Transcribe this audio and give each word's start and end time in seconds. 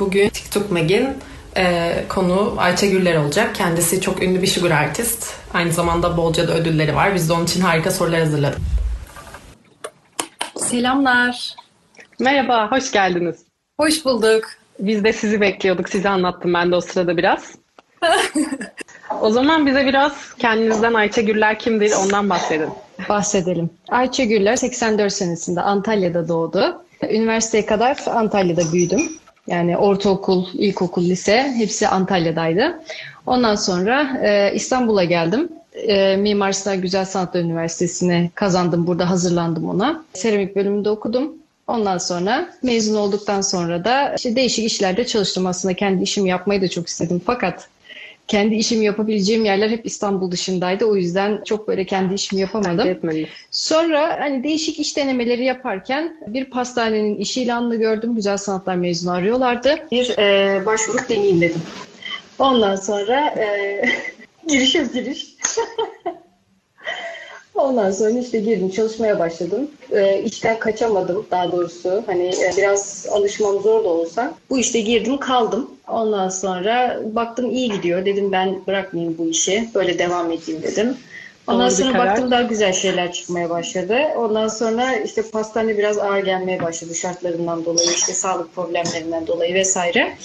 Bugün 0.00 0.28
TikTok 0.28 0.70
Meg'in 0.70 1.08
e, 1.56 1.94
konu 2.08 2.54
Ayça 2.58 2.86
Güller 2.86 3.16
olacak. 3.16 3.54
Kendisi 3.54 4.00
çok 4.00 4.22
ünlü 4.22 4.42
bir 4.42 4.46
sugar 4.46 4.70
artist. 4.70 5.34
Aynı 5.54 5.72
zamanda 5.72 6.16
bolca 6.16 6.48
da 6.48 6.54
ödülleri 6.54 6.94
var. 6.94 7.14
Biz 7.14 7.28
de 7.28 7.32
onun 7.32 7.44
için 7.44 7.60
harika 7.60 7.90
sorular 7.90 8.20
hazırladık. 8.20 8.58
Selamlar. 10.56 11.54
Merhaba, 12.20 12.70
hoş 12.70 12.92
geldiniz. 12.92 13.36
Hoş 13.80 14.04
bulduk. 14.04 14.44
Biz 14.78 15.04
de 15.04 15.12
sizi 15.12 15.40
bekliyorduk. 15.40 15.88
Sizi 15.88 16.08
anlattım 16.08 16.54
ben 16.54 16.70
de 16.72 16.76
o 16.76 16.80
sırada 16.80 17.16
biraz. 17.16 17.54
o 19.20 19.30
zaman 19.30 19.66
bize 19.66 19.86
biraz 19.86 20.34
kendinizden 20.38 20.94
Ayça 20.94 21.20
Güller 21.20 21.58
kimdir 21.58 21.92
ondan 21.92 22.30
bahsedin. 22.30 22.70
Bahsedelim. 23.08 23.70
Ayça 23.88 24.24
Güller 24.24 24.56
84 24.56 25.12
senesinde 25.12 25.60
Antalya'da 25.60 26.28
doğdu. 26.28 26.82
Üniversiteye 27.10 27.66
kadar 27.66 27.98
Antalya'da 28.06 28.72
büyüdüm. 28.72 29.12
Yani 29.46 29.76
ortaokul, 29.76 30.46
ilkokul, 30.54 31.02
lise 31.04 31.52
hepsi 31.56 31.88
Antalya'daydı. 31.88 32.80
Ondan 33.26 33.54
sonra 33.54 34.18
e, 34.22 34.54
İstanbul'a 34.54 35.04
geldim. 35.04 35.48
E, 35.74 36.16
Mimar 36.16 36.52
Sinan 36.52 36.80
Güzel 36.80 37.04
Sanatlar 37.04 37.40
Üniversitesi'ne 37.40 38.30
kazandım. 38.34 38.86
Burada 38.86 39.10
hazırlandım 39.10 39.68
ona. 39.68 40.04
Seramik 40.14 40.56
bölümünde 40.56 40.90
okudum. 40.90 41.32
Ondan 41.66 41.98
sonra 41.98 42.48
mezun 42.62 42.94
olduktan 42.94 43.40
sonra 43.40 43.84
da 43.84 44.14
işte 44.16 44.36
değişik 44.36 44.64
işlerde 44.64 45.06
çalıştım. 45.06 45.46
Aslında 45.46 45.74
kendi 45.74 46.02
işimi 46.02 46.28
yapmayı 46.28 46.62
da 46.62 46.68
çok 46.68 46.88
istedim. 46.88 47.22
Fakat 47.26 47.68
kendi 48.30 48.54
işimi 48.54 48.84
yapabileceğim 48.84 49.44
yerler 49.44 49.70
hep 49.70 49.86
İstanbul 49.86 50.30
dışındaydı. 50.30 50.84
O 50.84 50.96
yüzden 50.96 51.42
çok 51.44 51.68
böyle 51.68 51.86
kendi 51.86 52.14
işimi 52.14 52.40
yapamadım. 52.40 52.98
Sonra 53.50 54.20
hani 54.20 54.44
değişik 54.44 54.80
iş 54.80 54.96
denemeleri 54.96 55.44
yaparken 55.44 56.16
bir 56.26 56.44
pastanenin 56.44 57.16
iş 57.16 57.36
ilanını 57.36 57.76
gördüm. 57.76 58.14
Güzel 58.14 58.36
sanatlar 58.36 58.76
mezunu 58.76 59.12
arıyorlardı. 59.12 59.78
Bir 59.90 60.18
e, 60.18 60.66
başvurup 60.66 61.08
deneyeyim 61.08 61.40
dedim. 61.40 61.62
Ondan 62.38 62.76
sonra 62.76 63.26
e, 63.26 63.84
giriş 64.48 64.74
yok 64.74 64.92
giriş. 64.92 65.26
Ondan 67.54 67.90
sonra 67.90 68.18
işte 68.18 68.38
girdim 68.38 68.70
çalışmaya 68.70 69.18
başladım. 69.18 69.70
E, 69.92 70.22
işten 70.22 70.58
kaçamadım 70.58 71.26
daha 71.30 71.52
doğrusu. 71.52 72.02
Hani 72.06 72.26
e, 72.26 72.52
biraz 72.56 73.06
alışmam 73.10 73.60
zor 73.60 73.84
da 73.84 73.88
olsa. 73.88 74.34
Bu 74.50 74.58
işte 74.58 74.80
girdim 74.80 75.16
kaldım. 75.18 75.70
Ondan 75.88 76.28
sonra 76.28 77.00
baktım 77.12 77.50
iyi 77.50 77.72
gidiyor. 77.72 78.04
Dedim 78.04 78.32
ben 78.32 78.66
bırakmayayım 78.66 79.18
bu 79.18 79.26
işi. 79.26 79.68
Böyle 79.74 79.98
devam 79.98 80.32
edeyim 80.32 80.62
dedim. 80.62 80.96
Ondan 81.46 81.70
Doğru 81.70 81.76
sonra 81.76 81.92
karar. 81.92 82.06
baktım 82.06 82.30
daha 82.30 82.42
güzel 82.42 82.72
şeyler 82.72 83.12
çıkmaya 83.12 83.50
başladı. 83.50 83.98
Ondan 84.16 84.48
sonra 84.48 84.96
işte 84.96 85.22
pastane 85.22 85.78
biraz 85.78 85.98
ağır 85.98 86.18
gelmeye 86.18 86.62
başladı 86.62 86.94
şartlarından 86.94 87.64
dolayı, 87.64 87.90
işte 87.90 88.12
sağlık 88.12 88.54
problemlerinden 88.54 89.26
dolayı 89.26 89.54
vesaire. 89.54 90.16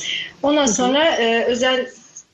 Ondan 0.43 0.65
sonra 0.65 1.15
e, 1.15 1.45
özel 1.45 1.87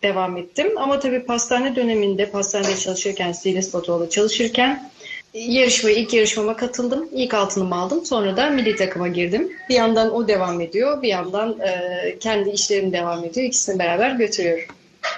devam 0.03 0.37
ettim. 0.37 0.77
Ama 0.77 0.99
tabii 0.99 1.25
pastane 1.25 1.75
döneminde, 1.75 2.25
pastanede 2.29 2.77
çalışırken, 2.77 3.31
stilist 3.31 3.71
fotoğrafı 3.71 4.09
çalışırken 4.09 4.91
yarışmaya, 5.33 5.95
ilk 5.95 6.13
yarışmama 6.13 6.55
katıldım. 6.55 7.09
İlk 7.11 7.33
altınımı 7.33 7.75
aldım. 7.75 8.05
Sonra 8.05 8.37
da 8.37 8.49
milli 8.49 8.75
takıma 8.75 9.07
girdim. 9.07 9.51
Bir 9.69 9.75
yandan 9.75 10.13
o 10.15 10.27
devam 10.27 10.61
ediyor, 10.61 11.01
bir 11.01 11.07
yandan 11.07 11.59
e, 11.59 12.17
kendi 12.19 12.49
işlerim 12.49 12.93
devam 12.93 13.25
ediyor. 13.25 13.47
İkisini 13.47 13.79
beraber 13.79 14.11
götürüyorum. 14.11 14.65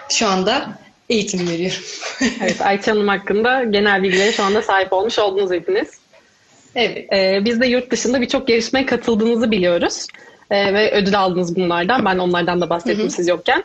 Şu 0.09 0.27
anda 0.27 0.79
eğitim 1.09 1.49
veriyorum. 1.49 1.77
Evet, 2.41 2.61
Ayça 2.61 2.91
Hanım 2.91 3.07
hakkında 3.07 3.63
genel 3.63 4.03
bilgilere 4.03 4.31
şu 4.31 4.43
anda 4.43 4.61
sahip 4.61 4.93
olmuş 4.93 5.19
oldunuz 5.19 5.51
hepiniz. 5.51 5.87
evet. 6.75 7.13
Ee, 7.13 7.45
biz 7.45 7.61
de 7.61 7.67
yurt 7.67 7.91
dışında 7.91 8.21
birçok 8.21 8.49
yarışmaya 8.49 8.85
katıldığınızı 8.85 9.51
biliyoruz. 9.51 10.07
Ee, 10.51 10.73
ve 10.73 10.91
ödül 10.91 11.19
aldınız 11.19 11.55
bunlardan. 11.55 12.05
Ben 12.05 12.17
onlardan 12.17 12.61
da 12.61 12.69
bahsettim 12.69 13.09
siz 13.09 13.27
yokken. 13.27 13.63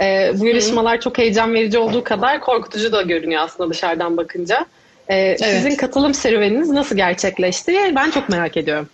Ee, 0.00 0.32
bu 0.34 0.46
yarışmalar 0.46 1.00
çok 1.00 1.18
heyecan 1.18 1.54
verici 1.54 1.78
olduğu 1.78 2.04
kadar 2.04 2.40
korkutucu 2.40 2.92
da 2.92 3.02
görünüyor 3.02 3.42
aslında 3.42 3.70
dışarıdan 3.70 4.16
bakınca. 4.16 4.66
Ee, 5.10 5.36
Sizin 5.38 5.76
katılım 5.76 6.14
serüveniniz 6.14 6.68
nasıl 6.70 6.96
gerçekleşti? 6.96 7.92
Ben 7.96 8.10
çok 8.10 8.28
merak 8.28 8.56
ediyorum. 8.56 8.88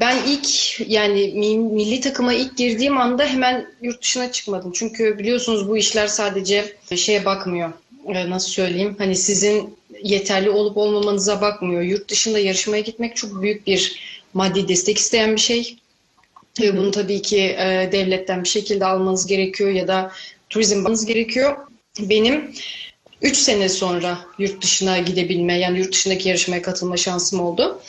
Ben 0.00 0.16
ilk 0.26 0.48
yani 0.90 1.32
mi- 1.34 1.58
milli 1.58 2.00
takıma 2.00 2.32
ilk 2.32 2.56
girdiğim 2.56 2.98
anda 2.98 3.24
hemen 3.26 3.66
yurt 3.82 4.02
dışına 4.02 4.32
çıkmadım. 4.32 4.72
Çünkü 4.72 5.18
biliyorsunuz 5.18 5.68
bu 5.68 5.76
işler 5.76 6.06
sadece 6.06 6.64
şeye 6.96 7.24
bakmıyor. 7.24 7.72
Ee, 8.08 8.30
Nasıl 8.30 8.48
söyleyeyim? 8.50 8.96
Hani 8.98 9.16
sizin 9.16 9.76
yeterli 10.02 10.50
olup 10.50 10.76
olmamanıza 10.76 11.40
bakmıyor. 11.40 11.82
Yurt 11.82 12.08
dışında 12.10 12.38
yarışmaya 12.38 12.80
gitmek 12.80 13.16
çok 13.16 13.42
büyük 13.42 13.66
bir 13.66 14.00
maddi 14.34 14.68
destek 14.68 14.98
isteyen 14.98 15.32
bir 15.36 15.40
şey. 15.40 15.76
Ve 16.60 16.76
bunu 16.76 16.90
tabii 16.90 17.22
ki 17.22 17.38
e, 17.40 17.88
devletten 17.92 18.44
bir 18.44 18.48
şekilde 18.48 18.84
almanız 18.86 19.26
gerekiyor 19.26 19.70
ya 19.70 19.88
da 19.88 20.10
turizm 20.50 20.78
almanız 20.78 21.06
gerekiyor. 21.06 21.56
Benim 22.00 22.54
3 23.22 23.36
sene 23.36 23.68
sonra 23.68 24.18
yurt 24.38 24.62
dışına 24.62 24.98
gidebilme 24.98 25.58
yani 25.58 25.78
yurt 25.78 25.92
dışındaki 25.92 26.28
yarışmaya 26.28 26.62
katılma 26.62 26.96
şansım 26.96 27.40
oldu. 27.40 27.80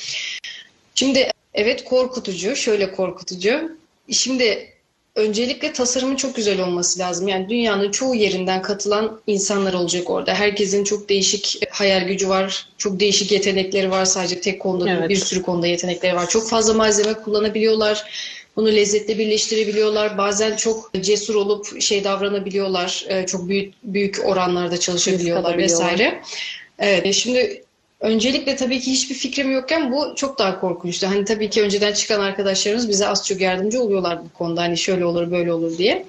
Şimdi 0.96 1.32
evet 1.54 1.84
korkutucu, 1.84 2.56
şöyle 2.56 2.92
korkutucu. 2.92 3.78
Şimdi 4.12 4.74
öncelikle 5.16 5.74
tasarımın 5.74 6.16
çok 6.16 6.36
güzel 6.36 6.62
olması 6.62 7.00
lazım. 7.00 7.28
Yani 7.28 7.50
dünyanın 7.50 7.92
çoğu 7.92 8.16
yerinden 8.16 8.62
katılan 8.62 9.22
insanlar 9.28 9.74
olacak 9.74 10.10
orada. 10.10 10.34
Herkesin 10.34 10.84
çok 10.84 11.10
değişik 11.10 11.60
hayal 11.70 12.08
gücü 12.08 12.30
var, 12.30 12.68
çok 12.78 13.00
değişik 13.00 13.32
yetenekleri 13.32 13.92
var. 13.92 14.06
Sadece 14.06 14.42
tek 14.42 14.60
konuda 14.60 14.86
değil, 14.86 14.98
Evet. 14.98 15.10
bir 15.10 15.16
sürü 15.16 15.42
konuda 15.42 15.68
yetenekleri 15.68 16.16
var. 16.16 16.30
Çok 16.30 16.50
fazla 16.50 16.74
malzeme 16.74 17.14
kullanabiliyorlar. 17.14 18.04
Bunu 18.56 18.76
lezzetle 18.76 19.18
birleştirebiliyorlar. 19.18 20.18
Bazen 20.18 20.56
çok 20.56 20.94
cesur 21.02 21.36
olup 21.36 21.82
şey 21.82 22.04
davranabiliyorlar. 22.04 23.06
Ee, 23.08 23.26
Çok 23.26 23.50
büyük 23.50 23.74
büyük 23.84 24.20
oranlarda 24.26 24.80
çalışabiliyorlar 24.80 25.58
vesaire. 25.58 26.22
Evet, 26.80 27.06
e, 27.06 27.14
şimdi 27.14 27.64
öncelikle 28.00 28.56
tabii 28.56 28.80
ki 28.80 28.92
hiçbir 28.92 29.16
fikrim 29.16 29.52
yokken 29.52 29.92
bu 29.92 30.16
çok 30.16 30.40
daha 30.40 30.60
korkunçtu. 30.60 31.08
Hani 31.08 31.26
tabii 31.26 31.50
ki 31.50 31.62
önceden 31.62 31.94
çıkan 31.94 32.20
arkadaşlarımız 32.20 32.90
bize 32.90 33.08
az 33.08 33.28
çok 33.28 33.42
yardımcı 33.42 33.82
oluyorlar 33.82 34.20
bu 34.24 34.38
konuda. 34.38 34.62
Hani 34.62 34.78
şöyle 34.78 35.06
olur 35.06 35.32
böyle 35.32 35.54
olur 35.54 35.78
diye. 35.78 36.06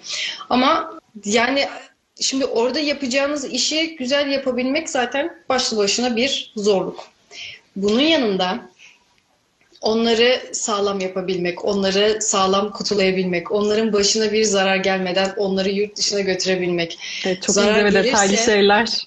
Ama 0.51 1.01
yani 1.25 1.69
şimdi 2.21 2.45
orada 2.47 2.79
yapacağınız 2.81 3.45
işi 3.45 3.97
güzel 3.97 4.31
yapabilmek 4.31 4.91
zaten 4.91 5.37
başlı 5.49 5.77
başına 5.77 6.17
bir 6.17 6.53
zorluk. 6.57 7.05
Bunun 7.77 8.01
yanında 8.01 8.72
onları 9.83 10.43
sağlam 10.53 11.01
yapabilmek, 11.01 11.65
onları 11.65 12.19
sağlam 12.21 12.73
kutulayabilmek, 12.73 13.53
onların 13.53 13.93
başına 13.93 14.33
bir 14.33 14.45
zarar 14.45 14.77
gelmeden 14.77 15.35
onları 15.37 15.71
yurt 15.71 15.97
dışına 15.97 16.21
götürebilmek. 16.21 16.99
Evet, 17.27 17.43
çok 17.43 17.55
Zarar 17.55 17.85
ince 17.85 17.85
ve 17.85 18.05
detaylı 18.05 18.37
şeyler. 18.37 19.07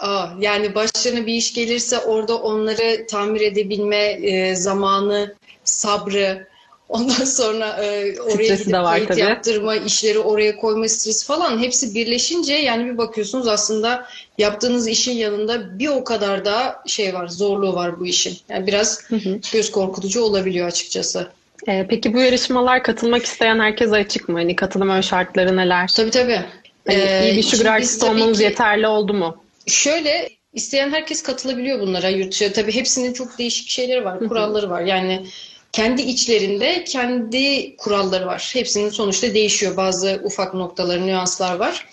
Aa, 0.00 0.26
yani 0.40 0.74
başlarına 0.74 1.26
bir 1.26 1.34
iş 1.34 1.54
gelirse 1.54 1.98
orada 1.98 2.38
onları 2.38 3.06
tamir 3.06 3.40
edebilme 3.40 3.96
e, 3.96 4.54
zamanı, 4.54 5.34
sabrı, 5.64 6.48
ondan 6.88 7.24
sonra 7.24 7.68
e, 7.84 8.20
oraya 8.20 8.44
Stresi 8.44 8.64
gidip 8.64 8.72
var 8.74 8.92
kayıt 8.94 9.08
tabii. 9.08 9.20
yaptırma, 9.20 9.76
işleri 9.76 10.18
oraya 10.18 10.56
koyma 10.56 10.88
stresi 10.88 11.26
falan 11.26 11.58
hepsi 11.62 11.94
birleşince 11.94 12.54
yani 12.54 12.92
bir 12.92 12.98
bakıyorsunuz 12.98 13.48
aslında 13.48 14.06
yaptığınız 14.38 14.88
işin 14.88 15.12
yanında 15.16 15.78
bir 15.78 15.88
o 15.88 16.04
kadar 16.04 16.44
daha 16.44 16.82
şey 16.86 17.14
var, 17.14 17.28
zorluğu 17.28 17.74
var 17.74 18.00
bu 18.00 18.06
işin. 18.06 18.38
Yani 18.48 18.66
biraz 18.66 19.04
göz 19.52 19.70
korkutucu 19.70 20.22
olabiliyor 20.22 20.66
açıkçası. 20.66 21.28
Ee, 21.68 21.86
peki 21.90 22.14
bu 22.14 22.18
yarışmalar 22.20 22.82
katılmak 22.82 23.24
isteyen 23.24 23.58
herkese 23.58 23.94
açık 23.96 24.28
mı? 24.28 24.38
Hani 24.38 24.56
katılım 24.56 24.88
ön 24.88 25.00
şartları 25.00 25.56
neler? 25.56 25.90
Tabii 25.96 26.10
tabii. 26.10 26.40
Hani 26.86 26.98
Ee, 26.98 27.28
iyi 27.30 27.36
bir 27.36 27.42
sugar 27.42 27.72
artist 27.72 28.00
tabii 28.00 28.10
olmanız 28.10 28.38
ki- 28.38 28.44
yeterli 28.44 28.86
oldu 28.86 29.14
mu? 29.14 29.36
Şöyle 29.66 30.28
isteyen 30.52 30.90
herkes 30.90 31.22
katılabiliyor 31.22 31.80
bunlara 31.80 32.08
yurt 32.08 32.32
dışı. 32.32 32.52
Tabii 32.52 32.74
hepsinin 32.74 33.12
çok 33.12 33.38
değişik 33.38 33.68
şeyleri 33.68 34.04
var, 34.04 34.18
kuralları 34.28 34.70
var. 34.70 34.80
Yani 34.82 35.26
kendi 35.72 36.02
içlerinde 36.02 36.84
kendi 36.84 37.76
kuralları 37.76 38.26
var. 38.26 38.50
Hepsinin 38.54 38.90
sonuçta 38.90 39.34
değişiyor. 39.34 39.76
Bazı 39.76 40.20
ufak 40.24 40.54
noktaları, 40.54 41.06
nüanslar 41.06 41.56
var. 41.56 41.88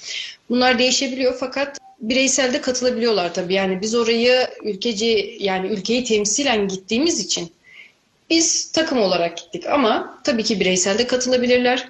Bunlar 0.49 0.79
değişebiliyor 0.79 1.35
fakat 1.39 1.77
bireysel 1.99 2.53
de 2.53 2.61
katılabiliyorlar 2.61 3.33
tabii. 3.33 3.53
Yani 3.53 3.81
biz 3.81 3.95
orayı 3.95 4.47
ülkeci 4.63 5.37
yani 5.39 5.67
ülkeyi 5.67 6.03
temsilen 6.03 6.67
gittiğimiz 6.67 7.19
için 7.19 7.51
biz 8.29 8.71
takım 8.71 8.99
olarak 8.99 9.37
gittik 9.37 9.67
ama 9.67 10.19
tabii 10.23 10.43
ki 10.43 10.59
bireysel 10.59 10.97
de 10.97 11.07
katılabilirler. 11.07 11.89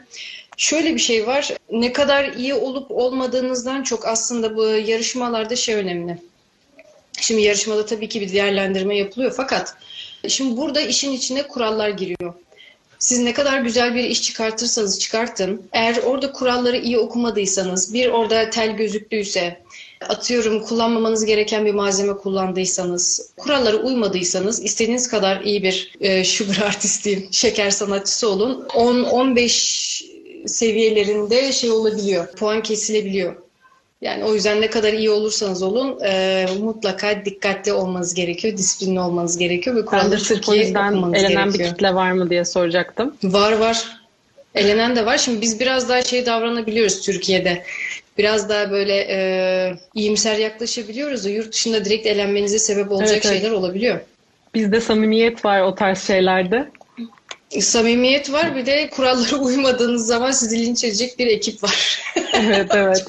Şöyle 0.58 0.94
bir 0.94 1.00
şey 1.00 1.28
var. 1.28 1.54
Ne 1.72 1.94
kadar 1.94 2.34
iyi 2.34 2.54
olup 2.54 2.92
olmadığınızdan 2.92 3.84
çok 3.84 4.08
aslında 4.08 4.56
bu 4.56 4.66
yarışmalarda 4.66 5.56
şey 5.56 5.76
önemli. 5.76 6.18
Şimdi 7.22 7.42
yarışmada 7.42 7.86
tabii 7.86 8.10
ki 8.10 8.22
bir 8.22 8.34
değerlendirme 8.34 8.98
yapılıyor 8.98 9.34
fakat 9.38 9.76
şimdi 10.30 10.58
burada 10.58 10.82
işin 10.82 11.12
içine 11.12 11.48
kurallar 11.48 11.90
giriyor. 11.90 12.34
Siz 13.00 13.20
ne 13.20 13.34
kadar 13.34 13.60
güzel 13.60 13.96
bir 13.96 14.04
iş 14.04 14.22
çıkartırsanız 14.22 15.00
çıkartın. 15.00 15.62
Eğer 15.72 15.98
orada 15.98 16.32
kuralları 16.32 16.78
iyi 16.78 16.98
okumadıysanız, 16.98 17.94
bir 17.94 18.08
orada 18.08 18.50
tel 18.50 18.72
gözüktüyse, 18.72 19.62
atıyorum 20.10 20.62
kullanmamanız 20.62 21.26
gereken 21.26 21.66
bir 21.66 21.74
malzeme 21.74 22.14
kullandıysanız, 22.14 23.32
kurallara 23.38 23.78
uymadıysanız 23.78 24.64
istediğiniz 24.64 25.08
kadar 25.08 25.42
iyi 25.42 25.64
bir 25.64 25.94
e, 26.02 26.24
sugar 26.24 26.62
artist 26.66 27.08
şeker 27.32 27.70
sanatçısı 27.70 28.30
olun. 28.30 28.66
10-15 28.70 30.48
seviyelerinde 30.48 31.52
şey 31.52 31.72
olabiliyor, 31.72 32.28
puan 32.28 32.64
kesilebiliyor. 32.64 33.45
Yani 34.02 34.24
o 34.24 34.34
yüzden 34.34 34.62
ne 34.62 34.70
kadar 34.70 34.94
iyi 34.94 35.10
olursanız 35.10 35.64
olun 35.64 36.00
e, 36.06 36.46
mutlaka 36.60 37.26
dikkatli 37.26 37.74
olmanız 37.74 38.14
gerekiyor, 38.14 38.58
disiplinli 38.58 39.00
olmanız 39.00 39.38
gerekiyor 39.38 39.76
ve 39.76 39.86
kuralları 39.86 40.24
çok 40.24 40.48
iyi 40.48 40.62
elenen 40.62 41.14
gerekiyor. 41.14 41.54
bir 41.54 41.64
kitle 41.64 41.96
var 41.96 42.12
mı 42.12 42.30
diye 42.30 42.46
soracaktım. 42.46 43.16
Var 43.24 43.52
var. 43.52 44.06
Elenen 44.56 44.96
de 44.96 45.06
var. 45.06 45.18
Şimdi 45.18 45.42
biz 45.42 45.60
biraz 45.60 45.90
daha 45.90 46.02
şey 46.02 46.26
davranabiliyoruz 46.26 47.02
Türkiye'de. 47.02 47.64
Biraz 48.18 48.50
daha 48.50 48.72
böyle 48.72 48.96
e, 49.10 49.20
iyimser 49.96 50.38
yaklaşabiliyoruz 50.38 51.26
da 51.26 51.30
yurt 51.30 51.54
dışında 51.54 51.86
direkt 51.86 52.08
elenmenize 52.08 52.60
sebep 52.60 52.92
olacak 52.92 53.12
Evet, 53.12 53.26
evet. 53.26 53.36
şeyler 53.36 53.52
olabiliyor. 53.52 54.00
Bizde 54.54 54.82
samimiyet 54.82 55.46
var 55.46 55.62
o 55.62 55.76
tarz 55.76 56.08
şeylerde. 56.08 56.70
Samimiyet 57.62 58.32
var 58.32 58.56
bir 58.56 58.66
de 58.66 58.90
kurallara 58.90 59.36
uymadığınız 59.42 60.08
zaman 60.08 60.32
sizi 60.32 60.66
linç 60.66 60.84
edecek 60.84 61.20
bir 61.20 61.28
ekip 61.28 61.64
var. 61.64 62.00
Evet 62.34 62.72
evet. 62.76 63.06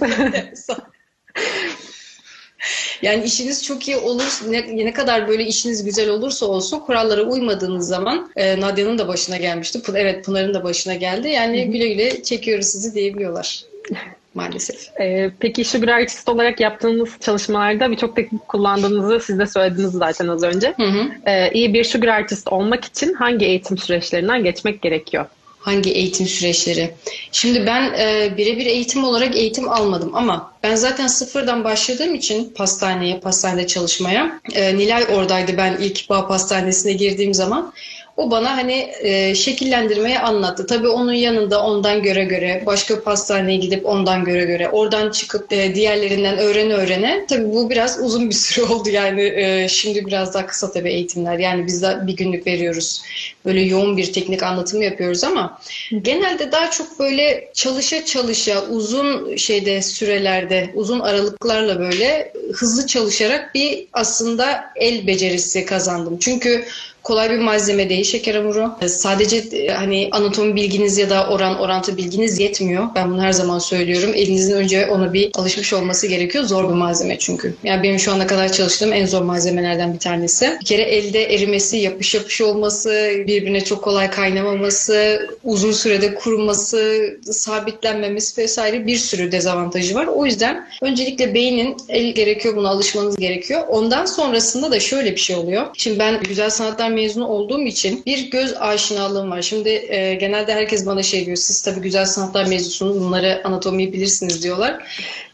Yani 3.03 3.25
işiniz 3.25 3.65
çok 3.65 3.89
iyi 3.89 3.97
olur, 3.97 4.41
ne, 4.49 4.77
ne 4.77 4.93
kadar 4.93 5.29
böyle 5.29 5.47
işiniz 5.47 5.85
güzel 5.85 6.09
olursa 6.09 6.47
olsun 6.47 6.79
kurallara 6.79 7.23
uymadığınız 7.23 7.89
zaman 7.89 8.33
e, 8.37 8.61
Nadia'nın 8.61 8.99
da 8.99 9.09
başına 9.09 9.37
gelmişti. 9.37 9.81
Evet 9.95 10.25
Pınar'ın 10.25 10.55
da 10.55 10.65
başına 10.65 10.95
geldi. 10.95 11.29
Yani 11.29 11.71
güle 11.71 11.89
güle 11.89 12.23
çekiyoruz 12.23 12.67
sizi 12.67 12.95
diyebiliyorlar 12.95 13.65
maalesef. 14.37 15.01
Ee, 15.01 15.31
peki 15.41 15.65
sugar 15.65 15.89
artist 15.89 16.29
olarak 16.29 16.61
yaptığınız 16.61 17.11
çalışmalarda 17.21 17.91
birçok 17.91 18.17
teknik 18.17 18.49
kullandığınızı 18.49 19.21
siz 19.21 19.39
de 19.39 19.47
söylediniz 19.47 19.93
zaten 19.93 20.29
az 20.29 20.43
önce. 20.43 20.75
Hı 20.77 20.87
hı. 20.87 21.09
Ee, 21.27 21.51
iyi 21.53 21.75
bir 21.75 21.85
sugar 21.85 22.09
artist 22.09 22.49
olmak 22.49 22.85
için 22.85 23.15
hangi 23.15 23.47
eğitim 23.47 23.79
süreçlerinden 23.79 24.45
geçmek 24.45 24.83
gerekiyor? 24.83 25.27
Hangi 25.59 25.91
eğitim 25.91 26.27
süreçleri? 26.27 26.91
Şimdi 27.33 27.67
ben 27.67 27.95
e, 27.99 28.37
birebir 28.37 28.67
eğitim 28.67 29.05
olarak 29.05 29.37
eğitim 29.37 29.69
almadım 29.69 30.11
ama 30.15 30.53
ben 30.63 30.75
zaten 30.75 31.07
sıfırdan 31.07 31.65
başladığım 31.65 32.15
için 32.15 32.53
pastaneye, 32.57 33.21
pastanede 33.21 33.67
çalışmaya. 33.67 34.41
E, 34.55 34.77
Nilay 34.77 35.05
oradaydı 35.13 35.57
ben 35.57 35.77
ilk 35.81 36.11
bağ 36.11 36.29
pastanesine 36.29 36.93
girdiğim 36.93 37.35
zaman. 37.35 37.73
O 38.17 38.31
bana 38.31 38.57
hani 38.57 38.93
e, 39.01 39.35
şekillendirmeyi 39.35 40.19
anlattı. 40.19 40.67
Tabii 40.67 40.89
onun 40.89 41.13
yanında 41.13 41.65
ondan 41.65 42.03
göre 42.03 42.25
göre, 42.25 42.63
başka 42.67 43.03
pastaneye 43.03 43.59
gidip 43.59 43.87
ondan 43.87 44.25
göre 44.25 44.45
göre, 44.45 44.69
oradan 44.69 45.11
çıkıp 45.11 45.53
e, 45.53 45.75
diğerlerinden 45.75 46.39
öğrene 46.39 46.75
öğrene. 46.75 47.27
Tabii 47.29 47.53
bu 47.53 47.71
biraz 47.71 48.01
uzun 48.03 48.31
bir 48.31 48.35
süre 48.35 48.65
oldu 48.73 48.89
yani 48.89 49.23
e, 49.23 49.69
şimdi 49.69 50.07
biraz 50.07 50.35
daha 50.35 50.47
kısa 50.47 50.73
tabii 50.73 50.91
eğitimler. 50.91 51.39
Yani 51.39 51.67
biz 51.67 51.83
de 51.83 51.99
bir 52.07 52.17
günlük 52.17 52.47
veriyoruz. 52.47 53.03
Böyle 53.47 53.61
yoğun 53.61 53.97
bir 53.97 54.13
teknik 54.13 54.43
anlatımı 54.43 54.85
yapıyoruz 54.85 55.25
ama 55.25 55.59
genelde 56.03 56.53
daha 56.53 56.71
çok 56.71 56.99
böyle 56.99 57.51
çalışa 57.55 58.05
çalışa 58.05 58.67
uzun 58.67 59.37
şeyde 59.37 59.83
sürelerde, 59.83 60.71
uzun 60.75 61.01
aralıklarla 61.01 61.79
böyle 61.79 62.33
hızlı 62.53 62.87
çalışarak 62.87 63.55
bir 63.55 63.87
aslında 63.93 64.65
el 64.77 65.07
becerisi 65.07 65.65
kazandım. 65.65 66.19
Çünkü 66.19 66.65
kolay 67.07 67.31
bir 67.31 67.39
malzeme 67.39 67.89
değil 67.89 68.05
şeker 68.05 68.35
hamuru. 68.35 68.89
Sadece 68.89 69.37
e, 69.37 69.69
hani 69.69 70.09
anatomi 70.13 70.57
bilginiz 70.57 70.99
ya 70.99 71.11
da 71.11 71.29
oran 71.29 71.59
orantı 71.59 71.97
bilginiz 71.97 72.39
yetmiyor. 72.39 72.85
Ben 72.95 73.11
bunu 73.11 73.23
her 73.23 73.33
zaman 73.33 73.59
söylüyorum. 73.59 74.11
Elinizin 74.15 74.57
önce 74.57 74.87
ona 74.87 75.13
bir 75.13 75.31
alışmış 75.35 75.73
olması 75.73 76.07
gerekiyor. 76.07 76.45
Zor 76.45 76.69
bir 76.69 76.75
malzeme 76.75 77.19
çünkü. 77.19 77.55
Yani 77.65 77.83
benim 77.83 77.99
şu 77.99 78.13
ana 78.13 78.27
kadar 78.27 78.53
çalıştığım 78.53 78.93
en 78.93 79.07
zor 79.07 79.23
malzemelerden 79.23 79.95
bir 79.95 79.99
tanesi. 79.99 80.57
Bir 80.61 80.67
kere 80.67 80.83
elde 80.83 81.35
erimesi, 81.35 81.77
yapış 81.77 82.15
yapış 82.15 82.41
olması, 82.41 83.13
birbirine 83.37 83.65
çok 83.65 83.85
kolay 83.85 84.11
kaynamaması, 84.11 85.29
uzun 85.45 85.73
sürede 85.73 86.15
kuruması, 86.15 87.11
sabitlenmemesi 87.23 88.43
vesaire 88.43 88.87
bir 88.87 88.97
sürü 88.97 89.33
dezavantajı 89.33 89.95
var. 89.95 90.07
O 90.07 90.27
yüzden 90.27 90.69
öncelikle 90.83 91.35
beynin 91.35 91.77
el 91.89 92.15
gerekiyor 92.15 92.57
buna 92.57 92.69
alışmanız 92.69 93.17
gerekiyor. 93.17 93.65
Ondan 93.69 94.05
sonrasında 94.05 94.71
da 94.71 94.81
şöyle 94.81 95.13
bir 95.13 95.21
şey 95.21 95.37
oluyor. 95.37 95.67
Şimdi 95.77 95.99
ben 95.99 96.23
güzel 96.23 96.51
sanatlar 96.51 96.91
mezunu 96.91 97.29
olduğum 97.29 97.63
için 97.63 98.03
bir 98.07 98.31
göz 98.31 98.55
aşinalığım 98.57 99.31
var. 99.31 99.43
Şimdi 99.43 99.69
e, 99.69 100.15
genelde 100.15 100.55
herkes 100.55 100.87
bana 100.87 101.03
şey 101.03 101.27
diyor. 101.27 101.37
Siz 101.37 101.63
tabii 101.63 101.81
güzel 101.81 102.05
sanatlar 102.05 102.45
mezunusunuz. 102.45 103.01
Bunları 103.01 103.41
anatomiyi 103.45 103.93
bilirsiniz 103.93 104.43
diyorlar. 104.43 104.85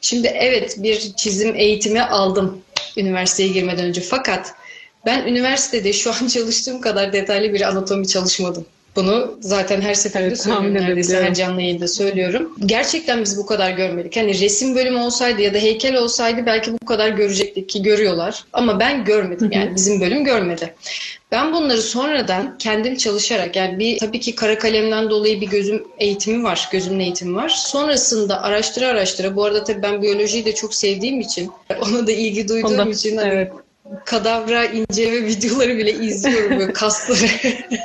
Şimdi 0.00 0.26
evet 0.26 0.76
bir 0.78 1.12
çizim 1.16 1.56
eğitimi 1.56 2.02
aldım 2.02 2.62
üniversiteye 2.96 3.48
girmeden 3.48 3.84
önce. 3.84 4.00
Fakat 4.00 4.54
ben 5.06 5.26
üniversitede 5.26 5.92
şu 5.92 6.12
an 6.12 6.26
çalıştığım 6.26 6.80
kadar 6.80 7.12
detaylı 7.12 7.54
bir 7.54 7.60
anatomi 7.60 8.08
çalışmadım. 8.08 8.66
Bunu 8.96 9.38
zaten 9.40 9.80
her 9.80 9.94
seferinde 9.94 10.28
Evet, 10.28 10.42
söylüyorum. 10.42 10.74
Neredeyse 10.74 11.22
her 11.22 11.34
canlı 11.34 11.62
yayında 11.62 11.88
söylüyorum. 11.88 12.56
Gerçekten 12.66 13.22
biz 13.22 13.38
bu 13.38 13.46
kadar 13.46 13.70
görmedik. 13.70 14.16
Hani 14.16 14.40
resim 14.40 14.74
bölümü 14.74 14.98
olsaydı 14.98 15.42
ya 15.42 15.54
da 15.54 15.58
heykel 15.58 15.96
olsaydı 15.96 16.46
belki 16.46 16.72
bu 16.72 16.86
kadar 16.86 17.08
görecektik 17.08 17.68
ki 17.68 17.82
görüyorlar. 17.82 18.44
Ama 18.52 18.80
ben 18.80 19.04
görmedim 19.04 19.50
yani 19.52 19.74
bizim 19.76 20.00
bölüm 20.00 20.24
görmedi. 20.24 20.74
Ben 21.32 21.52
bunları 21.52 21.82
sonradan 21.82 22.58
kendim 22.58 22.96
çalışarak 22.96 23.56
yani 23.56 23.78
bir 23.78 23.98
tabii 23.98 24.20
ki 24.20 24.34
kara 24.34 24.58
kalemden 24.58 25.10
dolayı 25.10 25.40
bir 25.40 25.46
gözüm 25.46 25.84
eğitimi 25.98 26.44
var. 26.44 26.68
Gözümün 26.72 27.00
eğitimi 27.00 27.36
var. 27.36 27.48
Sonrasında 27.48 28.42
araştıra 28.42 28.86
araştıra 28.88 29.36
bu 29.36 29.44
arada 29.44 29.64
tabii 29.64 29.82
ben 29.82 30.02
biyolojiyi 30.02 30.44
de 30.44 30.54
çok 30.54 30.74
sevdiğim 30.74 31.20
için 31.20 31.50
ona 31.82 32.06
da 32.06 32.12
ilgi 32.12 32.48
duyduğum 32.48 32.72
Ondan- 32.72 32.90
için 32.90 33.16
hani 33.16 33.28
evet. 33.34 33.52
Kadavra 34.04 34.64
inceleme 34.64 35.26
videoları 35.26 35.78
bile 35.78 35.92
izliyorum 35.92 36.58
böyle 36.58 36.72
kasları. 36.72 37.26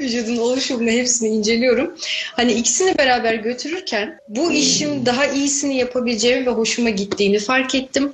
Vücudun 0.00 0.36
oluşumunu 0.36 0.90
hepsini 0.90 1.28
inceliyorum. 1.28 1.94
Hani 2.32 2.52
ikisini 2.52 2.98
beraber 2.98 3.34
götürürken 3.34 4.18
bu 4.28 4.52
işin 4.52 5.06
daha 5.06 5.26
iyisini 5.26 5.76
yapabileceğimi 5.76 6.46
ve 6.46 6.50
hoşuma 6.50 6.90
gittiğini 6.90 7.38
fark 7.38 7.74
ettim. 7.74 8.12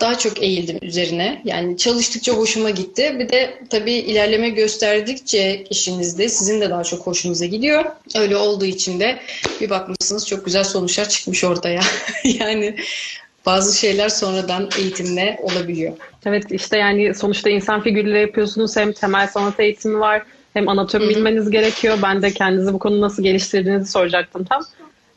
Daha 0.00 0.18
çok 0.18 0.42
eğildim 0.42 0.78
üzerine. 0.82 1.42
Yani 1.44 1.76
çalıştıkça 1.76 2.32
hoşuma 2.32 2.70
gitti. 2.70 3.16
Bir 3.18 3.28
de 3.28 3.58
tabii 3.70 3.92
ilerleme 3.92 4.48
gösterdikçe 4.48 5.64
işinizde 5.70 6.28
sizin 6.28 6.60
de 6.60 6.70
daha 6.70 6.84
çok 6.84 7.06
hoşunuza 7.06 7.46
gidiyor. 7.46 7.84
Öyle 8.16 8.36
olduğu 8.36 8.64
için 8.64 9.00
de 9.00 9.18
bir 9.60 9.70
bakmışsınız 9.70 10.26
çok 10.26 10.44
güzel 10.44 10.64
sonuçlar 10.64 11.08
çıkmış 11.08 11.44
ortaya. 11.44 11.80
yani 12.24 12.76
bazı 13.46 13.78
şeyler 13.78 14.08
sonradan 14.08 14.68
eğitimle 14.78 15.38
olabiliyor. 15.42 15.92
Evet 16.26 16.44
işte 16.50 16.78
yani 16.78 17.14
sonuçta 17.14 17.50
insan 17.50 17.82
figürleri 17.82 18.20
yapıyorsunuz. 18.20 18.76
Hem 18.76 18.92
temel 18.92 19.26
sanat 19.26 19.60
eğitimi 19.60 20.00
var 20.00 20.22
hem 20.54 20.68
anatomi 20.68 21.08
bilmeniz 21.08 21.50
gerekiyor. 21.50 21.98
Ben 22.02 22.22
de 22.22 22.30
kendinizi 22.30 22.72
bu 22.72 22.78
konuda 22.78 23.00
nasıl 23.00 23.22
geliştirdiğinizi 23.22 23.90
soracaktım 23.90 24.44
tam. 24.44 24.62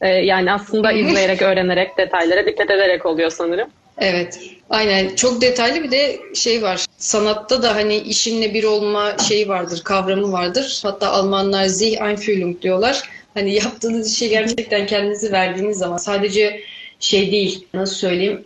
Ee, 0.01 0.07
yani 0.07 0.51
aslında 0.51 0.91
izleyerek, 0.91 1.41
öğrenerek, 1.41 1.98
detaylara 1.98 2.46
dikkat 2.46 2.69
ederek 2.69 3.05
oluyor 3.05 3.29
sanırım. 3.29 3.67
Evet. 3.98 4.39
Aynen. 4.69 5.15
Çok 5.15 5.41
detaylı 5.41 5.84
bir 5.84 5.91
de 5.91 6.19
şey 6.36 6.62
var. 6.62 6.86
Sanatta 6.98 7.63
da 7.63 7.75
hani 7.75 7.98
işinle 7.98 8.53
bir 8.53 8.63
olma 8.63 9.17
şeyi 9.27 9.48
vardır, 9.48 9.81
kavramı 9.84 10.31
vardır. 10.31 10.79
Hatta 10.84 11.12
Almanlar 11.12 11.65
Sich 11.67 12.01
Einfühlung 12.01 12.62
diyorlar. 12.62 13.01
Hani 13.34 13.53
yaptığınız 13.53 14.13
işe 14.13 14.27
gerçekten 14.27 14.86
kendinizi 14.86 15.31
verdiğiniz 15.31 15.77
zaman 15.77 15.98
sadece 15.98 16.62
şey 17.00 17.32
değil, 17.32 17.66
nasıl 17.74 17.96
söyleyeyim? 17.96 18.46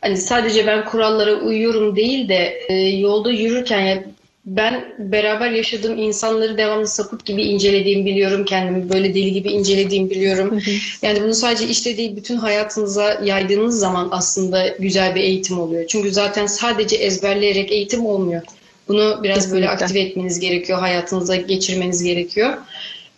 Hani 0.00 0.16
sadece 0.16 0.66
ben 0.66 0.84
kurallara 0.84 1.34
uyuyorum 1.34 1.96
değil 1.96 2.28
de 2.28 2.62
e, 2.68 2.74
yolda 2.74 3.30
yürürken 3.30 3.80
ya 3.80 4.04
ben 4.46 4.94
beraber 4.98 5.50
yaşadığım 5.50 5.98
insanları 5.98 6.58
devamlı 6.58 6.86
sapık 6.86 7.24
gibi 7.24 7.42
incelediğimi 7.42 8.06
biliyorum 8.06 8.44
kendimi. 8.44 8.90
Böyle 8.90 9.14
deli 9.14 9.32
gibi 9.32 9.48
incelediğimi 9.48 10.10
biliyorum. 10.10 10.60
Yani 11.02 11.22
bunu 11.22 11.34
sadece 11.34 11.68
işte 11.68 11.96
değil 11.96 12.16
bütün 12.16 12.36
hayatınıza 12.36 13.20
yaydığınız 13.24 13.78
zaman 13.78 14.08
aslında 14.10 14.68
güzel 14.68 15.14
bir 15.14 15.20
eğitim 15.20 15.60
oluyor. 15.60 15.84
Çünkü 15.88 16.12
zaten 16.12 16.46
sadece 16.46 16.96
ezberleyerek 16.96 17.72
eğitim 17.72 18.06
olmuyor. 18.06 18.42
Bunu 18.88 19.20
biraz 19.22 19.52
böyle 19.52 19.66
Kesinlikle. 19.66 19.84
aktive 19.84 20.00
etmeniz 20.00 20.40
gerekiyor. 20.40 20.78
Hayatınıza 20.78 21.36
geçirmeniz 21.36 22.02
gerekiyor. 22.02 22.54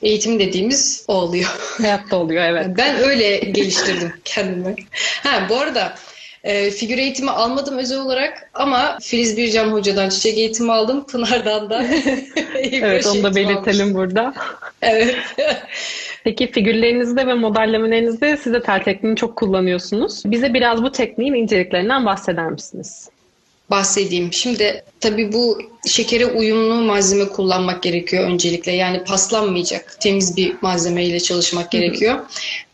Eğitim 0.03 0.39
dediğimiz 0.39 1.05
o 1.09 1.15
oluyor. 1.15 1.49
Hayatta 1.79 2.17
oluyor 2.17 2.45
evet. 2.45 2.67
Ben 2.79 2.97
öyle 2.97 3.37
geliştirdim 3.39 4.13
kendimi. 4.25 4.75
Ha 5.23 5.47
bu 5.49 5.57
arada 5.57 5.95
e, 6.45 6.71
figür 6.71 6.99
eğitimi 6.99 7.31
almadım 7.31 7.79
özel 7.79 7.99
olarak 7.99 8.51
ama 8.55 8.99
Filiz 9.03 9.37
Bircan 9.37 9.69
Hoca'dan 9.69 10.09
çiçek 10.09 10.39
eğitimi 10.39 10.73
aldım. 10.73 11.07
Pınar'dan 11.07 11.71
da 11.71 11.87
Evet 12.63 13.07
onu 13.07 13.23
da 13.23 13.35
belirtelim 13.35 13.95
burada. 13.95 14.35
Evet. 14.83 15.17
Peki 16.25 16.51
figürlerinizde 16.51 17.27
ve 17.27 17.35
modellemelerinizde 17.35 18.37
siz 18.37 18.53
de 18.53 18.63
tel 18.63 18.83
tekniğini 18.83 19.17
çok 19.17 19.37
kullanıyorsunuz. 19.37 20.23
Bize 20.27 20.55
biraz 20.55 20.83
bu 20.83 20.93
tekniğin 20.93 21.35
inceliklerinden 21.35 22.07
bahseder 22.07 22.51
misiniz? 22.51 23.11
Bahsedeyim. 23.71 24.33
Şimdi 24.33 24.85
tabii 25.01 25.33
bu 25.33 25.59
şekere 25.87 26.27
uyumlu 26.27 26.75
malzeme 26.75 27.29
kullanmak 27.29 27.83
gerekiyor 27.83 28.25
öncelikle. 28.25 28.73
Yani 28.73 29.05
paslanmayacak 29.05 29.97
temiz 30.01 30.37
bir 30.37 30.57
malzemeyle 30.63 31.21
çalışmak 31.21 31.71
gerekiyor. 31.71 32.19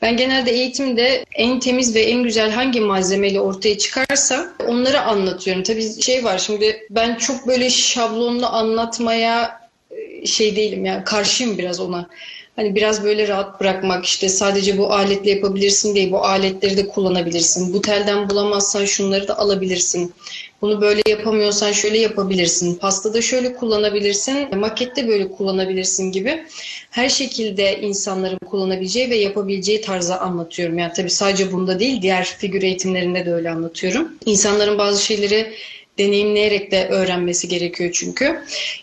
Ben 0.02 0.16
genelde 0.16 0.50
eğitimde 0.50 1.24
en 1.34 1.60
temiz 1.60 1.94
ve 1.94 2.02
en 2.02 2.22
güzel 2.22 2.50
hangi 2.50 2.80
malzemeyle 2.80 3.40
ortaya 3.40 3.78
çıkarsa 3.78 4.52
onları 4.66 5.00
anlatıyorum. 5.00 5.62
Tabii 5.62 6.02
şey 6.02 6.24
var 6.24 6.38
şimdi 6.38 6.86
ben 6.90 7.14
çok 7.14 7.46
böyle 7.46 7.70
şablonlu 7.70 8.46
anlatmaya 8.46 9.60
e, 9.90 10.26
şey 10.26 10.56
değilim 10.56 10.84
yani 10.84 11.04
karşıyım 11.04 11.58
biraz 11.58 11.80
ona. 11.80 12.08
Hani 12.56 12.74
biraz 12.74 13.04
böyle 13.04 13.28
rahat 13.28 13.60
bırakmak 13.60 14.04
işte 14.04 14.28
sadece 14.28 14.78
bu 14.78 14.92
aletle 14.92 15.30
yapabilirsin 15.30 15.94
değil 15.94 16.10
bu 16.10 16.24
aletleri 16.24 16.76
de 16.76 16.88
kullanabilirsin. 16.88 17.74
Bu 17.74 17.82
telden 17.82 18.30
bulamazsan 18.30 18.84
şunları 18.84 19.28
da 19.28 19.38
alabilirsin. 19.38 20.12
Bunu 20.62 20.80
böyle 20.80 21.02
yapamıyorsan 21.08 21.72
şöyle 21.72 21.98
yapabilirsin. 21.98 22.74
Pastada 22.74 23.22
şöyle 23.22 23.54
kullanabilirsin. 23.54 24.58
Makette 24.58 25.08
böyle 25.08 25.30
kullanabilirsin 25.30 26.12
gibi. 26.12 26.44
Her 26.90 27.08
şekilde 27.08 27.80
insanların 27.80 28.38
kullanabileceği 28.38 29.10
ve 29.10 29.16
yapabileceği 29.16 29.80
tarzı 29.80 30.16
anlatıyorum. 30.16 30.78
Yani 30.78 30.92
tabii 30.96 31.10
sadece 31.10 31.52
bunda 31.52 31.80
değil 31.80 32.02
diğer 32.02 32.24
figür 32.24 32.62
eğitimlerinde 32.62 33.26
de 33.26 33.32
öyle 33.32 33.50
anlatıyorum. 33.50 34.08
İnsanların 34.26 34.78
bazı 34.78 35.04
şeyleri 35.04 35.52
deneyimleyerek 35.98 36.70
de 36.70 36.88
öğrenmesi 36.88 37.48
gerekiyor 37.48 37.90
çünkü. 37.92 38.40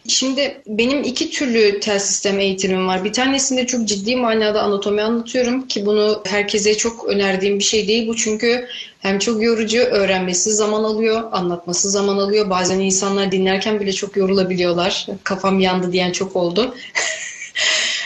Şimdi 0.08 0.62
benim 0.68 1.04
iki 1.04 1.30
türlü 1.30 1.80
tel 1.80 2.00
sistem 2.00 2.40
eğitimim 2.40 2.88
var. 2.88 3.04
Bir 3.04 3.14
tanesinde 3.14 3.68
çok 3.68 3.88
ciddi 3.88 4.16
manada 4.16 4.62
anatomi 4.62 5.02
anlatıyorum 5.02 5.68
ki 5.68 5.86
bunu 5.86 6.24
herkese 6.26 6.78
çok 6.78 7.10
önerdiğim 7.10 7.60
bir 7.60 7.64
şey 7.64 7.88
değil 7.88 8.08
bu 8.08 8.16
çünkü 8.16 8.68
hem 9.00 9.20
çok 9.20 9.44
yorucu, 9.44 9.80
öğrenmesi 9.80 10.52
zaman 10.52 10.84
alıyor, 10.84 11.24
anlatması 11.32 11.90
zaman 11.90 12.18
alıyor. 12.18 12.50
Bazen 12.50 12.80
insanlar 12.80 13.32
dinlerken 13.32 13.80
bile 13.80 13.94
çok 13.94 14.18
yorulabiliyorlar. 14.18 15.08
Kafam 15.24 15.60
yandı 15.60 15.92
diyen 15.92 16.12
çok 16.12 16.36
oldu. 16.36 16.76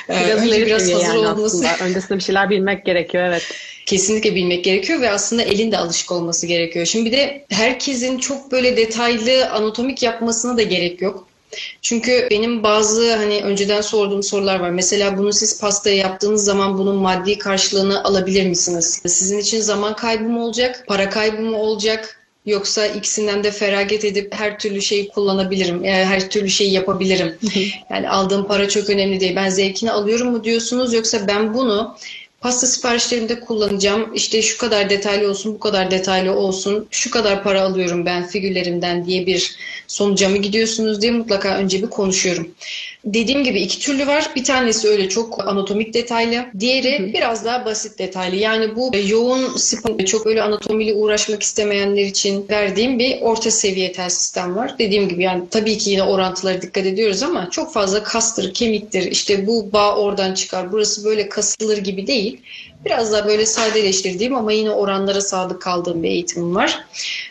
Biraz, 0.10 0.44
Önce 0.44 0.66
biraz 0.66 0.82
hazır 0.82 1.04
yani 1.04 1.18
olması. 1.18 1.46
Aslında. 1.46 1.86
Öncesinde 1.86 2.18
bir 2.18 2.24
şeyler 2.24 2.50
bilmek 2.50 2.86
gerekiyor 2.86 3.24
evet 3.24 3.71
kesinlikle 3.92 4.36
bilmek 4.36 4.64
gerekiyor 4.64 5.02
ve 5.02 5.10
aslında 5.10 5.44
elin 5.44 5.72
de 5.72 5.78
alışık 5.78 6.12
olması 6.12 6.48
gerekiyor. 6.48 6.86
Şimdi 6.86 7.06
bir 7.06 7.18
de 7.18 7.46
herkesin 7.50 8.18
çok 8.18 8.52
böyle 8.52 8.78
detaylı 8.78 9.50
anatomik 9.50 10.04
yapmasına 10.04 10.58
da 10.58 10.62
gerek 10.62 11.02
yok. 11.02 11.28
Çünkü 11.82 12.28
benim 12.32 12.64
bazı 12.64 13.16
hani 13.16 13.42
önceden 13.44 13.82
sorduğum 13.82 14.24
sorular 14.24 14.60
var. 14.60 14.70
Mesela 14.70 15.18
bunu 15.18 15.34
siz 15.34 15.62
pastaya 15.62 15.96
yaptığınız 15.96 16.44
zaman 16.44 16.78
bunun 16.78 16.96
maddi 16.96 17.38
karşılığını 17.38 18.04
alabilir 18.04 18.48
misiniz? 18.48 19.02
Sizin 19.06 19.40
için 19.40 19.62
zaman 19.62 19.96
kaybı 19.96 20.24
mı 20.24 20.46
olacak, 20.46 20.84
para 20.88 21.10
kaybı 21.10 21.42
mı 21.42 21.58
olacak? 21.58 22.18
Yoksa 22.46 22.88
ikisinden 22.88 23.44
de 23.44 23.52
feragat 23.52 24.06
edip 24.06 24.34
her 24.34 24.60
türlü 24.60 24.82
şeyi 24.82 25.10
kullanabilirim, 25.10 25.84
yani 25.84 26.06
her 26.06 26.30
türlü 26.30 26.50
şeyi 26.50 26.72
yapabilirim. 26.72 27.36
yani 27.90 28.10
aldığım 28.10 28.48
para 28.48 28.70
çok 28.70 28.90
önemli 28.90 29.20
değil. 29.20 29.36
Ben 29.36 29.50
zevkini 29.50 29.92
alıyorum 29.92 30.32
mu 30.32 30.44
diyorsunuz 30.44 30.94
yoksa 30.94 31.28
ben 31.28 31.54
bunu 31.54 31.98
pasta 32.42 32.68
siparişlerimde 32.68 33.40
kullanacağım. 33.40 34.14
İşte 34.14 34.42
şu 34.42 34.58
kadar 34.58 34.90
detaylı 34.90 35.30
olsun, 35.30 35.54
bu 35.54 35.60
kadar 35.60 35.92
detaylı 35.92 36.36
olsun, 36.36 36.88
şu 36.92 37.12
kadar 37.12 37.44
para 37.44 37.62
alıyorum 37.62 38.06
ben 38.06 38.28
figürlerimden 38.28 39.06
diye 39.06 39.26
bir 39.26 39.56
sonuca 39.88 40.30
mı 40.30 40.38
gidiyorsunuz 40.38 41.02
diye 41.02 41.12
mutlaka 41.12 41.58
önce 41.58 41.82
bir 41.82 41.90
konuşuyorum. 41.90 42.52
Dediğim 43.06 43.44
gibi 43.44 43.62
iki 43.62 43.80
türlü 43.80 44.08
var. 44.08 44.30
Bir 44.36 44.44
tanesi 44.44 44.88
öyle 44.88 45.10
çok 45.10 45.48
anatomik 45.48 45.94
detaylı. 45.94 46.46
Diğeri 46.60 47.00
hı 47.00 47.04
hı. 47.04 47.14
biraz 47.14 47.46
daha 47.46 47.66
basit 47.66 48.00
detaylı. 48.00 48.36
Yani 48.36 48.76
bu 48.76 48.92
yoğun 49.08 49.58
spor, 49.58 50.06
çok 50.06 50.28
öyle 50.28 50.44
anatomiyle 50.44 50.94
uğraşmak 50.94 51.44
istemeyenler 51.44 52.06
için 52.06 52.46
verdiğim 52.50 53.00
bir 53.00 53.22
orta 53.22 53.52
seviye 53.52 53.92
tel 53.92 54.10
sistem 54.10 54.56
var. 54.56 54.76
Dediğim 54.80 55.10
gibi 55.10 55.24
yani 55.24 55.44
tabii 55.52 55.78
ki 55.78 55.90
yine 55.90 56.04
orantılara 56.04 56.62
dikkat 56.62 56.86
ediyoruz 56.86 57.24
ama 57.24 57.50
çok 57.50 57.74
fazla 57.74 58.04
kastır, 58.04 58.54
kemiktir, 58.54 59.12
işte 59.12 59.48
bu 59.48 59.74
bağ 59.74 59.96
oradan 59.96 60.34
çıkar, 60.34 60.72
burası 60.72 61.06
böyle 61.06 61.30
kasılır 61.30 61.78
gibi 61.78 62.08
değil. 62.08 62.42
Biraz 62.86 63.12
daha 63.12 63.28
böyle 63.28 63.46
sadeleştirdiğim 63.46 64.36
ama 64.36 64.52
yine 64.52 64.72
oranlara 64.72 65.22
sadık 65.22 65.62
kaldığım 65.62 66.04
bir 66.04 66.10
eğitimim 66.10 66.56
var. 66.56 66.86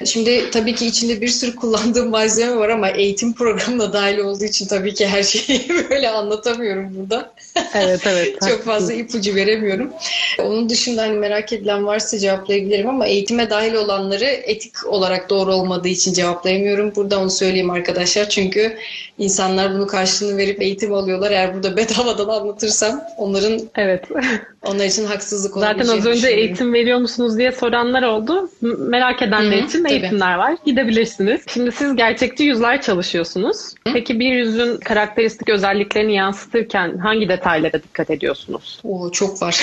Şimdi 0.04 0.50
tabii 0.50 0.74
ki 0.74 0.86
içinde 0.86 1.20
bir 1.20 1.28
sürü 1.28 1.56
kullandığım 1.56 2.10
malzeme 2.10 2.56
var 2.56 2.68
ama 2.68 2.88
eğitim 2.88 3.32
programına 3.32 3.92
dahil 3.92 4.18
olduğu 4.18 4.44
için 4.44 4.66
tabii 4.66 4.94
ki 4.94 5.06
her 5.06 5.22
şeyi 5.22 5.68
böyle 5.90 6.10
anlatamıyorum 6.10 6.96
burada. 6.96 7.32
Evet 7.74 8.00
evet. 8.06 8.36
Çok 8.48 8.64
fazla 8.64 8.92
ipucu 8.92 9.34
veremiyorum. 9.34 9.92
Onun 10.38 10.68
dışında 10.68 11.02
hani 11.02 11.18
merak 11.18 11.52
edilen 11.52 11.86
varsa 11.86 12.18
cevaplayabilirim 12.18 12.88
ama 12.88 13.06
eğitime 13.06 13.50
dahil 13.50 13.74
olanları 13.74 14.24
etik 14.24 14.86
olarak 14.86 15.30
doğru 15.30 15.54
olmadığı 15.54 15.88
için 15.88 16.12
cevaplayamıyorum. 16.12 16.92
Burada 16.96 17.20
onu 17.20 17.30
söyleyeyim 17.30 17.70
arkadaşlar. 17.70 18.28
Çünkü 18.28 18.76
insanlar 19.18 19.74
bunu 19.74 19.86
karşılığını 19.86 20.36
verip 20.36 20.62
eğitim 20.62 20.94
alıyorlar. 20.94 21.30
Eğer 21.30 21.54
burada 21.54 21.76
bedavadan 21.76 22.28
anlatırsam 22.28 23.04
onların 23.16 23.60
evet. 23.76 24.04
onlar 24.66 24.84
için 24.84 25.06
haksızlık 25.40 25.56
olur. 25.56 25.66
Zaten 25.66 25.98
az 25.98 26.06
önce 26.06 26.28
eğitim 26.28 26.72
veriyor 26.72 26.98
musunuz 26.98 27.38
diye 27.38 27.52
soranlar 27.52 28.02
oldu. 28.02 28.50
Merak 28.60 29.22
edenler 29.22 29.58
Hı-hı, 29.58 29.66
için 29.66 29.84
eğitimler 29.84 30.34
var. 30.34 30.56
Gidebilirsiniz. 30.66 31.40
Şimdi 31.54 31.72
siz 31.72 31.96
gerçekçi 31.96 32.44
yüzler 32.44 32.82
çalışıyorsunuz. 32.82 33.56
Hı? 33.86 33.92
Peki 33.92 34.20
bir 34.20 34.32
yüzün 34.32 34.76
karakteristik 34.76 35.48
özelliklerini 35.48 36.14
yansıtırken 36.14 36.98
hangi 36.98 37.28
detaylara 37.28 37.82
dikkat 37.82 38.10
ediyorsunuz? 38.10 38.80
Oo, 38.84 39.12
çok 39.12 39.42
var. 39.42 39.60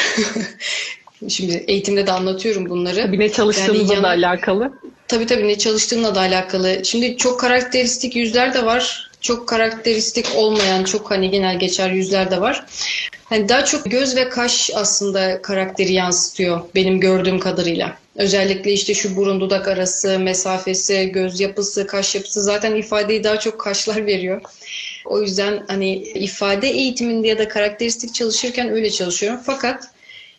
Şimdi 1.30 1.64
eğitimde 1.68 2.08
de 2.08 2.12
anlatıyorum 2.12 2.70
bunları. 2.70 3.02
Tabii 3.02 3.20
ne 3.20 3.32
çalıştığınızla 3.32 3.94
yani 3.94 4.04
da 4.04 4.08
alakalı. 4.08 4.74
Tabii 5.08 5.26
tabii 5.26 5.48
ne 5.48 5.58
çalıştığınla 5.58 6.16
da 6.16 6.20
alakalı. 6.20 6.86
Şimdi 6.86 7.18
çok 7.18 7.40
karakteristik 7.40 8.16
yüzler 8.16 8.54
de 8.54 8.66
var. 8.66 9.12
Çok 9.22 9.48
karakteristik 9.48 10.26
olmayan, 10.36 10.84
çok 10.84 11.12
hani 11.12 11.30
genel 11.30 11.60
geçer 11.60 11.92
yüzler 11.92 12.32
de 12.32 12.42
var. 12.42 12.66
Hani 13.30 13.50
daha 13.50 13.66
çok 13.66 13.92
göz 13.92 14.16
ve 14.16 14.30
kaş 14.30 14.72
aslında 14.76 15.42
karakteri 15.42 15.94
yansıtıyor 15.94 16.62
benim 16.76 17.00
gördüğüm 17.00 17.40
kadarıyla. 17.40 17.98
Özellikle 18.16 18.72
işte 18.72 18.94
şu 18.94 19.16
burun 19.16 19.42
dudak 19.42 19.68
arası 19.68 20.20
mesafesi, 20.20 21.10
göz 21.14 21.40
yapısı, 21.40 21.88
kaş 21.88 22.16
yapısı 22.16 22.42
zaten 22.42 22.76
ifadeyi 22.76 23.24
daha 23.24 23.40
çok 23.40 23.60
kaşlar 23.60 24.06
veriyor. 24.06 24.42
O 25.06 25.22
yüzden 25.22 25.64
hani 25.68 25.96
ifade 25.96 26.70
eğitiminde 26.70 27.28
ya 27.28 27.38
da 27.38 27.48
karakteristik 27.48 28.14
çalışırken 28.16 28.70
öyle 28.70 28.90
çalışıyorum. 28.90 29.40
Fakat 29.46 29.84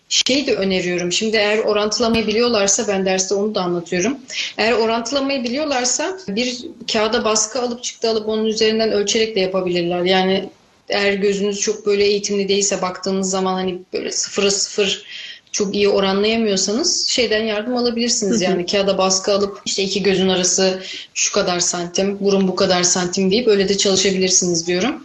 şey 0.08 0.46
de 0.46 0.54
öneriyorum. 0.54 1.12
Şimdi 1.12 1.36
eğer 1.36 1.58
orantılamayı 1.58 2.26
biliyorlarsa 2.26 2.88
ben 2.88 3.06
derste 3.06 3.34
onu 3.34 3.54
da 3.54 3.60
anlatıyorum. 3.60 4.18
Eğer 4.58 4.72
orantılamayı 4.72 5.44
biliyorlarsa 5.44 6.18
bir 6.28 6.58
kağıda 6.92 7.24
baskı 7.24 7.62
alıp 7.62 7.84
çıktı 7.84 8.10
alıp 8.10 8.28
onun 8.28 8.44
üzerinden 8.44 8.92
ölçerek 8.92 9.36
de 9.36 9.40
yapabilirler. 9.40 10.02
Yani 10.02 10.48
eğer 10.88 11.12
gözünüz 11.12 11.60
çok 11.60 11.86
böyle 11.86 12.04
eğitimli 12.04 12.48
değilse 12.48 12.82
baktığınız 12.82 13.30
zaman 13.30 13.54
hani 13.54 13.78
böyle 13.92 14.12
sıfıra 14.12 14.50
sıfır 14.50 15.04
çok 15.52 15.74
iyi 15.74 15.88
oranlayamıyorsanız 15.88 17.08
şeyden 17.08 17.44
yardım 17.44 17.76
alabilirsiniz. 17.76 18.42
Yani 18.42 18.66
kağıda 18.66 18.98
baskı 18.98 19.32
alıp 19.32 19.62
işte 19.64 19.82
iki 19.82 20.02
gözün 20.02 20.28
arası 20.28 20.82
şu 21.14 21.32
kadar 21.32 21.60
santim, 21.60 22.20
burun 22.20 22.48
bu 22.48 22.56
kadar 22.56 22.82
santim 22.82 23.30
deyip 23.30 23.48
öyle 23.48 23.68
de 23.68 23.76
çalışabilirsiniz 23.76 24.66
diyorum. 24.66 25.04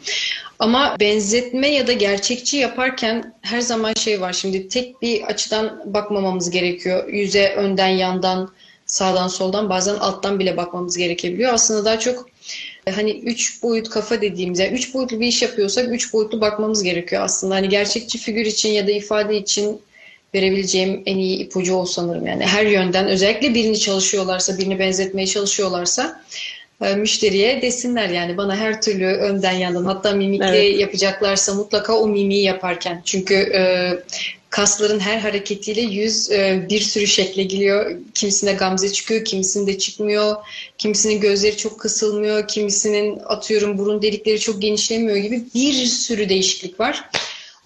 Ama 0.59 0.95
benzetme 0.99 1.67
ya 1.67 1.87
da 1.87 1.93
gerçekçi 1.93 2.57
yaparken 2.57 3.33
her 3.41 3.61
zaman 3.61 3.93
şey 3.93 4.21
var. 4.21 4.33
Şimdi 4.33 4.67
tek 4.67 5.01
bir 5.01 5.21
açıdan 5.21 5.81
bakmamamız 5.93 6.49
gerekiyor. 6.49 7.07
Yüze 7.07 7.53
önden 7.53 7.87
yandan 7.87 8.51
sağdan 8.85 9.27
soldan 9.27 9.69
bazen 9.69 9.95
alttan 9.95 10.39
bile 10.39 10.57
bakmamız 10.57 10.97
gerekebiliyor. 10.97 11.53
Aslında 11.53 11.85
daha 11.85 11.99
çok 11.99 12.32
hani 12.91 13.11
üç 13.11 13.63
boyut 13.63 13.89
kafa 13.89 14.21
dediğimiz 14.21 14.59
yani 14.59 14.73
üç 14.73 14.93
boyutlu 14.93 15.19
bir 15.19 15.27
iş 15.27 15.41
yapıyorsak 15.41 15.91
üç 15.91 16.13
boyutlu 16.13 16.41
bakmamız 16.41 16.83
gerekiyor 16.83 17.21
aslında. 17.21 17.55
Hani 17.55 17.69
gerçekçi 17.69 18.17
figür 18.17 18.45
için 18.45 18.69
ya 18.69 18.87
da 18.87 18.91
ifade 18.91 19.37
için 19.37 19.81
verebileceğim 20.35 21.03
en 21.05 21.17
iyi 21.17 21.37
ipucu 21.37 21.75
o 21.75 21.85
sanırım. 21.85 22.27
Yani 22.27 22.45
her 22.45 22.65
yönden 22.65 23.07
özellikle 23.07 23.53
birini 23.53 23.79
çalışıyorlarsa, 23.79 24.57
birini 24.57 24.79
benzetmeye 24.79 25.27
çalışıyorlarsa 25.27 26.23
e, 26.81 26.95
müşteriye 26.95 27.61
desinler 27.61 28.09
yani 28.09 28.37
bana 28.37 28.55
her 28.55 28.81
türlü 28.81 29.05
önden 29.05 29.51
yandan 29.51 29.85
hatta 29.85 30.11
mimikli 30.11 30.45
evet. 30.45 30.79
yapacaklarsa 30.79 31.53
mutlaka 31.53 31.97
o 31.99 32.07
mimiği 32.07 32.43
yaparken. 32.43 33.01
Çünkü 33.05 33.33
e, 33.33 33.93
kasların 34.53 34.99
her 34.99 35.19
hareketiyle 35.19 35.81
yüz 35.81 36.31
e, 36.31 36.67
bir 36.69 36.81
sürü 36.81 37.07
şekle 37.07 37.43
giriyor. 37.43 37.95
Kimisinde 38.13 38.53
gamze 38.53 38.93
çıkıyor, 38.93 39.25
kimisinde 39.25 39.77
çıkmıyor. 39.77 40.35
Kimisinin 40.77 41.21
gözleri 41.21 41.57
çok 41.57 41.79
kısılmıyor, 41.79 42.47
kimisinin 42.47 43.19
atıyorum 43.25 43.77
burun 43.77 44.01
delikleri 44.01 44.39
çok 44.39 44.61
genişlemiyor 44.61 45.17
gibi 45.17 45.43
bir 45.55 45.73
sürü 45.85 46.29
değişiklik 46.29 46.79
var. 46.79 47.09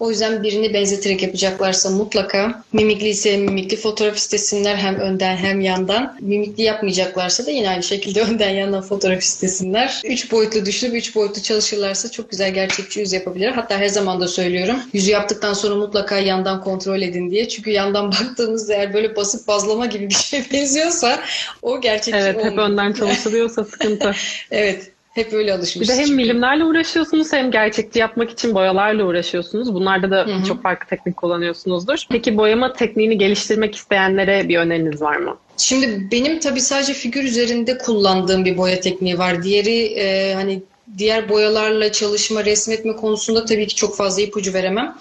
O 0.00 0.10
yüzden 0.10 0.42
birini 0.42 0.74
benzeterek 0.74 1.22
yapacaklarsa 1.22 1.90
mutlaka 1.90 2.62
mimikli 2.72 3.08
ise 3.08 3.36
mimikli 3.36 3.76
fotoğraf 3.76 4.16
istesinler 4.16 4.76
hem 4.76 4.94
önden 4.94 5.36
hem 5.36 5.60
yandan. 5.60 6.16
Mimikli 6.20 6.62
yapmayacaklarsa 6.62 7.46
da 7.46 7.50
yine 7.50 7.68
aynı 7.68 7.82
şekilde 7.82 8.22
önden 8.30 8.50
yandan 8.50 8.82
fotoğraf 8.82 9.22
istesinler. 9.22 10.00
Üç 10.04 10.32
boyutlu 10.32 10.66
düşünüp 10.66 10.94
üç 10.94 11.14
boyutlu 11.14 11.42
çalışırlarsa 11.42 12.10
çok 12.10 12.30
güzel 12.30 12.54
gerçekçi 12.54 13.00
yüz 13.00 13.12
yapabilir. 13.12 13.48
Hatta 13.48 13.78
her 13.78 13.88
zaman 13.88 14.20
da 14.20 14.28
söylüyorum. 14.28 14.76
Yüzü 14.92 15.10
yaptıktan 15.10 15.52
sonra 15.52 15.74
mutlaka 15.74 16.18
yandan 16.18 16.64
kontrol 16.64 17.02
edin 17.02 17.30
diye. 17.30 17.48
Çünkü 17.48 17.70
yandan 17.70 18.12
baktığınızda 18.12 18.74
eğer 18.74 18.94
böyle 18.94 19.16
basıp 19.16 19.48
bazlama 19.48 19.86
gibi 19.86 20.08
bir 20.08 20.14
şey 20.14 20.42
benziyorsa 20.52 21.20
o 21.62 21.80
gerçekçi 21.80 22.20
Evet 22.20 22.36
olmuyor. 22.36 22.52
hep 22.52 22.58
önden 22.58 22.92
çalışılıyorsa 22.92 23.64
sıkıntı. 23.64 24.14
Evet. 24.50 24.90
Hep 25.14 25.32
öyle 25.32 25.48
Bir 25.48 25.52
alışmışız. 25.58 25.88
de 25.88 25.98
hem 25.98 26.04
çünkü. 26.06 26.16
milimlerle 26.16 26.64
uğraşıyorsunuz 26.64 27.32
hem 27.32 27.50
gerçekçi 27.50 27.98
yapmak 27.98 28.30
için 28.30 28.54
boyalarla 28.54 29.04
uğraşıyorsunuz. 29.04 29.74
Bunlarda 29.74 30.10
da 30.10 30.26
Hı 30.26 30.34
hı. 30.34 30.44
çok 30.44 30.62
farklı 30.62 30.86
teknik 30.88 31.16
kullanıyorsunuzdur. 31.16 32.04
Peki 32.10 32.36
boyama 32.36 32.72
tekniğini 32.72 33.18
geliştirmek 33.18 33.74
isteyenlere 33.74 34.48
bir 34.48 34.58
öneriniz 34.58 35.02
var 35.02 35.16
mı? 35.16 35.36
Şimdi 35.56 36.08
benim 36.12 36.40
tabii 36.40 36.60
sadece 36.60 36.92
figür 36.92 37.22
üzerinde 37.24 37.78
kullandığım 37.78 38.44
bir 38.44 38.56
boya 38.56 38.80
tekniği 38.80 39.18
var. 39.18 39.42
Diğeri 39.42 39.84
e, 39.84 40.34
hani 40.34 40.62
diğer 40.98 41.28
boyalarla 41.28 41.92
çalışma, 41.92 42.44
resmetme 42.44 42.96
konusunda 42.96 43.44
tabii 43.44 43.66
ki 43.66 43.74
çok 43.74 43.96
fazla 43.96 44.22
ipucu 44.22 44.54
veremem. 44.54 44.96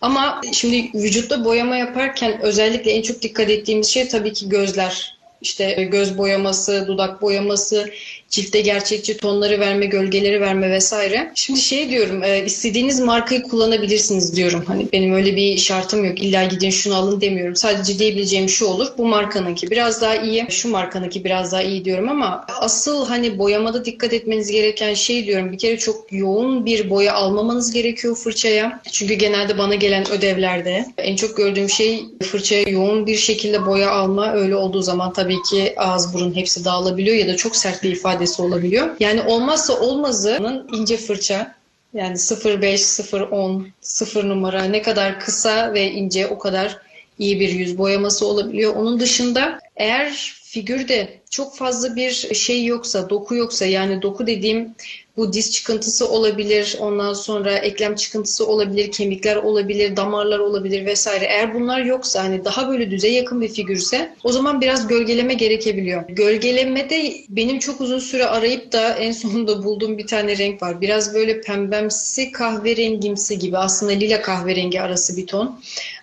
Ama 0.00 0.40
şimdi 0.52 0.90
vücutta 0.94 1.44
boyama 1.44 1.76
yaparken 1.76 2.40
özellikle 2.42 2.90
en 2.90 3.02
çok 3.02 3.22
dikkat 3.22 3.50
ettiğimiz 3.50 3.86
şey 3.88 4.08
tabii 4.08 4.32
ki 4.32 4.48
gözler. 4.48 5.16
İşte 5.42 5.88
göz 5.92 6.18
boyaması, 6.18 6.84
dudak 6.88 7.22
boyaması, 7.22 7.90
ciltte 8.30 8.60
gerçekçi 8.60 9.16
tonları 9.16 9.60
verme, 9.60 9.86
gölgeleri 9.86 10.40
verme 10.40 10.70
vesaire. 10.70 11.32
Şimdi 11.34 11.60
şey 11.60 11.90
diyorum, 11.90 12.22
e, 12.22 12.44
istediğiniz 12.44 13.00
markayı 13.00 13.42
kullanabilirsiniz 13.42 14.36
diyorum. 14.36 14.64
Hani 14.66 14.86
benim 14.92 15.12
öyle 15.12 15.36
bir 15.36 15.58
şartım 15.58 16.04
yok. 16.04 16.22
İlla 16.22 16.44
gidin 16.44 16.70
şunu 16.70 16.94
alın 16.94 17.20
demiyorum. 17.20 17.56
Sadece 17.56 17.98
diyebileceğim 17.98 18.48
şu 18.48 18.66
olur. 18.66 18.86
Bu 18.98 19.06
markanınki 19.06 19.70
biraz 19.70 20.02
daha 20.02 20.16
iyi, 20.16 20.46
şu 20.50 20.68
markanınki 20.68 21.24
biraz 21.24 21.52
daha 21.52 21.62
iyi 21.62 21.84
diyorum 21.84 22.08
ama 22.08 22.44
asıl 22.48 23.06
hani 23.06 23.38
boyamada 23.38 23.84
dikkat 23.84 24.12
etmeniz 24.12 24.50
gereken 24.50 24.94
şey 24.94 25.26
diyorum. 25.26 25.52
Bir 25.52 25.58
kere 25.58 25.78
çok 25.78 26.12
yoğun 26.12 26.66
bir 26.66 26.90
boya 26.90 27.14
almamanız 27.14 27.72
gerekiyor 27.72 28.16
fırçaya. 28.16 28.80
Çünkü 28.92 29.14
genelde 29.14 29.58
bana 29.58 29.74
gelen 29.74 30.10
ödevlerde 30.10 30.86
en 30.98 31.16
çok 31.16 31.36
gördüğüm 31.36 31.68
şey 31.70 32.04
fırçaya 32.22 32.62
yoğun 32.68 33.06
bir 33.06 33.16
şekilde 33.16 33.66
boya 33.66 33.90
alma. 33.90 34.32
Öyle 34.32 34.56
olduğu 34.56 34.82
zaman 34.82 35.12
tabii 35.12 35.42
ki 35.50 35.74
ağız 35.76 36.14
burun 36.14 36.36
hepsi 36.36 36.64
dağılabiliyor 36.64 37.16
ya 37.16 37.28
da 37.28 37.36
çok 37.36 37.56
sert 37.56 37.82
bir 37.82 37.94
ifadesi 38.20 38.42
olabiliyor. 38.42 38.88
Yani 39.00 39.22
olmazsa 39.22 39.80
olmazının 39.80 40.68
ince 40.72 40.96
fırça. 40.96 41.54
Yani 41.94 42.16
05, 42.62 43.00
010, 43.30 43.68
0 43.80 44.28
numara 44.28 44.64
ne 44.64 44.82
kadar 44.82 45.20
kısa 45.20 45.74
ve 45.74 45.90
ince 45.90 46.26
o 46.26 46.38
kadar 46.38 46.78
iyi 47.18 47.40
bir 47.40 47.48
yüz 47.48 47.78
boyaması 47.78 48.26
olabiliyor. 48.26 48.76
Onun 48.76 49.00
dışında 49.00 49.60
eğer 49.76 50.10
figürde 50.42 51.20
çok 51.30 51.56
fazla 51.56 51.96
bir 51.96 52.10
şey 52.34 52.64
yoksa, 52.64 53.10
doku 53.10 53.34
yoksa 53.34 53.66
yani 53.66 54.02
doku 54.02 54.26
dediğim 54.26 54.74
bu 55.20 55.32
diz 55.32 55.50
çıkıntısı 55.50 56.08
olabilir, 56.08 56.76
ondan 56.80 57.12
sonra 57.12 57.58
eklem 57.58 57.94
çıkıntısı 57.94 58.46
olabilir, 58.46 58.92
kemikler 58.92 59.36
olabilir, 59.36 59.96
damarlar 59.96 60.38
olabilir 60.38 60.86
vesaire. 60.86 61.24
Eğer 61.24 61.54
bunlar 61.54 61.80
yoksa 61.80 62.24
hani 62.24 62.44
daha 62.44 62.68
böyle 62.68 62.90
düze 62.90 63.08
yakın 63.08 63.40
bir 63.40 63.48
figürse 63.48 64.14
o 64.24 64.32
zaman 64.32 64.60
biraz 64.60 64.86
gölgeleme 64.86 65.34
gerekebiliyor. 65.34 66.08
Gölgelemede 66.08 67.14
benim 67.28 67.58
çok 67.58 67.80
uzun 67.80 67.98
süre 67.98 68.26
arayıp 68.26 68.72
da 68.72 68.94
en 68.94 69.12
sonunda 69.12 69.64
bulduğum 69.64 69.98
bir 69.98 70.06
tane 70.06 70.38
renk 70.38 70.62
var. 70.62 70.80
Biraz 70.80 71.14
böyle 71.14 71.40
pembemsi 71.40 72.32
kahverengimsi 72.32 73.38
gibi 73.38 73.58
aslında 73.58 73.92
lila 73.92 74.22
kahverengi 74.22 74.80
arası 74.80 75.16
bir 75.16 75.26
ton. 75.26 75.60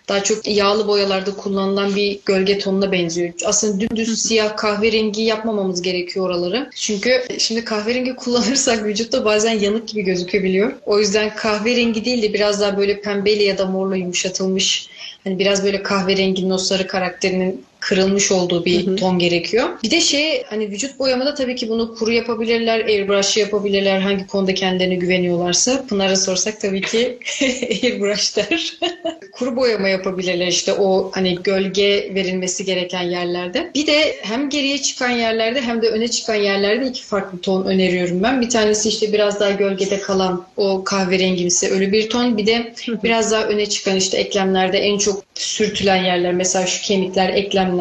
Daha 0.08 0.22
çok 0.22 0.48
yağlı 0.48 0.88
boyalarda 0.88 1.36
kullanılan 1.36 1.96
bir 1.96 2.18
gölge 2.24 2.58
tonuna 2.58 2.92
benziyor. 2.92 3.32
Aslında 3.44 3.80
dümdüz 3.80 4.22
siyah 4.22 4.56
kahverengi 4.56 5.22
yapmamamız 5.22 5.82
gerekiyor 5.82 6.26
oraları. 6.26 6.70
Çünkü 6.74 7.22
şimdi 7.38 7.64
kahverengi 7.64 8.16
kullanırsak 8.16 8.84
vücutta 9.08 9.24
bazen 9.24 9.52
yanık 9.52 9.88
gibi 9.88 10.02
gözükebiliyor. 10.02 10.72
O 10.86 10.98
yüzden 10.98 11.36
kahverengi 11.36 12.04
değil 12.04 12.22
de 12.22 12.34
biraz 12.34 12.60
daha 12.60 12.78
böyle 12.78 13.00
pembeyle 13.00 13.44
ya 13.44 13.58
da 13.58 13.66
morla 13.66 13.96
yumuşatılmış 13.96 14.88
hani 15.24 15.38
biraz 15.38 15.64
böyle 15.64 15.82
kahverengi 15.82 16.52
o 16.52 16.58
sarı 16.58 16.86
karakterinin 16.86 17.64
kırılmış 17.88 18.32
olduğu 18.32 18.64
bir 18.64 18.86
Hı 18.86 18.90
hı. 18.90 18.96
ton 18.96 19.18
gerekiyor. 19.18 19.68
Bir 19.82 19.90
de 19.90 20.00
şey 20.00 20.42
hani 20.42 20.70
vücut 20.70 20.98
boyamada 20.98 21.34
tabii 21.34 21.56
ki 21.56 21.68
bunu 21.68 21.94
kuru 21.94 22.12
yapabilirler, 22.12 22.84
airbrush 22.84 23.36
yapabilirler 23.36 24.00
hangi 24.00 24.26
konuda 24.26 24.54
kendilerine 24.54 24.94
güveniyorlarsa. 24.94 25.86
Pınar'a 25.88 26.16
sorsak 26.16 26.60
tabii 26.60 26.80
ki 26.80 27.18
airbrush 27.82 28.36
der. 28.36 28.78
kuru 29.32 29.56
boyama 29.56 29.88
yapabilirler 29.88 30.46
işte 30.46 30.72
o 30.72 31.10
hani 31.14 31.38
gölge 31.44 32.14
verilmesi 32.14 32.64
gereken 32.64 33.02
yerlerde. 33.02 33.70
Bir 33.74 33.86
de 33.86 34.16
hem 34.22 34.50
geriye 34.50 34.78
çıkan 34.82 35.10
yerlerde 35.10 35.60
hem 35.60 35.82
de 35.82 35.88
öne 35.88 36.08
çıkan 36.08 36.34
yerlerde 36.34 36.86
iki 36.86 37.02
farklı 37.02 37.40
ton 37.40 37.64
öneriyorum 37.64 38.22
ben. 38.22 38.40
Bir 38.40 38.48
tanesi 38.48 38.88
işte 38.88 39.12
biraz 39.12 39.40
daha 39.40 39.50
gölgede 39.50 40.00
kalan 40.00 40.46
o 40.56 40.84
kahverengimsi 40.84 41.68
ölü 41.68 41.92
bir 41.92 42.10
ton. 42.10 42.36
Bir 42.36 42.46
de 42.46 42.72
biraz 43.04 43.32
daha 43.32 43.44
öne 43.44 43.66
çıkan 43.66 43.96
işte 43.96 44.16
eklemlerde 44.16 44.78
en 44.78 44.98
çok 44.98 45.22
sürtülen 45.34 46.04
yerler. 46.04 46.32
Mesela 46.32 46.66
şu 46.66 46.82
kemikler, 46.82 47.28
eklemler, 47.28 47.77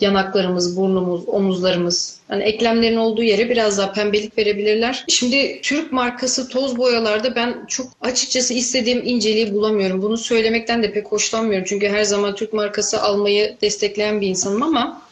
yanaklarımız, 0.00 0.76
burnumuz, 0.76 1.28
omuzlarımız. 1.28 2.18
Hani 2.28 2.42
eklemlerin 2.42 2.96
olduğu 2.96 3.22
yere 3.22 3.50
biraz 3.50 3.78
daha 3.78 3.92
pembelik 3.92 4.38
verebilirler. 4.38 5.04
Şimdi 5.08 5.60
Türk 5.62 5.92
markası 5.92 6.48
toz 6.48 6.76
boyalarda 6.76 7.34
ben 7.34 7.66
çok 7.68 7.86
açıkçası 8.00 8.54
istediğim 8.54 9.02
inceliği 9.04 9.54
bulamıyorum. 9.54 10.02
Bunu 10.02 10.16
söylemekten 10.16 10.82
de 10.82 10.92
pek 10.92 11.06
hoşlanmıyorum. 11.06 11.66
Çünkü 11.68 11.88
her 11.88 12.04
zaman 12.04 12.34
Türk 12.34 12.52
markası 12.52 13.02
almayı 13.02 13.56
destekleyen 13.60 14.20
bir 14.20 14.26
insanım 14.26 14.62
ama 14.62 15.02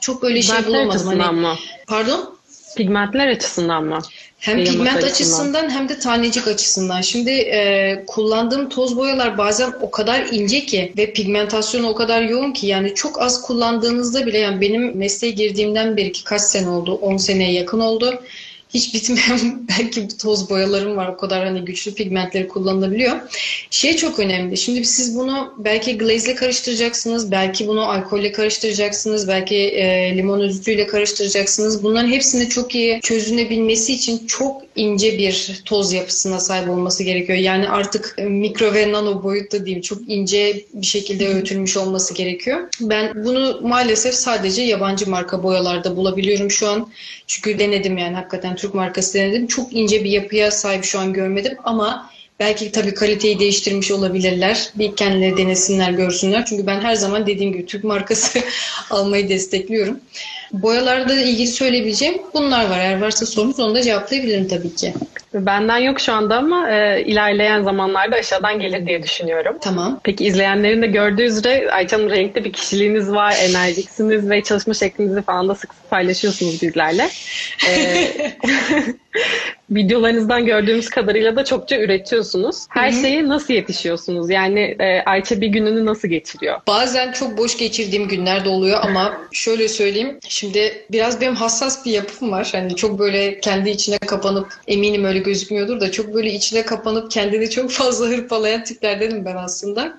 çok 0.00 0.22
böyle 0.22 0.42
şey 0.42 0.66
bulamadım. 0.66 1.06
Hani, 1.06 1.40
mı? 1.40 1.54
pardon? 1.86 2.34
Pigmentler 2.76 3.28
açısından 3.28 3.84
mı? 3.84 3.98
Hem 4.44 4.64
pigment 4.64 5.04
açısından. 5.04 5.10
açısından 5.10 5.70
hem 5.70 5.88
de 5.88 5.98
tanecik 5.98 6.48
açısından. 6.48 7.00
Şimdi 7.00 7.30
e, 7.30 8.04
kullandığım 8.06 8.68
toz 8.68 8.96
boyalar 8.96 9.38
bazen 9.38 9.72
o 9.80 9.90
kadar 9.90 10.26
ince 10.32 10.66
ki 10.66 10.92
ve 10.96 11.12
pigmentasyonu 11.12 11.88
o 11.88 11.94
kadar 11.94 12.22
yoğun 12.22 12.52
ki 12.52 12.66
yani 12.66 12.94
çok 12.94 13.22
az 13.22 13.42
kullandığınızda 13.42 14.26
bile 14.26 14.38
yani 14.38 14.60
benim 14.60 14.96
mesleğe 14.96 15.32
girdiğimden 15.32 15.96
beri 15.96 16.12
ki 16.12 16.24
kaç 16.24 16.42
sene 16.42 16.68
oldu? 16.68 16.94
10 16.94 17.16
seneye 17.16 17.52
yakın 17.52 17.80
oldu. 17.80 18.22
Hiç 18.74 18.94
bitmeyen 18.94 19.68
belki 19.68 20.08
toz 20.08 20.50
boyalarım 20.50 20.96
var. 20.96 21.08
O 21.08 21.16
kadar 21.16 21.44
hani 21.44 21.64
güçlü 21.64 21.94
pigmentleri 21.94 22.48
kullanılabiliyor. 22.48 23.16
Şey 23.70 23.96
çok 23.96 24.18
önemli. 24.18 24.56
Şimdi 24.56 24.84
siz 24.84 25.16
bunu 25.16 25.54
belki 25.58 25.98
glaze 25.98 26.30
ile 26.30 26.34
karıştıracaksınız. 26.34 27.30
Belki 27.30 27.68
bunu 27.68 27.90
alkolle 27.90 28.32
karıştıracaksınız. 28.32 29.28
Belki 29.28 29.56
e, 29.56 30.16
limon 30.16 30.40
özütüyle 30.40 30.86
karıştıracaksınız. 30.86 31.82
Bunların 31.84 32.08
hepsini 32.08 32.48
çok 32.48 32.74
iyi 32.74 33.00
çözünebilmesi 33.00 33.92
için 33.92 34.26
çok 34.26 34.62
ince 34.76 35.18
bir 35.18 35.62
toz 35.64 35.92
yapısına 35.92 36.40
sahip 36.40 36.70
olması 36.70 37.02
gerekiyor. 37.02 37.38
Yani 37.38 37.68
artık 37.68 38.16
mikro 38.18 38.74
ve 38.74 38.92
nano 38.92 39.22
boyutta 39.22 39.66
diyeyim 39.66 39.82
çok 39.82 39.98
ince 40.06 40.64
bir 40.74 40.86
şekilde 40.86 41.28
öğütülmüş 41.28 41.76
olması 41.76 42.14
gerekiyor. 42.14 42.68
Ben 42.80 43.24
bunu 43.24 43.60
maalesef 43.62 44.14
sadece 44.14 44.62
yabancı 44.62 45.10
marka 45.10 45.42
boyalarda 45.42 45.96
bulabiliyorum 45.96 46.50
şu 46.50 46.68
an. 46.68 46.88
Çünkü 47.26 47.58
denedim 47.58 47.98
yani 47.98 48.14
hakikaten 48.14 48.56
Türk 48.56 48.74
markası 48.74 49.14
denedim. 49.14 49.46
Çok 49.46 49.72
ince 49.72 50.04
bir 50.04 50.10
yapıya 50.10 50.50
sahip 50.50 50.84
şu 50.84 50.98
an 50.98 51.12
görmedim 51.12 51.56
ama 51.64 52.10
belki 52.40 52.72
tabii 52.72 52.94
kaliteyi 52.94 53.38
değiştirmiş 53.38 53.90
olabilirler. 53.90 54.68
Bir 54.74 54.96
kendileri 54.96 55.36
denesinler, 55.36 55.90
görsünler. 55.90 56.44
Çünkü 56.44 56.66
ben 56.66 56.80
her 56.80 56.94
zaman 56.94 57.26
dediğim 57.26 57.52
gibi 57.52 57.66
Türk 57.66 57.84
markası 57.84 58.38
almayı 58.90 59.28
destekliyorum. 59.28 60.00
Boyalarla 60.52 61.14
ilgili 61.14 61.46
söyleyebileceğim 61.46 62.22
bunlar 62.34 62.70
var. 62.70 62.78
Eğer 62.78 63.00
varsa 63.00 63.26
sorunuz 63.26 63.60
onu 63.60 63.74
da 63.74 63.82
cevaplayabilirim 63.82 64.48
tabii 64.48 64.74
ki. 64.74 64.94
Benden 65.34 65.78
yok 65.78 66.00
şu 66.00 66.12
anda 66.12 66.36
ama 66.36 66.70
e, 66.70 67.04
ilerleyen 67.04 67.62
zamanlarda 67.62 68.16
aşağıdan 68.16 68.58
gelir 68.60 68.86
diye 68.86 69.02
düşünüyorum. 69.02 69.56
Tamam. 69.60 70.00
Peki 70.04 70.24
izleyenlerin 70.24 70.82
de 70.82 70.86
gördüğü 70.86 71.22
üzere 71.22 71.70
Ayça 71.70 71.96
Hanım 71.96 72.10
renkli 72.10 72.44
bir 72.44 72.52
kişiliğiniz 72.52 73.12
var, 73.12 73.34
enerjiksiniz 73.40 74.30
ve 74.30 74.42
çalışma 74.42 74.74
şeklinizi 74.74 75.22
falan 75.22 75.48
da 75.48 75.54
sık 75.54 75.74
sık 75.74 75.90
paylaşıyorsunuz 75.90 76.62
bizlerle. 76.62 77.08
Ee, 77.68 78.10
videolarınızdan 79.70 80.46
gördüğümüz 80.46 80.90
kadarıyla 80.90 81.36
da 81.36 81.44
çokça 81.44 81.78
üretiyorsunuz. 81.78 82.66
Her 82.68 82.92
Hı 82.92 82.96
hı. 82.96 83.00
şeye 83.00 83.28
nasıl 83.28 83.54
yetişiyorsunuz? 83.54 84.30
Yani 84.30 84.76
e, 84.78 85.00
Ayça 85.06 85.40
bir 85.40 85.46
gününü 85.46 85.86
nasıl 85.86 86.08
geçiriyor? 86.08 86.60
Bazen 86.66 87.12
çok 87.12 87.38
boş 87.38 87.58
geçirdiğim 87.58 88.08
günler 88.08 88.44
de 88.44 88.48
oluyor 88.48 88.78
ama 88.82 89.20
şöyle 89.32 89.68
söyleyeyim. 89.68 90.18
Şimdi 90.28 90.86
biraz 90.92 91.20
benim 91.20 91.34
hassas 91.34 91.86
bir 91.86 91.92
yapım 91.92 92.32
var. 92.32 92.48
Hani 92.52 92.76
çok 92.76 92.98
böyle 92.98 93.40
kendi 93.40 93.70
içine 93.70 93.98
kapanıp 93.98 94.54
eminim 94.68 95.04
öyle 95.04 95.18
gözükmüyordur 95.18 95.80
da 95.80 95.90
çok 95.92 96.14
böyle 96.14 96.32
içine 96.32 96.62
kapanıp 96.62 97.10
kendini 97.10 97.50
çok 97.50 97.70
fazla 97.70 98.06
hırpalayan 98.06 98.64
tiplerdenim 98.64 99.24
ben 99.24 99.36
aslında. 99.36 99.98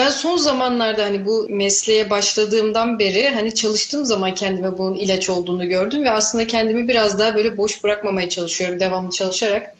Ben 0.00 0.10
son 0.10 0.36
zamanlarda 0.36 1.04
hani 1.04 1.26
bu 1.26 1.46
mesleğe 1.50 2.10
başladığımdan 2.10 2.98
beri 2.98 3.28
hani 3.28 3.54
çalıştığım 3.54 4.04
zaman 4.04 4.34
kendime 4.34 4.78
bunun 4.78 4.94
ilaç 4.94 5.30
olduğunu 5.30 5.68
gördüm 5.68 6.04
ve 6.04 6.10
aslında 6.10 6.46
kendimi 6.46 6.88
biraz 6.88 7.18
daha 7.18 7.34
böyle 7.34 7.56
boş 7.56 7.84
bırakmamaya 7.84 8.28
çalışıyorum 8.28 8.80
devamlı 8.80 9.10
çalışarak. 9.10 9.74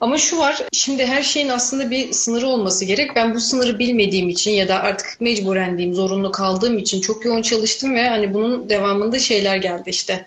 Ama 0.00 0.18
şu 0.18 0.38
var, 0.38 0.62
şimdi 0.72 1.06
her 1.06 1.22
şeyin 1.22 1.48
aslında 1.48 1.90
bir 1.90 2.12
sınırı 2.12 2.46
olması 2.46 2.84
gerek. 2.84 3.16
Ben 3.16 3.34
bu 3.34 3.40
sınırı 3.40 3.78
bilmediğim 3.78 4.28
için 4.28 4.50
ya 4.50 4.68
da 4.68 4.82
artık 4.82 5.20
mecburen 5.20 5.78
diyeyim, 5.78 5.94
zorunlu 5.94 6.32
kaldığım 6.32 6.78
için 6.78 7.00
çok 7.00 7.24
yoğun 7.24 7.42
çalıştım 7.42 7.94
ve 7.94 8.08
hani 8.08 8.34
bunun 8.34 8.68
devamında 8.68 9.18
şeyler 9.18 9.56
geldi 9.56 9.90
işte. 9.90 10.26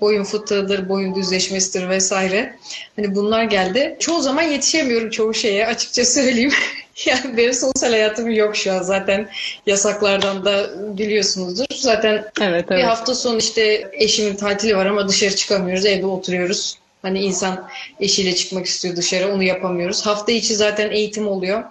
Boyun 0.00 0.24
fıtığıdır, 0.24 0.88
boyun 0.88 1.14
düzleşmesidir 1.14 1.88
vesaire. 1.88 2.56
Hani 2.96 3.14
bunlar 3.14 3.44
geldi. 3.44 3.96
Çoğu 4.00 4.20
zaman 4.20 4.42
yetişemiyorum 4.42 5.10
çoğu 5.10 5.34
şeye 5.34 5.66
açıkça 5.66 6.04
söyleyeyim. 6.04 6.52
yani 7.06 7.36
benim 7.36 7.54
sosyal 7.54 7.90
hayatım 7.90 8.30
yok 8.30 8.56
şu 8.56 8.72
an 8.72 8.82
zaten 8.82 9.28
yasaklardan 9.66 10.44
da 10.44 10.70
biliyorsunuzdur. 10.98 11.64
Zaten 11.74 12.24
Evet, 12.40 12.70
bir 12.70 12.74
evet. 12.74 12.84
hafta 12.84 13.14
sonu 13.14 13.38
işte 13.38 13.90
eşimin 13.92 14.36
tatili 14.36 14.76
var 14.76 14.86
ama 14.86 15.08
dışarı 15.08 15.36
çıkamıyoruz, 15.36 15.86
evde 15.86 16.06
oturuyoruz. 16.06 16.78
Hani 17.02 17.20
insan 17.20 17.68
eşiyle 18.00 18.34
çıkmak 18.34 18.66
istiyor 18.66 18.96
dışarı, 18.96 19.34
onu 19.34 19.42
yapamıyoruz. 19.42 20.06
Hafta 20.06 20.32
içi 20.32 20.54
zaten 20.54 20.90
eğitim 20.90 21.28
oluyor. 21.28 21.64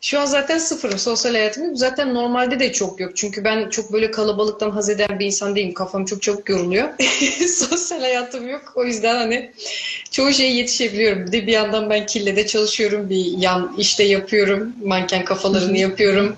Şu 0.00 0.20
an 0.20 0.26
zaten 0.26 0.58
sıfırım 0.58 0.98
sosyal 0.98 1.32
hayatım 1.32 1.64
yok. 1.64 1.78
Zaten 1.78 2.14
normalde 2.14 2.60
de 2.60 2.72
çok 2.72 3.00
yok. 3.00 3.16
Çünkü 3.16 3.44
ben 3.44 3.68
çok 3.68 3.92
böyle 3.92 4.10
kalabalıktan 4.10 4.70
haz 4.70 4.90
eden 4.90 5.18
bir 5.18 5.26
insan 5.26 5.56
değilim. 5.56 5.74
Kafam 5.74 6.04
çok 6.04 6.22
çabuk 6.22 6.48
yoruluyor. 6.48 6.88
sosyal 7.48 8.00
hayatım 8.00 8.48
yok. 8.48 8.72
O 8.74 8.84
yüzden 8.84 9.16
hani 9.16 9.52
çoğu 10.10 10.32
şeye 10.32 10.52
yetişebiliyorum. 10.52 11.26
Bir 11.26 11.32
de 11.32 11.46
bir 11.46 11.52
yandan 11.52 11.90
ben 11.90 12.06
Kille'de 12.06 12.46
çalışıyorum. 12.46 13.10
Bir 13.10 13.24
yan 13.38 13.74
işte 13.78 14.04
yapıyorum. 14.04 14.72
Manken 14.84 15.24
kafalarını 15.24 15.78
yapıyorum. 15.78 16.36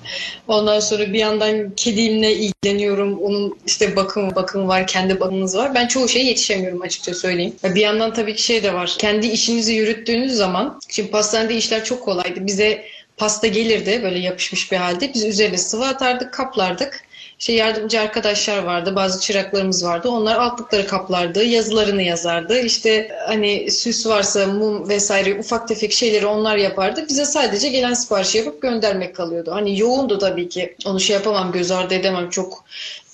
Ondan 0.49 0.81
sonra 0.81 1.13
bir 1.13 1.19
yandan 1.19 1.71
kedimle 1.77 2.35
ilgileniyorum. 2.35 3.19
Onun 3.19 3.59
işte 3.67 3.97
bakım 3.97 4.35
bakım 4.35 4.69
var, 4.69 4.87
kendi 4.87 5.21
bakımınız 5.21 5.57
var. 5.57 5.75
Ben 5.75 5.87
çoğu 5.87 6.09
şeye 6.09 6.25
yetişemiyorum 6.25 6.83
açıkça 6.83 7.15
söyleyeyim. 7.15 7.55
Bir 7.65 7.81
yandan 7.81 8.15
tabii 8.15 8.35
ki 8.35 8.43
şey 8.43 8.63
de 8.63 8.75
var. 8.75 8.95
Kendi 8.99 9.27
işinizi 9.27 9.75
yürüttüğünüz 9.75 10.33
zaman, 10.33 10.81
şimdi 10.89 11.11
pastanede 11.11 11.55
işler 11.55 11.85
çok 11.85 12.03
kolaydı. 12.03 12.47
Bize 12.47 12.85
pasta 13.21 13.47
gelirdi 13.47 14.01
böyle 14.03 14.19
yapışmış 14.19 14.73
bir 14.73 14.77
halde. 14.77 15.15
Biz 15.15 15.25
üzerine 15.25 15.59
sıvı 15.59 15.87
atardık, 15.87 16.33
kaplardık. 16.33 17.03
İşte 17.41 17.53
yardımcı 17.53 18.01
arkadaşlar 18.01 18.59
vardı, 18.63 18.97
bazı 18.97 19.21
çıraklarımız 19.21 19.85
vardı. 19.85 20.09
Onlar 20.09 20.37
altlıkları 20.37 20.87
kaplardı, 20.87 21.45
yazılarını 21.45 22.03
yazardı. 22.03 22.61
İşte 22.61 23.09
hani 23.27 23.71
süs 23.71 24.07
varsa 24.07 24.47
mum 24.47 24.89
vesaire 24.89 25.39
ufak 25.39 25.69
tefek 25.69 25.93
şeyleri 25.93 26.27
onlar 26.27 26.57
yapardı. 26.57 27.07
Bize 27.09 27.25
sadece 27.25 27.69
gelen 27.69 27.95
siparişi 27.95 28.39
yapıp 28.39 28.63
göndermek 28.63 29.17
kalıyordu. 29.17 29.51
Hani 29.53 29.79
yoğundu 29.79 30.19
tabii 30.19 30.49
ki. 30.49 30.77
Onu 30.87 31.01
şey 31.01 31.15
yapamam, 31.17 31.53
göz 31.53 31.71
ardı 31.71 31.95
edemem. 31.95 32.31
Çok 32.31 32.65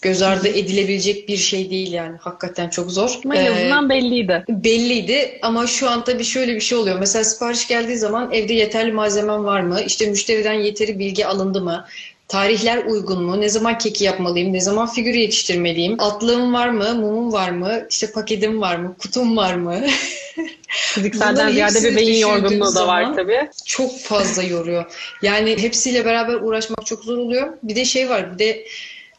göz 0.03 0.23
ardı 0.23 0.49
edilebilecek 0.49 1.29
bir 1.29 1.37
şey 1.37 1.71
değil 1.71 1.93
yani. 1.93 2.17
Hakikaten 2.21 2.69
çok 2.69 2.91
zor. 2.91 3.19
Ama 3.25 3.37
en 3.37 3.85
Ee, 3.85 3.89
belliydi. 3.89 4.45
belliydi 4.49 5.39
ama 5.43 5.67
şu 5.67 5.91
an 5.91 6.05
tabii 6.05 6.25
şöyle 6.25 6.55
bir 6.55 6.61
şey 6.61 6.79
oluyor. 6.79 6.99
Mesela 6.99 7.25
sipariş 7.25 7.69
geldiği 7.69 7.97
zaman 7.97 8.33
evde 8.33 8.55
yeterli 8.55 8.93
malzemem 8.93 9.45
var 9.45 9.61
mı? 9.61 9.81
İşte 9.87 10.07
müşteriden 10.07 10.53
yeteri 10.53 10.99
bilgi 10.99 11.27
alındı 11.27 11.61
mı? 11.61 11.85
Tarihler 12.29 12.85
uygun 12.85 13.23
mu? 13.23 13.41
Ne 13.41 13.49
zaman 13.49 13.79
keki 13.79 14.05
yapmalıyım? 14.05 14.53
Ne 14.53 14.61
zaman 14.61 14.87
figürü 14.93 15.17
yetiştirmeliyim? 15.19 16.01
Atlığım 16.01 16.55
var 16.55 16.69
mı? 16.69 16.95
Mumum 16.95 17.33
var 17.33 17.51
mı? 17.51 17.87
İşte 17.91 18.11
paketim 18.13 18.61
var 18.61 18.77
mı? 18.77 18.97
Kutum 18.99 19.37
var 19.37 19.55
mı? 19.55 19.81
Fizikselden 20.69 21.53
ziyade 21.53 21.85
bir 21.85 21.97
beyin 21.97 22.19
yorgunluğu 22.19 22.75
da 22.75 22.87
var 22.87 23.17
tabii. 23.17 23.49
çok 23.67 23.99
fazla 23.99 24.43
yoruyor. 24.43 24.85
Yani 25.23 25.63
hepsiyle 25.63 26.05
beraber 26.05 26.35
uğraşmak 26.35 26.87
çok 26.87 27.05
zor 27.05 27.19
oluyor. 27.19 27.53
Bir 27.63 27.77
de 27.77 27.85
şey 27.85 28.09
var. 28.09 28.35
Bir 28.35 28.39
de 28.39 28.67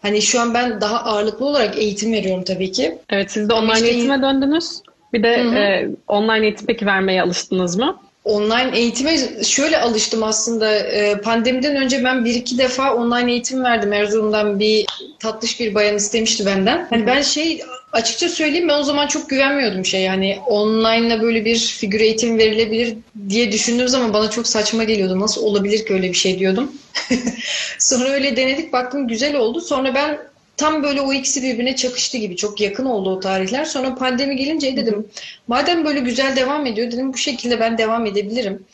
hani 0.08 0.22
şu 0.22 0.42
an 0.42 0.54
ben 0.54 0.82
daha 0.82 1.04
ağırlıklı 1.04 1.46
olarak 1.46 1.78
eğitim 1.78 2.14
veriyorum 2.14 2.44
tabii 2.44 2.72
ki. 2.72 2.98
Evet 3.10 3.32
siz 3.32 3.50
de 3.50 3.54
online 3.54 3.74
işte- 3.74 3.88
eğitime 3.88 4.22
döndünüz. 4.22 4.82
Bir 5.14 5.24
de 5.24 5.30
e, 5.30 5.90
online 6.08 6.46
eğitim 6.46 6.68
peki 6.68 6.86
vermeye 6.86 7.22
alıştınız 7.22 7.78
mı? 7.78 7.98
Online 8.24 8.72
eğitime 8.74 9.18
şöyle 9.44 9.78
alıştım 9.78 10.24
aslında. 10.24 10.76
Ee, 10.76 11.22
Pandemiden 11.22 11.76
önce 11.76 12.04
ben 12.04 12.26
bir 12.26 12.36
iki 12.36 12.58
defa 12.58 12.94
online 12.94 13.32
eğitim 13.32 13.64
verdim. 13.64 13.94
Erzurum'dan 13.94 14.60
bir 14.60 14.86
tatlış 15.20 15.60
bir 15.60 15.76
bayan 15.76 15.96
istemişti 15.96 16.46
benden. 16.46 16.88
Hani 16.90 17.08
ben 17.08 17.22
şey 17.22 17.62
açıkça 17.94 18.30
söyleyeyim 18.30 18.68
ben 18.68 18.80
o 18.80 18.84
zaman 18.84 19.08
çok 19.08 19.30
güvenmiyordum 19.30 19.86
şey 19.86 20.08
hani 20.08 20.38
online'la 20.48 21.22
böyle 21.22 21.46
bir 21.46 21.58
figür 21.58 22.00
eğitim 22.00 22.38
verilebilir 22.38 22.98
diye 23.30 23.52
düşündüğüm 23.52 23.88
zaman 23.88 24.14
bana 24.14 24.30
çok 24.30 24.48
saçma 24.48 24.84
geliyordu. 24.84 25.20
Nasıl 25.20 25.44
olabilir 25.44 25.86
ki 25.86 25.94
öyle 25.94 26.10
bir 26.10 26.18
şey 26.18 26.40
diyordum. 26.40 26.72
Sonra 27.80 28.10
öyle 28.10 28.36
denedik 28.36 28.74
baktım 28.74 29.08
güzel 29.08 29.36
oldu. 29.36 29.62
Sonra 29.62 29.96
ben 29.96 30.20
tam 30.58 30.84
böyle 30.84 31.02
o 31.02 31.14
ikisi 31.14 31.44
birbirine 31.44 31.76
çakıştı 31.76 32.18
gibi 32.18 32.36
çok 32.36 32.62
yakın 32.62 32.86
oldu 32.86 33.10
o 33.10 33.20
tarihler. 33.20 33.66
Sonra 33.66 33.96
pandemi 33.96 34.36
gelince 34.36 34.78
dedim 34.78 35.08
madem 35.48 35.86
böyle 35.86 36.00
güzel 36.00 36.36
devam 36.36 36.66
ediyor 36.66 36.92
dedim 36.92 37.14
bu 37.14 37.18
şekilde 37.18 37.60
ben 37.60 37.78
devam 37.78 38.06
edebilirim. 38.06 38.66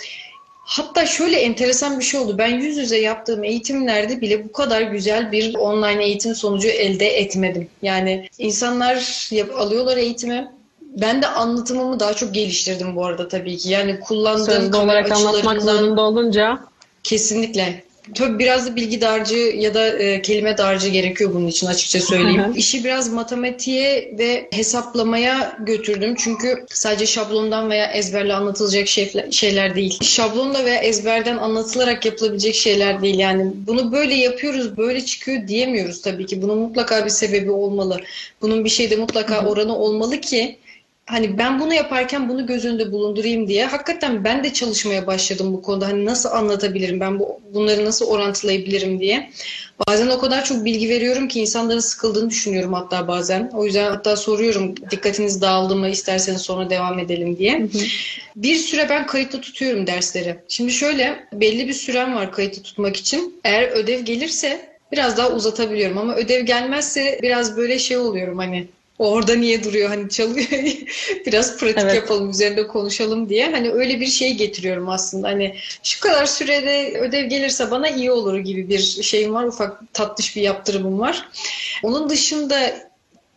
Hatta 0.66 1.06
şöyle 1.06 1.40
enteresan 1.40 2.00
bir 2.00 2.04
şey 2.04 2.20
oldu. 2.20 2.38
Ben 2.38 2.48
yüz 2.48 2.78
yüze 2.78 2.98
yaptığım 2.98 3.44
eğitimlerde 3.44 4.22
bile 4.22 4.44
bu 4.44 4.52
kadar 4.52 4.82
güzel 4.82 5.32
bir 5.32 5.56
online 5.56 6.04
eğitim 6.04 6.36
sonucu 6.36 6.68
elde 6.68 7.08
etmedim. 7.08 7.68
Yani 7.82 8.30
insanlar 8.38 9.30
alıyorlar 9.58 9.98
eğitimi. 9.98 10.52
Ben 10.82 11.22
de 11.22 11.28
anlatımımı 11.28 12.00
daha 12.00 12.14
çok 12.14 12.34
geliştirdim 12.34 12.96
bu 12.96 13.06
arada 13.06 13.28
tabii 13.28 13.58
ki. 13.58 13.70
Yani 13.70 14.00
kullandığım 14.00 14.46
Sözlü 14.46 14.78
olarak 14.78 15.12
anlatmak 15.12 15.62
zorunda 15.62 16.02
olunca 16.02 16.60
Kesinlikle. 17.04 17.84
Tabii 18.16 18.39
biraz 18.39 18.68
da 18.68 18.76
bilgi 18.76 19.02
dağarcığı 19.02 19.54
ya 19.58 19.74
da 19.74 19.88
e, 19.88 20.22
kelime 20.22 20.58
dağarcığı 20.58 20.89
gerekiyor 20.89 21.34
bunun 21.34 21.48
için 21.48 21.68
açıkça 21.68 22.00
söyleyeyim. 22.00 22.54
İşi 22.56 22.84
biraz 22.84 23.13
matematiğe 23.13 24.13
ve 24.20 24.48
hesaplamaya 24.52 25.58
götürdüm. 25.60 26.16
Çünkü 26.18 26.66
sadece 26.70 27.06
şablondan 27.06 27.70
veya 27.70 27.92
ezberle 27.92 28.34
anlatılacak 28.34 28.88
şeyler, 28.88 29.32
şeyler 29.32 29.76
değil. 29.76 30.00
Şablonla 30.02 30.66
veya 30.66 30.78
ezberden 30.78 31.38
anlatılarak 31.38 32.06
yapılabilecek 32.06 32.56
şeyler 32.56 33.02
değil. 33.02 33.20
Yani 33.20 33.52
bunu 33.68 33.92
böyle 33.92 34.13
yapıyoruz, 34.16 34.78
böyle 34.78 35.06
çıkıyor 35.06 35.48
diyemiyoruz 35.48 36.02
tabii 36.02 36.26
ki. 36.26 36.42
Bunun 36.42 36.58
mutlaka 36.58 37.06
bir 37.06 37.10
sebebi 37.10 37.52
olmalı. 37.52 38.02
Bunun 38.42 38.66
bir 38.66 38.70
şeyde 38.70 38.96
mutlaka 38.96 39.46
oranı 39.46 39.78
olmalı 39.78 40.22
ki 40.22 40.58
hani 41.06 41.38
ben 41.38 41.60
bunu 41.60 41.74
yaparken 41.74 42.30
bunu 42.30 42.46
göz 42.46 42.66
önünde 42.66 42.92
bulundurayım 42.92 43.48
diye 43.48 43.66
hakikaten 43.66 44.24
ben 44.24 44.44
de 44.44 44.54
çalışmaya 44.54 45.08
başladım 45.08 45.54
bu 45.54 45.62
konuda. 45.62 45.88
Hani 45.88 46.06
nasıl 46.06 46.30
anlatabilirim 46.30 47.00
ben 47.00 47.20
bu, 47.20 47.42
bunları 47.54 47.86
nasıl 47.86 48.06
orantılayabilirim 48.06 49.00
diye. 49.00 49.30
Bazen 49.88 50.08
o 50.08 50.20
kadar 50.20 50.46
çok 50.46 50.66
bilgi 50.66 50.89
veriyorum 50.89 51.28
ki 51.28 51.42
insanların 51.42 51.80
sıkıldığını 51.80 52.30
düşünüyorum 52.30 52.74
hatta 52.74 53.08
bazen. 53.08 53.52
O 53.54 53.66
yüzden 53.66 53.92
hatta 53.92 54.16
soruyorum 54.16 54.76
dikkatiniz 54.92 55.42
dağıldı 55.42 55.76
mı 55.76 55.89
isterseniz 55.89 56.42
sonra 56.42 56.70
devam 56.70 57.00
edelim 57.00 57.38
diye. 57.38 57.68
Bir 58.36 58.56
süre 58.56 58.89
ben 58.89 59.08
kayıtlı 59.08 59.42
tutuyorum 59.42 59.88
dersleri. 59.88 60.36
Şimdi 60.48 60.72
şöyle 60.72 61.28
belli 61.34 61.68
bir 61.68 61.74
sürem 61.74 62.16
var 62.16 62.32
kayıtlı 62.32 62.63
tutmak 62.63 62.96
için. 62.96 63.39
Eğer 63.44 63.63
ödev 63.63 64.00
gelirse 64.00 64.74
biraz 64.92 65.18
daha 65.18 65.30
uzatabiliyorum 65.30 65.98
ama 65.98 66.16
ödev 66.16 66.46
gelmezse 66.46 67.20
biraz 67.22 67.58
böyle 67.58 67.80
şey 67.80 67.98
oluyorum 67.98 68.38
hani 68.38 68.68
orada 68.99 69.36
niye 69.36 69.63
duruyor 69.63 69.89
hani 69.89 70.10
çalıyor 70.10 70.47
biraz 71.25 71.58
pratik 71.58 71.84
Evet. 71.84 71.95
yapalım 71.95 72.29
üzerinde 72.29 72.67
konuşalım 72.67 73.29
diye 73.29 73.51
hani 73.51 73.71
öyle 73.71 73.99
bir 73.99 74.08
şey 74.08 74.34
getiriyorum 74.34 74.89
aslında 74.89 75.27
hani 75.27 75.56
şu 75.84 75.99
kadar 75.99 76.25
sürede 76.25 76.99
ödev 76.99 77.25
gelirse 77.25 77.71
bana 77.71 77.89
iyi 77.89 78.12
olur 78.12 78.38
gibi 78.38 78.69
bir 78.69 78.79
şeyim 78.79 79.34
var 79.34 79.43
ufak 79.43 79.93
tatlış 79.93 80.36
bir 80.36 80.41
yaptırımım 80.41 80.99
var. 80.99 81.27
Onun 81.84 82.10
dışında 82.10 82.89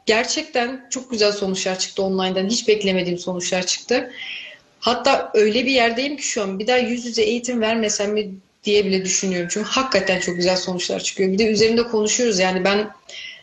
gerçekten 0.06 0.86
çok 0.90 1.10
güzel 1.10 1.32
sonuçlar 1.32 1.78
çıktı 1.78 2.02
online'dan 2.02 2.46
hiç 2.46 2.68
beklemediğim 2.68 3.18
sonuçlar 3.18 3.66
çıktı. 3.66 4.12
Hatta 4.80 5.30
öyle 5.34 5.66
bir 5.66 5.70
yerdeyim 5.70 6.16
ki 6.16 6.22
şu 6.22 6.42
an 6.42 6.58
bir 6.58 6.66
daha 6.66 6.78
yüz 6.78 7.06
yüze 7.06 7.22
eğitim 7.22 7.60
vermesem 7.60 8.12
mi 8.12 8.30
diye 8.64 8.84
bile 8.84 9.04
düşünüyorum. 9.04 9.48
Çünkü 9.52 9.68
hakikaten 9.68 10.20
çok 10.20 10.36
güzel 10.36 10.56
sonuçlar 10.56 11.00
çıkıyor. 11.00 11.32
Bir 11.32 11.38
de 11.38 11.46
üzerinde 11.46 11.82
konuşuyoruz 11.82 12.38
yani 12.38 12.64
ben 12.64 12.90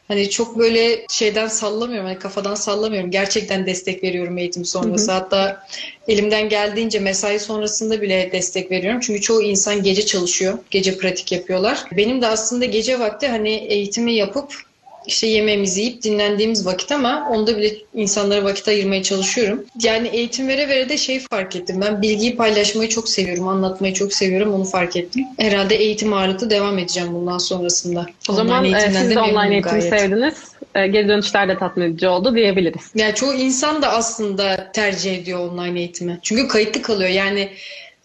hani 0.08 0.30
çok 0.30 0.58
böyle 0.58 1.06
şeyden 1.10 1.48
sallamıyorum 1.48 2.08
hani 2.08 2.20
kafadan 2.20 2.56
sallamıyorum. 2.56 3.12
Gerçekten 3.12 3.66
destek 3.66 4.04
veriyorum 4.04 4.38
eğitim 4.38 4.66
sonrası. 4.66 5.12
Hatta 5.12 5.68
elimden 6.08 6.50
geldiğince 6.50 7.00
mesai 7.00 7.39
sonrasında 7.39 8.02
bile 8.02 8.30
destek 8.32 8.72
veriyorum. 8.72 9.00
Çünkü 9.00 9.22
çoğu 9.22 9.42
insan 9.42 9.84
gece 9.84 10.06
çalışıyor. 10.06 10.58
Gece 10.72 10.98
pratik 10.98 11.32
yapıyorlar. 11.32 11.84
Benim 11.92 12.22
de 12.22 12.28
aslında 12.28 12.66
gece 12.66 13.00
vakti 13.00 13.28
hani 13.28 13.50
eğitimi 13.50 14.13
yapıp 14.13 14.73
işte 15.08 15.28
yemeğimizi 15.28 15.82
yiyip 15.82 16.04
dinlendiğimiz 16.04 16.66
vakit 16.66 16.92
ama 16.92 17.30
onda 17.32 17.58
bile 17.58 17.74
insanlara 17.94 18.44
vakit 18.44 18.68
ayırmaya 18.68 19.04
çalışıyorum. 19.04 19.66
Yani 19.84 20.08
eğitim 20.08 20.48
vere 20.48 20.70
vere 20.70 20.89
de 20.89 20.98
şey 20.98 21.20
fark 21.20 21.56
ettim. 21.56 21.82
Ben 21.82 22.02
bilgiyi 22.02 22.36
paylaşmayı 22.36 22.89
çok 22.89 23.10
seviyorum, 23.10 23.48
anlatmayı 23.48 23.94
çok 23.94 24.13
seviyorum. 24.13 24.54
Onu 24.54 24.63
fark 24.63 24.96
ettim. 24.96 25.26
Herhalde 25.38 25.76
eğitim 25.76 26.13
ağırlıklı 26.13 26.50
devam 26.50 26.80
edeceğim 26.80 27.13
bundan 27.13 27.38
sonrasında. 27.38 28.06
o 28.30 28.34
zaman 28.34 28.66
e, 28.66 28.92
siz 28.92 29.10
de 29.10 29.20
online 29.20 29.54
eğitimi 29.54 29.62
gayet. 29.62 30.00
sevdiniz. 30.00 30.34
E, 30.76 30.88
geri 30.88 31.08
dönüşler 31.08 31.50
de 31.50 31.58
tatmin 31.58 31.86
edici 31.86 32.08
oldu 32.08 32.36
diyebiliriz. 32.36 32.92
Yani 32.96 33.16
çoğu 33.16 33.34
insan 33.34 33.82
da 33.82 33.92
aslında 33.92 34.72
tercih 34.74 35.18
ediyor 35.18 35.39
online 35.39 35.80
eğitimi. 35.80 36.20
Çünkü 36.22 36.48
kayıtlı 36.48 36.82
kalıyor. 36.82 37.10
Yani 37.10 37.50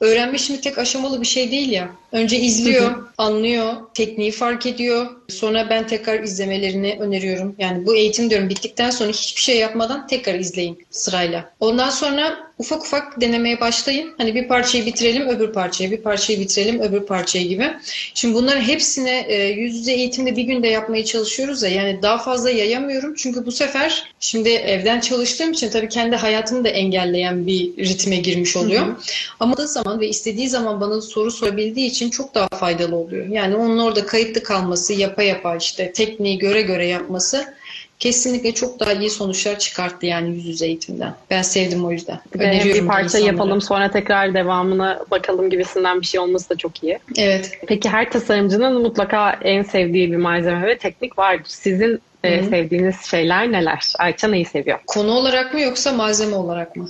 öğrenme 0.00 0.38
şimdi 0.38 0.60
tek 0.60 0.78
aşamalı 0.78 1.20
bir 1.20 1.26
şey 1.26 1.50
değil 1.50 1.70
ya. 1.70 1.88
Önce 2.12 2.38
izliyor, 2.38 3.08
anlıyor, 3.18 3.72
tekniği 3.94 4.32
fark 4.32 4.66
ediyor. 4.66 5.06
Sonra 5.28 5.70
ben 5.70 5.86
tekrar 5.86 6.22
izlemelerini 6.22 6.96
öneriyorum. 7.00 7.54
Yani 7.58 7.86
bu 7.86 7.96
eğitim 7.96 8.30
diyorum 8.30 8.48
bittikten 8.48 8.90
sonra 8.90 9.10
hiçbir 9.10 9.40
şey 9.40 9.58
yapmadan 9.58 10.06
tekrar 10.06 10.34
izleyin 10.34 10.86
sırayla. 10.90 11.52
Ondan 11.60 11.90
sonra 11.90 12.48
ufak 12.58 12.82
ufak 12.82 13.20
denemeye 13.20 13.60
başlayın. 13.60 14.14
Hani 14.18 14.34
bir 14.34 14.48
parçayı 14.48 14.86
bitirelim 14.86 15.28
öbür 15.28 15.52
parçayı, 15.52 15.90
bir 15.90 15.96
parçayı 15.96 16.40
bitirelim 16.40 16.80
öbür 16.80 17.00
parçayı 17.00 17.48
gibi. 17.48 17.70
Şimdi 18.14 18.34
bunların 18.34 18.60
hepsini 18.60 19.24
e, 19.28 19.42
yüz 19.44 19.76
yüze 19.76 19.92
eğitimde 19.92 20.36
bir 20.36 20.42
günde 20.42 20.68
yapmaya 20.68 21.04
çalışıyoruz 21.04 21.62
ya 21.62 21.68
yani 21.68 22.02
daha 22.02 22.18
fazla 22.18 22.50
yayamıyorum. 22.50 23.14
Çünkü 23.14 23.46
bu 23.46 23.52
sefer 23.52 24.12
şimdi 24.20 24.48
evden 24.48 25.00
çalıştığım 25.00 25.52
için 25.52 25.70
tabii 25.70 25.88
kendi 25.88 26.16
hayatımı 26.16 26.64
da 26.64 26.68
engelleyen 26.68 27.46
bir 27.46 27.76
ritme 27.76 28.16
girmiş 28.16 28.56
oluyor. 28.56 28.86
Hı 28.86 28.90
hı. 28.90 28.96
Ama 29.40 29.56
da 29.56 29.66
zaman 29.66 30.00
ve 30.00 30.08
istediği 30.08 30.48
zaman 30.48 30.80
bana 30.80 31.00
soru 31.00 31.30
sorabildiği 31.30 31.90
için 31.90 31.97
çok 32.10 32.34
daha 32.34 32.48
faydalı 32.48 32.96
oluyor. 32.96 33.26
Yani 33.26 33.56
onun 33.56 33.78
orada 33.78 34.06
kayıtlı 34.06 34.42
kalması, 34.42 34.92
yapa 34.92 35.22
yapa 35.22 35.56
işte 35.56 35.92
tekniği 35.92 36.38
göre 36.38 36.62
göre 36.62 36.86
yapması 36.86 37.54
kesinlikle 37.98 38.54
çok 38.54 38.80
daha 38.80 38.92
iyi 38.92 39.10
sonuçlar 39.10 39.58
çıkarttı 39.58 40.06
yani 40.06 40.30
yüz 40.30 40.46
yüze 40.46 40.66
eğitimden. 40.66 41.14
Ben 41.30 41.42
sevdim 41.42 41.84
o 41.84 41.92
yüzden. 41.92 42.20
Öneriyorum 42.38 42.82
bir 42.82 42.88
parça 42.88 43.18
yapalım 43.18 43.60
sonra 43.60 43.90
tekrar 43.90 44.34
devamına 44.34 45.00
bakalım 45.10 45.50
gibisinden 45.50 46.00
bir 46.00 46.06
şey 46.06 46.20
olması 46.20 46.50
da 46.50 46.56
çok 46.56 46.82
iyi. 46.82 46.98
Evet. 47.18 47.58
Peki 47.66 47.88
her 47.88 48.10
tasarımcının 48.10 48.82
mutlaka 48.82 49.38
en 49.42 49.62
sevdiği 49.62 50.12
bir 50.12 50.16
malzeme 50.16 50.66
ve 50.66 50.78
teknik 50.78 51.18
vardır. 51.18 51.46
Sizin 51.48 52.00
e, 52.24 52.42
sevdiğiniz 52.42 53.00
şeyler 53.00 53.52
neler? 53.52 53.92
Ayça 53.98 54.28
neyi 54.28 54.44
seviyor? 54.44 54.78
Konu 54.86 55.10
olarak 55.10 55.54
mı 55.54 55.60
yoksa 55.60 55.92
malzeme 55.92 56.36
olarak 56.36 56.76
mı? 56.76 56.88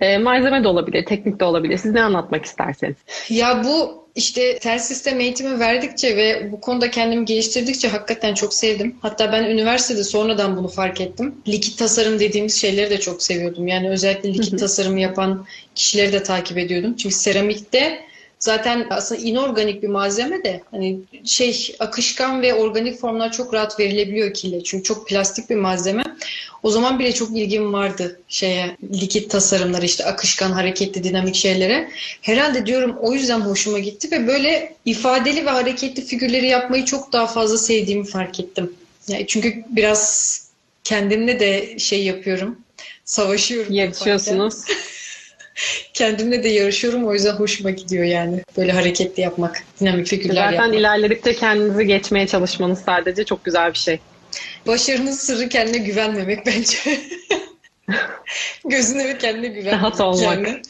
E, 0.00 0.18
malzeme 0.18 0.64
de 0.64 0.68
olabilir, 0.68 1.04
teknik 1.04 1.40
de 1.40 1.44
olabilir. 1.44 1.78
Siz 1.78 1.92
ne 1.92 2.02
anlatmak 2.02 2.44
isterseniz? 2.44 2.96
Ya 3.28 3.64
bu 3.64 4.00
işte 4.14 4.58
ters 4.58 4.88
sistem 4.88 5.20
eğitimi 5.20 5.60
verdikçe 5.60 6.16
ve 6.16 6.52
bu 6.52 6.60
konuda 6.60 6.90
kendimi 6.90 7.24
geliştirdikçe 7.24 7.88
hakikaten 7.88 8.34
çok 8.34 8.54
sevdim. 8.54 8.96
Hatta 9.02 9.32
ben 9.32 9.44
üniversitede 9.44 10.04
sonradan 10.04 10.56
bunu 10.56 10.68
fark 10.68 11.00
ettim. 11.00 11.34
Likit 11.48 11.78
tasarım 11.78 12.20
dediğimiz 12.20 12.60
şeyleri 12.60 12.90
de 12.90 13.00
çok 13.00 13.22
seviyordum. 13.22 13.66
Yani 13.66 13.90
özellikle 13.90 14.34
likit 14.34 14.58
tasarımı 14.58 15.00
yapan 15.00 15.46
kişileri 15.74 16.12
de 16.12 16.22
takip 16.22 16.58
ediyordum. 16.58 16.96
Çünkü 16.96 17.14
seramikte 17.14 18.09
zaten 18.40 18.86
aslında 18.90 19.20
inorganik 19.20 19.82
bir 19.82 19.88
malzeme 19.88 20.44
de 20.44 20.62
hani 20.70 20.98
şey 21.24 21.76
akışkan 21.78 22.42
ve 22.42 22.54
organik 22.54 23.00
formlar 23.00 23.32
çok 23.32 23.54
rahat 23.54 23.80
verilebiliyor 23.80 24.34
kille. 24.34 24.64
Çünkü 24.64 24.84
çok 24.84 25.08
plastik 25.08 25.50
bir 25.50 25.56
malzeme. 25.56 26.02
O 26.62 26.70
zaman 26.70 26.98
bile 26.98 27.12
çok 27.12 27.36
ilgim 27.36 27.72
vardı 27.72 28.20
şeye 28.28 28.76
likit 28.92 29.30
tasarımları 29.30 29.84
işte 29.84 30.04
akışkan 30.04 30.50
hareketli 30.50 31.04
dinamik 31.04 31.34
şeylere. 31.34 31.90
Herhalde 32.22 32.66
diyorum 32.66 32.96
o 33.00 33.14
yüzden 33.14 33.40
hoşuma 33.40 33.78
gitti 33.78 34.10
ve 34.10 34.26
böyle 34.26 34.74
ifadeli 34.84 35.46
ve 35.46 35.50
hareketli 35.50 36.04
figürleri 36.04 36.46
yapmayı 36.46 36.84
çok 36.84 37.12
daha 37.12 37.26
fazla 37.26 37.58
sevdiğimi 37.58 38.04
fark 38.04 38.40
ettim. 38.40 38.72
Yani 39.08 39.26
çünkü 39.26 39.64
biraz 39.68 40.40
kendimle 40.84 41.40
de 41.40 41.78
şey 41.78 42.04
yapıyorum. 42.04 42.58
Savaşıyorum. 43.04 43.72
Yarışıyorsunuz. 43.72 44.54
kendimle 45.94 46.42
de 46.42 46.48
yarışıyorum. 46.48 47.06
O 47.06 47.14
yüzden 47.14 47.34
hoşuma 47.34 47.70
gidiyor 47.70 48.04
yani. 48.04 48.42
Böyle 48.56 48.72
hareketli 48.72 49.20
yapmak, 49.20 49.62
dinamik 49.80 50.06
figürler 50.06 50.34
Zaten 50.34 50.52
yapmak. 50.52 50.66
Zaten 50.66 50.78
ilerledikçe 50.78 51.34
kendinizi 51.34 51.86
geçmeye 51.86 52.26
çalışmanız 52.26 52.78
sadece 52.78 53.24
çok 53.24 53.44
güzel 53.44 53.72
bir 53.72 53.78
şey. 53.78 53.98
Başarının 54.66 55.12
sırrı 55.12 55.48
kendine 55.48 55.78
güvenmemek 55.78 56.46
bence. 56.46 56.76
Gözüne 58.64 59.08
ve 59.08 59.18
kendine 59.18 59.48
güvenmemek. 59.48 59.72
Rahat 59.72 60.00
olmak. 60.00 60.22
Yani. 60.22 60.62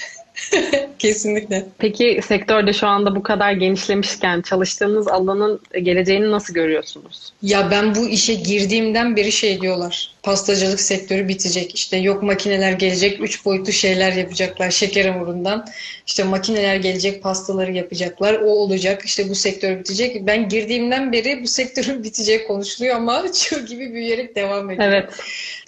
Kesinlikle. 0.99 1.67
Peki 1.79 2.21
sektörde 2.27 2.73
şu 2.73 2.87
anda 2.87 3.17
bu 3.17 3.23
kadar 3.23 3.53
genişlemişken 3.53 4.43
çalıştığınız 4.43 5.09
alanın 5.09 5.61
geleceğini 5.83 6.31
nasıl 6.31 6.55
görüyorsunuz? 6.55 7.33
Ya 7.43 7.71
ben 7.71 7.95
bu 7.95 8.09
işe 8.09 8.35
girdiğimden 8.35 9.17
beri 9.17 9.33
şey 9.33 9.61
diyorlar. 9.61 10.11
Pastacılık 10.23 10.81
sektörü 10.81 11.29
bitecek. 11.29 11.75
İşte 11.75 11.97
yok 11.97 12.23
makineler 12.23 12.73
gelecek, 12.73 13.21
üç 13.21 13.45
boyutlu 13.45 13.73
şeyler 13.73 14.13
yapacaklar 14.13 14.71
şeker 14.71 15.05
hamurundan. 15.05 15.67
İşte 16.07 16.25
makineler 16.25 16.77
gelecek, 16.77 17.23
pastaları 17.23 17.73
yapacaklar. 17.73 18.35
O 18.35 18.47
olacak. 18.47 19.03
İşte 19.05 19.29
bu 19.29 19.35
sektör 19.35 19.79
bitecek. 19.79 20.27
Ben 20.27 20.49
girdiğimden 20.49 21.13
beri 21.13 21.43
bu 21.43 21.47
sektörün 21.47 22.05
biteceği 22.05 22.47
konuşuluyor 22.47 22.97
ama 22.97 23.33
çığ 23.33 23.67
gibi 23.67 23.93
büyüyerek 23.93 24.37
devam 24.37 24.71
ediyor. 24.71 24.89
Evet. 24.89 25.11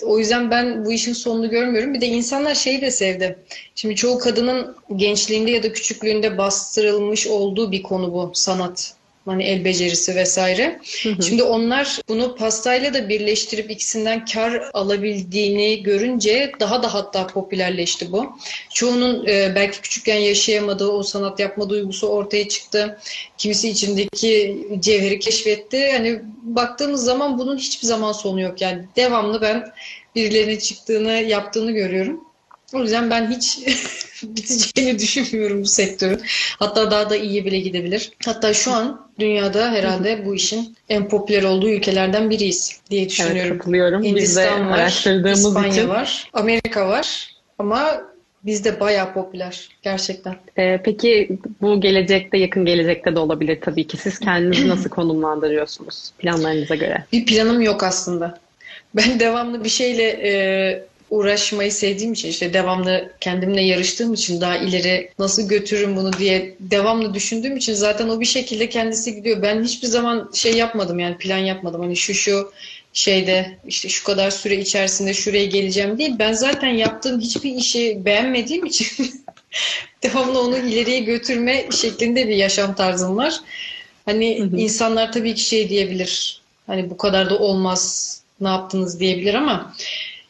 O 0.02 0.18
yüzden 0.18 0.50
ben 0.50 0.84
bu 0.84 0.92
işin 0.92 1.12
sonunu 1.12 1.50
görmüyorum. 1.50 1.94
Bir 1.94 2.00
de 2.00 2.06
insanlar 2.06 2.54
şeyi 2.54 2.80
de 2.80 2.90
sevdi. 2.90 3.38
Şimdi 3.74 3.96
çoğu 3.96 4.18
kadının 4.18 4.61
gençliğinde 4.96 5.50
ya 5.50 5.62
da 5.62 5.72
küçüklüğünde 5.72 6.38
bastırılmış 6.38 7.26
olduğu 7.26 7.72
bir 7.72 7.82
konu 7.82 8.12
bu 8.12 8.30
sanat. 8.34 8.94
Hani 9.24 9.44
el 9.44 9.64
becerisi 9.64 10.16
vesaire. 10.16 10.80
Hı 11.02 11.08
hı. 11.08 11.22
Şimdi 11.22 11.42
onlar 11.42 12.00
bunu 12.08 12.36
pastayla 12.36 12.94
da 12.94 13.08
birleştirip 13.08 13.70
ikisinden 13.70 14.24
kar 14.24 14.70
alabildiğini 14.74 15.82
görünce 15.82 16.52
daha 16.60 16.82
da 16.82 16.94
hatta 16.94 17.26
popülerleşti 17.26 18.12
bu. 18.12 18.26
Çoğunun 18.74 19.26
e, 19.26 19.52
belki 19.54 19.80
küçükken 19.80 20.18
yaşayamadığı 20.18 20.88
o 20.88 21.02
sanat 21.02 21.40
yapma 21.40 21.70
duygusu 21.70 22.06
ortaya 22.06 22.48
çıktı. 22.48 22.98
Kimisi 23.38 23.68
içindeki 23.68 24.66
cevheri 24.80 25.18
keşfetti. 25.18 25.92
Hani 25.92 26.20
baktığımız 26.42 27.04
zaman 27.04 27.38
bunun 27.38 27.56
hiçbir 27.56 27.86
zaman 27.86 28.12
sonu 28.12 28.40
yok. 28.40 28.60
Yani 28.60 28.84
devamlı 28.96 29.40
ben 29.40 29.72
birilerinin 30.14 30.58
çıktığını, 30.58 31.12
yaptığını 31.12 31.72
görüyorum. 31.72 32.31
O 32.74 32.82
yüzden 32.82 33.10
ben 33.10 33.30
hiç 33.30 33.58
biteceğini 34.22 34.98
düşünmüyorum 34.98 35.62
bu 35.62 35.66
sektörün. 35.66 36.20
Hatta 36.58 36.90
daha 36.90 37.10
da 37.10 37.16
iyi 37.16 37.44
bile 37.44 37.58
gidebilir. 37.58 38.12
Hatta 38.24 38.54
şu 38.54 38.72
an 38.72 39.08
dünyada 39.18 39.70
herhalde 39.70 40.26
bu 40.26 40.34
işin 40.34 40.76
en 40.88 41.08
popüler 41.08 41.42
olduğu 41.42 41.70
ülkelerden 41.70 42.30
biriyiz 42.30 42.80
diye 42.90 43.08
düşünüyorum. 43.08 43.40
Evet 43.40 43.58
katılıyorum. 43.58 44.04
Hindistan 44.04 44.60
Biz 44.60 45.04
de 45.04 45.22
var, 45.24 45.32
İspanya 45.32 45.68
için. 45.68 45.88
var, 45.88 46.30
Amerika 46.32 46.88
var 46.88 47.36
ama 47.58 48.02
bizde 48.44 48.80
bayağı 48.80 49.14
popüler 49.14 49.68
gerçekten. 49.82 50.36
Ee, 50.58 50.80
peki 50.84 51.38
bu 51.60 51.80
gelecekte, 51.80 52.38
yakın 52.38 52.64
gelecekte 52.64 53.14
de 53.14 53.18
olabilir 53.18 53.58
tabii 53.60 53.86
ki. 53.86 53.96
Siz 53.96 54.18
kendinizi 54.18 54.68
nasıl 54.68 54.90
konumlandırıyorsunuz 54.90 56.12
planlarınıza 56.18 56.74
göre? 56.74 57.04
Bir 57.12 57.26
planım 57.26 57.60
yok 57.60 57.82
aslında. 57.82 58.38
Ben 58.96 59.20
devamlı 59.20 59.64
bir 59.64 59.68
şeyle 59.68 60.02
e, 60.02 60.84
uğraşmayı 61.12 61.72
sevdiğim 61.72 62.12
için 62.12 62.28
işte 62.28 62.52
devamlı 62.52 63.12
kendimle 63.20 63.62
yarıştığım 63.62 64.14
için 64.14 64.40
daha 64.40 64.56
ileri 64.56 65.10
nasıl 65.18 65.48
götürürüm 65.48 65.96
bunu 65.96 66.12
diye 66.12 66.56
devamlı 66.60 67.14
düşündüğüm 67.14 67.56
için 67.56 67.74
zaten 67.74 68.08
o 68.08 68.20
bir 68.20 68.26
şekilde 68.26 68.68
kendisi 68.68 69.14
gidiyor. 69.14 69.42
Ben 69.42 69.64
hiçbir 69.64 69.88
zaman 69.88 70.30
şey 70.34 70.52
yapmadım 70.52 70.98
yani 70.98 71.18
plan 71.18 71.38
yapmadım. 71.38 71.80
Hani 71.80 71.96
şu 71.96 72.14
şu 72.14 72.52
şeyde 72.92 73.58
işte 73.66 73.88
şu 73.88 74.04
kadar 74.04 74.30
süre 74.30 74.56
içerisinde 74.56 75.14
şuraya 75.14 75.44
geleceğim 75.44 75.98
değil. 75.98 76.14
Ben 76.18 76.32
zaten 76.32 76.68
yaptığım 76.68 77.20
hiçbir 77.20 77.54
işi 77.54 78.04
beğenmediğim 78.04 78.66
için 78.66 78.88
devamlı 80.02 80.40
onu 80.40 80.58
ileriye 80.58 81.00
götürme 81.00 81.66
şeklinde 81.70 82.28
bir 82.28 82.36
yaşam 82.36 82.74
tarzım 82.74 83.16
var. 83.16 83.40
Hani 84.04 84.38
hı 84.38 84.44
hı. 84.44 84.56
insanlar 84.56 85.12
tabii 85.12 85.34
ki 85.34 85.42
şey 85.42 85.68
diyebilir. 85.68 86.40
Hani 86.66 86.90
bu 86.90 86.96
kadar 86.96 87.30
da 87.30 87.38
olmaz. 87.38 88.12
Ne 88.40 88.48
yaptınız 88.48 89.00
diyebilir 89.00 89.34
ama 89.34 89.74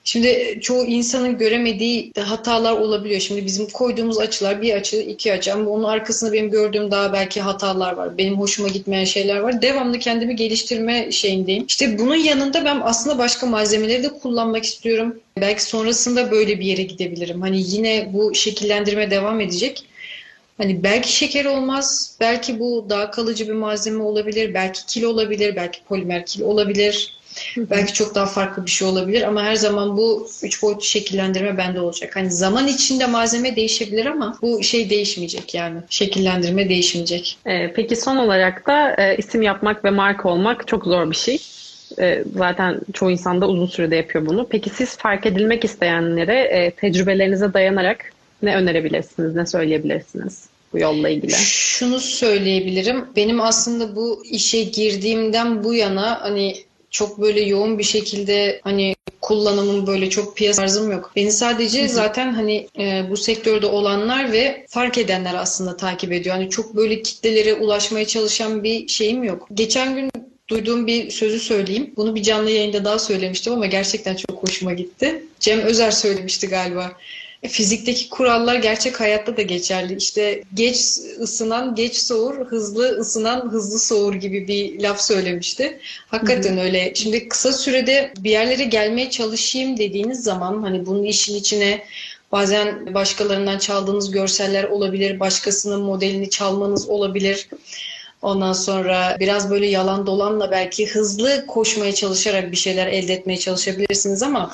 Şimdi 0.05 0.59
çoğu 0.61 0.85
insanın 0.85 1.39
göremediği 1.39 2.13
hatalar 2.19 2.73
olabiliyor. 2.73 3.21
Şimdi 3.21 3.47
bizim 3.47 3.67
koyduğumuz 3.67 4.19
açılar 4.19 4.63
bir 4.63 4.75
açı, 4.75 4.97
iki 4.97 5.33
açı 5.33 5.55
ama 5.55 5.71
onun 5.71 5.85
arkasında 5.85 6.33
benim 6.33 6.51
gördüğüm 6.51 6.91
daha 6.91 7.13
belki 7.13 7.41
hatalar 7.41 7.93
var. 7.93 8.19
Benim 8.19 8.39
hoşuma 8.39 8.69
gitmeyen 8.69 9.05
şeyler 9.05 9.39
var. 9.39 9.63
Devamlı 9.63 9.99
kendimi 9.99 10.37
geliştirme 10.37 11.13
şeyindeyim. 11.13 11.65
İşte 11.69 11.99
bunun 11.99 12.17
yanında 12.17 12.65
ben 12.65 12.81
aslında 12.83 13.19
başka 13.19 13.47
malzemeleri 13.47 14.03
de 14.03 14.09
kullanmak 14.09 14.65
istiyorum. 14.65 15.21
Belki 15.41 15.63
sonrasında 15.63 16.31
böyle 16.31 16.61
bir 16.61 16.67
yere 16.67 16.83
gidebilirim. 16.83 17.41
Hani 17.41 17.63
yine 17.67 18.09
bu 18.13 18.35
şekillendirme 18.35 19.11
devam 19.11 19.41
edecek. 19.41 19.85
Hani 20.59 20.83
belki 20.83 21.13
şeker 21.13 21.45
olmaz, 21.45 22.17
belki 22.21 22.61
bu 22.61 22.87
daha 22.89 23.11
kalıcı 23.11 23.49
bir 23.49 23.53
malzeme 23.53 24.03
olabilir, 24.03 24.55
belki 24.55 24.87
kil 24.87 25.03
olabilir, 25.03 25.57
belki 25.57 25.85
polimer 25.85 26.27
kil 26.27 26.43
olabilir. 26.43 27.22
Belki 27.57 27.93
çok 27.93 28.15
daha 28.15 28.27
farklı 28.27 28.67
bir 28.67 28.71
şey 28.71 28.89
olabilir 28.89 29.23
ama 29.23 29.43
her 29.43 29.55
zaman 29.55 29.97
bu 29.97 30.29
üç 30.43 30.63
boyutlu 30.63 30.85
şekillendirme 30.85 31.59
bende 31.59 31.81
olacak. 31.81 32.17
Hani 32.17 32.31
zaman 32.31 32.67
içinde 32.67 33.07
malzeme 33.07 33.57
değişebilir 33.57 34.07
ama 34.07 34.39
bu 34.43 34.63
şey 34.63 34.91
değişmeyecek 34.91 35.55
yani. 35.55 35.81
Şekillendirme 35.91 36.69
değişmeyecek. 36.69 37.39
Ee, 37.47 37.73
peki 37.73 37.97
son 37.97 38.17
olarak 38.17 38.67
da 38.67 38.95
e, 38.99 39.17
isim 39.17 39.43
yapmak 39.43 39.85
ve 39.85 39.91
marka 39.91 40.29
olmak 40.29 40.69
çok 40.69 40.85
zor 40.85 41.11
bir 41.11 41.17
şey. 41.17 41.39
E, 41.99 42.25
zaten 42.37 42.81
çoğu 42.93 43.11
insan 43.11 43.41
da 43.41 43.49
uzun 43.49 43.67
sürede 43.67 43.97
yapıyor 43.97 44.27
bunu. 44.27 44.47
Peki 44.51 44.71
siz 44.71 44.97
fark 44.97 45.27
edilmek 45.27 45.65
isteyenlere 45.65 46.41
e, 46.41 46.71
tecrübelerinize 46.71 47.55
dayanarak 47.55 48.13
ne 48.43 48.57
önerebilirsiniz, 48.57 49.35
ne 49.35 49.47
söyleyebilirsiniz? 49.47 50.53
bu 50.73 50.79
yolla 50.79 51.09
ilgili? 51.09 51.33
Şunu 51.33 52.01
söyleyebilirim. 52.01 53.05
Benim 53.17 53.41
aslında 53.41 53.97
bu 53.97 54.23
işe 54.31 54.63
girdiğimden 54.63 55.65
bu 55.65 55.75
yana 55.75 56.21
hani 56.21 56.55
çok 56.93 57.21
böyle 57.21 57.41
yoğun 57.41 57.79
bir 57.79 57.85
şekilde 57.85 58.61
hani 58.65 58.95
kullanımım 59.21 59.87
böyle 59.87 60.11
çok 60.11 60.37
piyasa 60.37 60.63
tarzım 60.63 60.93
yok. 60.93 61.13
Beni 61.17 61.33
sadece 61.33 61.89
zaten 61.89 62.33
hani 62.33 62.69
e, 62.79 63.05
bu 63.11 63.17
sektörde 63.17 63.67
olanlar 63.67 64.33
ve 64.33 64.67
fark 64.69 64.99
edenler 64.99 65.35
aslında 65.35 65.77
takip 65.77 66.13
ediyor. 66.13 66.35
Hani 66.35 66.51
çok 66.51 66.77
böyle 66.77 67.03
kitlelere 67.03 67.55
ulaşmaya 67.55 68.07
çalışan 68.07 68.65
bir 68.65 68.89
şeyim 68.89 69.25
yok. 69.25 69.49
Geçen 69.55 69.95
gün 69.95 70.11
duyduğum 70.49 70.87
bir 70.87 71.11
sözü 71.11 71.41
söyleyeyim. 71.41 71.95
Bunu 71.97 72.15
bir 72.15 72.23
canlı 72.23 72.51
yayında 72.51 72.85
daha 72.85 72.99
söylemiştim 72.99 73.53
ama 73.53 73.67
gerçekten 73.67 74.17
çok 74.17 74.43
hoşuma 74.43 74.73
gitti. 74.73 75.25
Cem 75.41 75.61
Özer 75.61 75.91
söylemişti 75.91 76.49
galiba. 76.49 76.93
E, 77.43 77.49
fizikteki 77.49 78.09
kurallar 78.09 78.55
gerçek 78.55 79.01
hayatta 79.01 79.37
da 79.37 79.43
geçerli. 79.43 79.97
İşte 79.97 80.43
geç 80.55 80.77
ısınan 81.21 81.75
geç 81.75 81.97
soğur, 81.97 82.47
hızlı 82.47 82.99
ısınan 82.99 83.51
hızlı 83.51 83.79
soğur 83.79 84.15
gibi 84.15 84.49
bir 84.49 84.81
laf 84.83 85.01
söylemişti. 85.01 85.79
Hakikaten 86.07 86.57
Hı-hı. 86.57 86.65
öyle. 86.65 86.93
Şimdi 86.95 87.29
kısa 87.29 87.53
sürede 87.53 88.13
bir 88.19 88.31
yerlere 88.31 88.65
gelmeye 88.65 89.11
çalışayım 89.11 89.77
dediğiniz 89.77 90.25
zaman 90.25 90.63
hani 90.63 90.87
bunun 90.87 91.05
işin 91.05 91.37
içine 91.37 91.85
bazen 92.33 92.95
başkalarından 92.95 93.59
çaldığınız 93.59 94.11
görseller 94.11 94.65
olabilir, 94.65 95.21
başkasının 95.21 95.81
modelini 95.81 96.31
çalmanız 96.31 96.89
olabilir. 96.89 97.49
Ondan 98.23 98.53
sonra 98.53 99.17
biraz 99.21 99.51
böyle 99.51 99.67
yalan 99.67 100.07
dolanla 100.07 100.51
belki 100.51 100.87
hızlı 100.87 101.47
koşmaya 101.47 101.95
çalışarak 101.95 102.53
bir 102.53 102.57
şeyler 102.57 102.87
elde 102.87 103.15
etmeye 103.15 103.39
çalışabilirsiniz 103.39 104.23
ama 104.23 104.53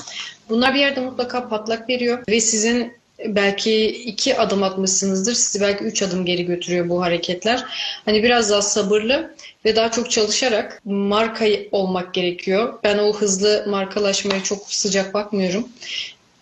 bunlar 0.48 0.74
bir 0.74 0.80
yerde 0.80 1.00
mutlaka 1.00 1.48
patlak 1.48 1.88
veriyor 1.88 2.18
ve 2.28 2.40
sizin 2.40 2.98
belki 3.26 3.86
iki 3.86 4.38
adım 4.38 4.62
atmışsınızdır. 4.62 5.34
Sizi 5.34 5.60
belki 5.60 5.84
üç 5.84 6.02
adım 6.02 6.24
geri 6.24 6.46
götürüyor 6.46 6.88
bu 6.88 7.02
hareketler. 7.02 7.64
Hani 8.04 8.22
biraz 8.22 8.50
daha 8.50 8.62
sabırlı 8.62 9.34
ve 9.64 9.76
daha 9.76 9.90
çok 9.90 10.10
çalışarak 10.10 10.80
marka 10.84 11.46
olmak 11.72 12.14
gerekiyor. 12.14 12.78
Ben 12.84 12.98
o 12.98 13.12
hızlı 13.12 13.64
markalaşmaya 13.68 14.42
çok 14.42 14.72
sıcak 14.72 15.14
bakmıyorum 15.14 15.68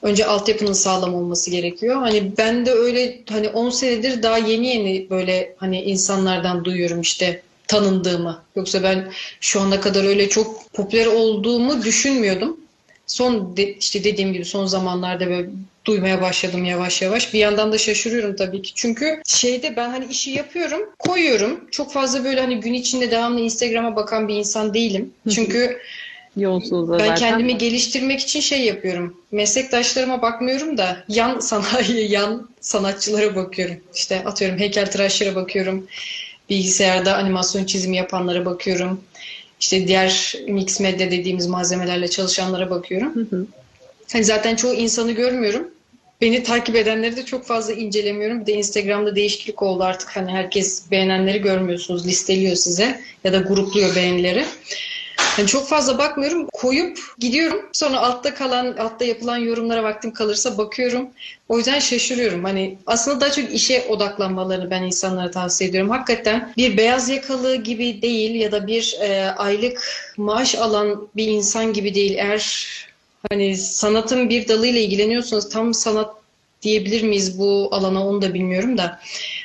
önce 0.06 0.26
altyapının 0.26 0.72
sağlam 0.72 1.14
olması 1.14 1.50
gerekiyor. 1.50 1.96
Hani 1.96 2.32
ben 2.38 2.66
de 2.66 2.72
öyle 2.72 3.18
hani 3.28 3.48
10 3.48 3.70
senedir 3.70 4.22
daha 4.22 4.38
yeni 4.38 4.66
yeni 4.66 5.10
böyle 5.10 5.54
hani 5.56 5.82
insanlardan 5.82 6.64
duyuyorum 6.64 7.00
işte 7.00 7.42
tanındığımı. 7.68 8.42
Yoksa 8.56 8.82
ben 8.82 9.12
şu 9.40 9.60
ana 9.60 9.80
kadar 9.80 10.04
öyle 10.04 10.28
çok 10.28 10.72
popüler 10.72 11.06
olduğumu 11.06 11.82
düşünmüyordum. 11.82 12.60
Son 13.06 13.56
de, 13.56 13.74
işte 13.74 14.04
dediğim 14.04 14.32
gibi 14.32 14.44
son 14.44 14.66
zamanlarda 14.66 15.26
böyle 15.26 15.48
duymaya 15.84 16.22
başladım 16.22 16.64
yavaş 16.64 17.02
yavaş. 17.02 17.34
Bir 17.34 17.38
yandan 17.38 17.72
da 17.72 17.78
şaşırıyorum 17.78 18.36
tabii 18.36 18.62
ki. 18.62 18.72
Çünkü 18.74 19.22
şeyde 19.26 19.76
ben 19.76 19.90
hani 19.90 20.06
işi 20.10 20.30
yapıyorum, 20.30 20.80
koyuyorum. 20.98 21.60
Çok 21.70 21.92
fazla 21.92 22.24
böyle 22.24 22.40
hani 22.40 22.60
gün 22.60 22.74
içinde 22.74 23.10
devamlı 23.10 23.40
Instagram'a 23.40 23.96
bakan 23.96 24.28
bir 24.28 24.34
insan 24.34 24.74
değilim. 24.74 25.12
Çünkü 25.34 25.78
Yolsuzluğu 26.36 26.92
ben 26.92 26.98
zaten. 26.98 27.14
kendimi 27.14 27.58
geliştirmek 27.58 28.20
için 28.20 28.40
şey 28.40 28.64
yapıyorum. 28.64 29.16
Meslektaşlarıma 29.32 30.22
bakmıyorum 30.22 30.78
da 30.78 31.04
yan 31.08 31.40
sanayi, 31.40 32.12
yan 32.12 32.48
sanatçılara 32.60 33.36
bakıyorum. 33.36 33.76
İşte 33.94 34.24
atıyorum 34.24 34.58
heykeltıraşlara 34.58 35.34
bakıyorum. 35.34 35.86
Bilgisayarda 36.50 37.16
animasyon 37.16 37.64
çizimi 37.64 37.96
yapanlara 37.96 38.44
bakıyorum. 38.46 39.00
İşte 39.60 39.88
diğer 39.88 40.34
mix 40.48 40.80
medya 40.80 41.10
dediğimiz 41.10 41.46
malzemelerle 41.46 42.08
çalışanlara 42.08 42.70
bakıyorum. 42.70 43.14
Hı 43.14 43.36
hı. 43.36 43.46
Hani 44.12 44.24
zaten 44.24 44.56
çoğu 44.56 44.74
insanı 44.74 45.12
görmüyorum. 45.12 45.68
Beni 46.20 46.42
takip 46.42 46.76
edenleri 46.76 47.16
de 47.16 47.24
çok 47.24 47.46
fazla 47.46 47.72
incelemiyorum. 47.72 48.40
Bir 48.40 48.46
de 48.46 48.52
Instagram'da 48.52 49.16
değişiklik 49.16 49.62
oldu 49.62 49.84
artık. 49.84 50.16
Hani 50.16 50.30
herkes 50.30 50.90
beğenenleri 50.90 51.42
görmüyorsunuz. 51.42 52.06
Listeliyor 52.06 52.56
size 52.56 53.00
ya 53.24 53.32
da 53.32 53.38
grupluyor 53.38 53.96
beğenileri. 53.96 54.44
Yani 55.38 55.48
çok 55.48 55.68
fazla 55.68 55.98
bakmıyorum. 55.98 56.46
Koyup 56.52 56.98
gidiyorum. 57.18 57.60
Sonra 57.72 57.98
altta 57.98 58.34
kalan, 58.34 58.76
altta 58.76 59.04
yapılan 59.04 59.36
yorumlara 59.36 59.82
vaktim 59.82 60.12
kalırsa 60.12 60.58
bakıyorum. 60.58 61.08
O 61.48 61.58
yüzden 61.58 61.78
şaşırıyorum. 61.78 62.44
Hani 62.44 62.78
aslında 62.86 63.20
daha 63.20 63.32
çok 63.32 63.52
işe 63.52 63.86
odaklanmalarını 63.88 64.70
ben 64.70 64.82
insanlara 64.82 65.30
tavsiye 65.30 65.70
ediyorum. 65.70 65.90
Hakikaten 65.90 66.52
bir 66.56 66.76
beyaz 66.76 67.08
yakalı 67.08 67.56
gibi 67.56 68.02
değil 68.02 68.34
ya 68.34 68.52
da 68.52 68.66
bir 68.66 68.96
e, 69.00 69.30
aylık 69.30 69.82
maaş 70.16 70.54
alan 70.54 71.08
bir 71.16 71.26
insan 71.26 71.72
gibi 71.72 71.94
değil. 71.94 72.14
Eğer 72.18 72.66
hani 73.30 73.56
sanatın 73.56 74.30
bir 74.30 74.48
dalıyla 74.48 74.80
ilgileniyorsanız 74.80 75.48
tam 75.48 75.74
sanat 75.74 76.25
diyebilir 76.62 77.02
miyiz 77.02 77.38
bu 77.38 77.68
alana 77.70 78.06
onu 78.06 78.22
da 78.22 78.34
bilmiyorum 78.34 78.78
da. 78.78 79.00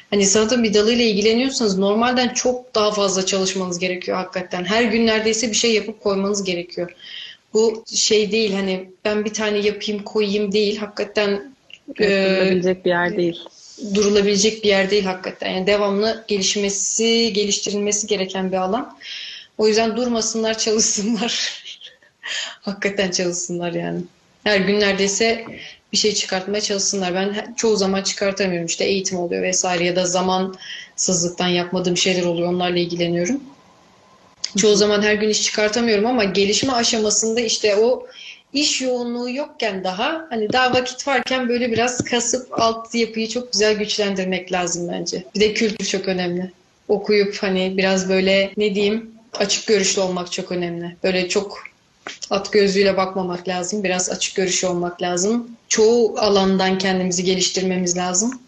Hani 0.10 0.26
sanatın 0.26 0.64
bir 0.64 0.74
dalıyla 0.74 1.06
ilgileniyorsanız 1.06 1.78
normalden 1.78 2.30
çok 2.30 2.76
daha 2.76 2.92
fazla 2.92 3.26
çalışmanız 3.26 3.80
gerekiyor 3.80 4.18
hakikaten. 4.18 4.66
Her 4.66 4.84
gün 4.84 5.08
neredeyse 5.08 5.50
bir 5.50 5.56
şey 5.56 5.74
yapıp 5.74 6.02
koymanız 6.02 6.44
gerekiyor. 6.44 6.96
Bu 7.54 7.84
şey 7.96 8.32
değil 8.32 8.54
hani 8.54 8.90
ben 9.06 9.26
bir 9.26 9.34
tane 9.34 9.58
yapayım 9.58 10.04
koyayım 10.04 10.52
değil. 10.52 10.78
Hakikaten 10.78 11.54
durulabilecek 11.98 12.78
e, 12.78 12.86
bir 12.86 12.90
yer 12.90 13.18
değil. 13.18 13.40
Durulabilecek 13.94 14.64
bir 14.64 14.70
yer 14.70 14.92
değil 14.92 15.04
hakikaten. 15.06 15.52
Yani 15.52 15.68
devamlı 15.68 16.26
gelişmesi, 16.28 17.34
geliştirilmesi 17.34 18.08
gereken 18.08 18.52
bir 18.52 18.58
alan. 18.58 18.98
O 19.58 19.68
yüzden 19.68 19.98
durmasınlar, 19.98 20.58
çalışsınlar. 20.58 21.64
hakikaten 22.62 23.12
çalışsınlar 23.12 23.74
yani. 23.74 24.02
Her 24.44 24.60
gün 24.60 24.80
neredeyse 24.80 25.46
bir 25.94 25.98
şey 25.98 26.14
çıkartmaya 26.14 26.62
çalışsınlar. 26.62 27.14
Ben 27.14 27.54
çoğu 27.58 27.78
zaman 27.78 28.02
çıkartamıyorum. 28.02 28.66
İşte 28.66 28.86
eğitim 28.86 29.18
oluyor 29.18 29.44
vesaire 29.44 29.86
ya 29.86 29.96
da 29.96 30.06
zamansızlıktan 30.06 31.48
yapmadığım 31.48 31.98
şeyler 31.98 32.24
oluyor. 32.24 32.50
Onlarla 32.50 32.80
ilgileniyorum. 32.80 33.40
Çoğu 34.58 34.76
zaman 34.76 35.02
her 35.02 35.14
gün 35.14 35.30
iş 35.30 35.44
çıkartamıyorum 35.44 36.06
ama 36.06 36.24
gelişme 36.24 36.74
aşamasında 36.74 37.42
işte 37.42 37.76
o 37.76 38.08
iş 38.54 38.82
yoğunluğu 38.82 39.30
yokken 39.30 39.84
daha 39.84 40.28
hani 40.30 40.54
daha 40.54 40.74
vakit 40.74 41.08
varken 41.08 41.50
böyle 41.50 41.72
biraz 41.72 42.04
kasıp 42.04 42.62
alt 42.62 42.96
yapıyı 42.96 43.30
çok 43.30 43.52
güzel 43.52 43.74
güçlendirmek 43.78 44.52
lazım 44.52 44.90
bence. 44.92 45.24
Bir 45.36 45.40
de 45.40 45.54
kültür 45.54 45.86
çok 45.86 46.08
önemli. 46.08 46.52
Okuyup 46.88 47.38
hani 47.42 47.78
biraz 47.78 48.10
böyle 48.10 48.52
ne 48.58 48.76
diyeyim 48.76 49.12
açık 49.40 49.68
görüşlü 49.68 50.02
olmak 50.02 50.32
çok 50.32 50.52
önemli. 50.52 50.96
Böyle 51.04 51.30
çok 51.30 51.71
at 52.30 52.52
gözlüğüyle 52.52 52.98
bakmamak 52.98 53.48
lazım. 53.48 53.84
Biraz 53.84 54.10
açık 54.10 54.36
görüşü 54.36 54.68
olmak 54.68 55.02
lazım. 55.02 55.48
Çoğu 55.70 56.16
alandan 56.18 56.78
kendimizi 56.78 57.24
geliştirmemiz 57.24 57.98
lazım. 57.98 58.42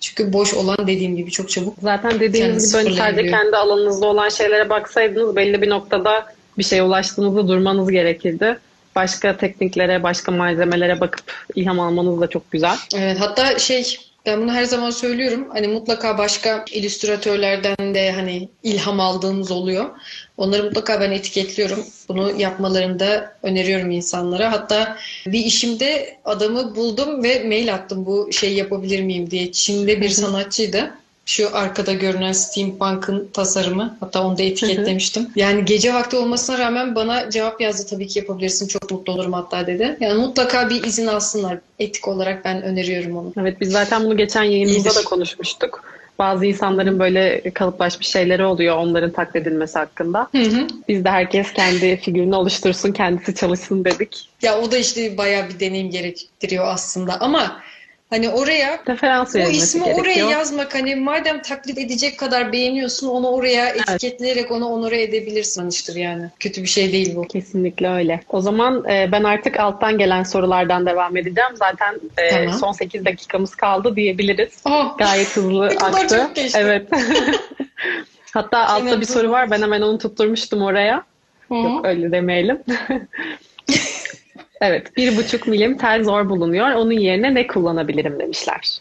Çünkü 0.00 0.32
boş 0.32 0.54
olan 0.54 0.86
dediğim 0.86 1.16
gibi 1.16 1.30
çok 1.30 1.50
çabuk. 1.50 1.74
Zaten 1.82 2.20
dediğiniz 2.20 2.72
gibi 2.72 2.84
hani 2.84 2.96
sadece 2.96 3.30
kendi 3.30 3.56
alanınızda 3.56 4.06
olan 4.06 4.28
şeylere 4.28 4.70
baksaydınız 4.70 5.36
belli 5.36 5.62
bir 5.62 5.70
noktada 5.70 6.26
bir 6.58 6.64
şeye 6.64 6.82
ulaştığınızda 6.82 7.48
durmanız 7.48 7.90
gerekirdi. 7.90 8.58
Başka 8.96 9.36
tekniklere, 9.36 10.02
başka 10.02 10.32
malzemelere 10.32 11.00
bakıp 11.00 11.32
ilham 11.54 11.80
almanız 11.80 12.20
da 12.20 12.26
çok 12.26 12.50
güzel. 12.50 12.76
Evet 12.96 13.20
hatta 13.20 13.58
şey 13.58 13.98
ben 14.28 14.42
bunu 14.42 14.52
her 14.52 14.64
zaman 14.64 14.90
söylüyorum. 14.90 15.48
Hani 15.52 15.68
mutlaka 15.68 16.18
başka 16.18 16.64
illüstratörlerden 16.72 17.94
de 17.94 18.12
hani 18.12 18.48
ilham 18.62 19.00
aldığımız 19.00 19.50
oluyor. 19.50 19.90
Onları 20.36 20.64
mutlaka 20.64 21.00
ben 21.00 21.10
etiketliyorum. 21.10 21.84
Bunu 22.08 22.40
yapmalarını 22.40 22.98
da 22.98 23.36
öneriyorum 23.42 23.90
insanlara. 23.90 24.52
Hatta 24.52 24.96
bir 25.26 25.38
işimde 25.44 26.16
adamı 26.24 26.76
buldum 26.76 27.22
ve 27.22 27.44
mail 27.44 27.74
attım 27.74 28.06
bu 28.06 28.32
şey 28.32 28.54
yapabilir 28.54 29.02
miyim 29.02 29.30
diye. 29.30 29.52
Çin'de 29.52 30.00
bir 30.00 30.08
sanatçıydı. 30.22 30.94
Şu 31.28 31.56
arkada 31.56 31.92
görünen 31.92 32.32
steampunk'ın 32.32 33.28
tasarımı. 33.32 33.96
Hatta 34.00 34.26
onu 34.26 34.38
da 34.38 34.42
etiketlemiştim. 34.42 35.28
Yani 35.36 35.64
gece 35.64 35.94
vakti 35.94 36.16
olmasına 36.16 36.58
rağmen 36.58 36.94
bana 36.94 37.30
cevap 37.30 37.60
yazdı 37.60 37.86
tabii 37.90 38.06
ki 38.06 38.18
yapabilirsin. 38.18 38.68
Çok 38.68 38.90
mutlu 38.90 39.12
olurum 39.12 39.32
hatta 39.32 39.66
dedi. 39.66 39.96
Yani 40.00 40.20
mutlaka 40.20 40.70
bir 40.70 40.84
izin 40.84 41.06
alsınlar. 41.06 41.58
Etik 41.78 42.08
olarak 42.08 42.44
ben 42.44 42.62
öneriyorum 42.62 43.16
onu. 43.16 43.32
Evet 43.40 43.60
biz 43.60 43.70
zaten 43.70 44.04
bunu 44.04 44.16
geçen 44.16 44.42
yayınımızda 44.42 44.94
da 44.94 45.04
konuşmuştuk. 45.04 45.84
Bazı 46.18 46.46
insanların 46.46 46.98
böyle 46.98 47.50
kalıplaşmış 47.54 48.08
şeyleri 48.08 48.44
oluyor 48.44 48.76
onların 48.76 49.10
taklit 49.10 49.36
edilmesi 49.36 49.78
hakkında. 49.78 50.28
Hı 50.32 50.38
hı. 50.38 50.66
Biz 50.88 51.04
de 51.04 51.10
herkes 51.10 51.52
kendi 51.52 51.96
figürünü 51.96 52.34
oluştursun, 52.34 52.92
kendisi 52.92 53.34
çalışsın 53.34 53.84
dedik. 53.84 54.28
Ya 54.42 54.60
o 54.60 54.72
da 54.72 54.78
işte 54.78 55.18
bayağı 55.18 55.48
bir 55.48 55.60
deneyim 55.60 55.90
gerektiriyor 55.90 56.66
aslında 56.66 57.20
ama 57.20 57.60
Hani 58.10 58.28
oraya 58.28 58.80
Referans 58.88 59.36
o 59.36 59.38
ismi 59.38 59.84
gerekiyor. 59.84 60.04
oraya 60.04 60.30
yazmak 60.30 60.74
hani 60.74 60.96
madem 60.96 61.42
taklit 61.42 61.78
edecek 61.78 62.18
kadar 62.18 62.52
beğeniyorsun 62.52 63.08
onu 63.08 63.28
oraya 63.28 63.68
evet. 63.68 63.90
etiketleyerek 63.90 64.50
onu 64.50 64.66
onore 64.66 65.02
edebilirsin 65.02 65.68
işte 65.68 66.00
yani. 66.00 66.30
Kötü 66.40 66.62
bir 66.62 66.68
şey 66.68 66.92
değil 66.92 67.16
bu. 67.16 67.22
Kesinlikle 67.22 67.90
öyle. 67.90 68.20
O 68.28 68.40
zaman 68.40 68.84
e, 68.90 69.08
ben 69.12 69.24
artık 69.24 69.60
alttan 69.60 69.98
gelen 69.98 70.22
sorulardan 70.22 70.86
devam 70.86 71.16
edeceğim. 71.16 71.50
Zaten 71.54 72.00
e, 72.18 72.30
tamam. 72.30 72.58
son 72.58 72.72
8 72.72 73.04
dakikamız 73.04 73.54
kaldı 73.54 73.96
diyebiliriz. 73.96 74.62
Oh. 74.64 74.98
Gayet 74.98 75.36
hızlı 75.36 75.66
aktı. 75.66 76.30
Evet. 76.54 76.88
Hatta 78.34 78.58
altta 78.58 79.00
bir 79.00 79.06
soru 79.06 79.30
var. 79.30 79.50
Ben 79.50 79.62
hemen 79.62 79.82
onu 79.82 79.98
tutturmuştum 79.98 80.62
oraya. 80.62 81.04
Hı. 81.48 81.54
Yok 81.54 81.86
öyle 81.86 82.12
demeyelim. 82.12 82.62
Evet, 84.60 84.96
bir 84.96 85.16
buçuk 85.16 85.46
milim 85.46 85.78
tel 85.78 86.04
zor 86.04 86.28
bulunuyor. 86.28 86.70
Onun 86.70 86.92
yerine 86.92 87.34
ne 87.34 87.46
kullanabilirim 87.46 88.18
demişler. 88.18 88.80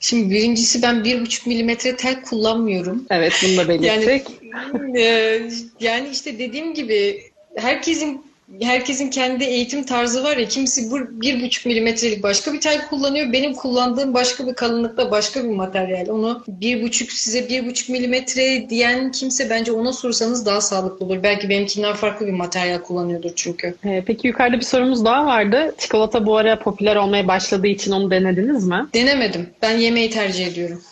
Şimdi 0.00 0.34
birincisi 0.34 0.82
ben 0.82 1.04
bir 1.04 1.20
buçuk 1.20 1.46
milimetre 1.46 1.96
tel 1.96 2.22
kullanmıyorum. 2.22 3.06
Evet, 3.10 3.32
bunu 3.42 3.56
da 3.56 3.68
belirttik. 3.68 4.26
Yani, 4.42 5.00
e, 5.00 5.42
yani 5.80 6.08
işte 6.08 6.38
dediğim 6.38 6.74
gibi 6.74 7.22
herkesin 7.56 8.27
herkesin 8.60 9.10
kendi 9.10 9.44
eğitim 9.44 9.84
tarzı 9.84 10.24
var 10.24 10.36
ya 10.36 10.48
kimisi 10.48 10.90
bu 10.90 10.98
bir 11.10 11.42
buçuk 11.42 11.66
milimetrelik 11.66 12.22
başka 12.22 12.52
bir 12.52 12.60
tel 12.60 12.88
kullanıyor. 12.88 13.32
Benim 13.32 13.54
kullandığım 13.54 14.14
başka 14.14 14.46
bir 14.46 14.54
kalınlıkta 14.54 15.10
başka 15.10 15.44
bir 15.44 15.48
materyal. 15.48 16.08
Onu 16.08 16.44
bir 16.48 16.82
buçuk 16.82 17.12
size 17.12 17.48
bir 17.48 17.66
buçuk 17.66 17.88
milimetre 17.88 18.70
diyen 18.70 19.12
kimse 19.12 19.50
bence 19.50 19.72
ona 19.72 19.92
sorsanız 19.92 20.46
daha 20.46 20.60
sağlıklı 20.60 21.06
olur. 21.06 21.22
Belki 21.22 21.48
benimkinden 21.48 21.94
farklı 21.94 22.26
bir 22.26 22.32
materyal 22.32 22.78
kullanıyordur 22.78 23.30
çünkü. 23.36 23.74
Ee, 23.84 24.02
peki 24.06 24.26
yukarıda 24.26 24.56
bir 24.56 24.64
sorumuz 24.64 25.04
daha 25.04 25.26
vardı. 25.26 25.74
Çikolata 25.78 26.26
bu 26.26 26.36
ara 26.36 26.58
popüler 26.58 26.96
olmaya 26.96 27.28
başladığı 27.28 27.66
için 27.66 27.92
onu 27.92 28.10
denediniz 28.10 28.66
mi? 28.66 28.86
Denemedim. 28.94 29.50
Ben 29.62 29.78
yemeği 29.78 30.10
tercih 30.10 30.46
ediyorum. 30.46 30.82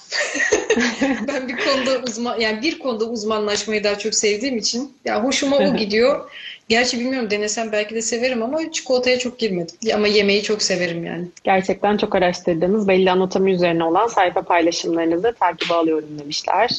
ben 1.28 1.48
bir 1.48 1.56
konuda 1.56 2.02
uzman 2.08 2.40
yani 2.40 2.62
bir 2.62 2.78
konuda 2.78 3.04
uzmanlaşmayı 3.04 3.84
daha 3.84 3.98
çok 3.98 4.14
sevdiğim 4.14 4.58
için 4.58 4.92
ya 5.04 5.24
hoşuma 5.24 5.56
o 5.56 5.76
gidiyor. 5.76 6.30
Gerçi 6.68 7.00
bilmiyorum 7.00 7.30
denesem 7.30 7.72
belki 7.72 7.94
de 7.94 8.02
severim 8.02 8.42
ama 8.42 8.72
çikolataya 8.72 9.18
çok 9.18 9.38
girmedim. 9.38 9.76
Ama 9.94 10.06
yemeği 10.06 10.42
çok 10.42 10.62
severim 10.62 11.04
yani. 11.04 11.26
Gerçekten 11.44 11.96
çok 11.96 12.14
araştırdığınız 12.14 12.88
belli 12.88 13.10
anatomi 13.10 13.52
üzerine 13.52 13.84
olan 13.84 14.06
sayfa 14.06 14.42
paylaşımlarınızı 14.42 15.34
takibe 15.40 15.74
alıyorum 15.74 16.18
demişler. 16.18 16.70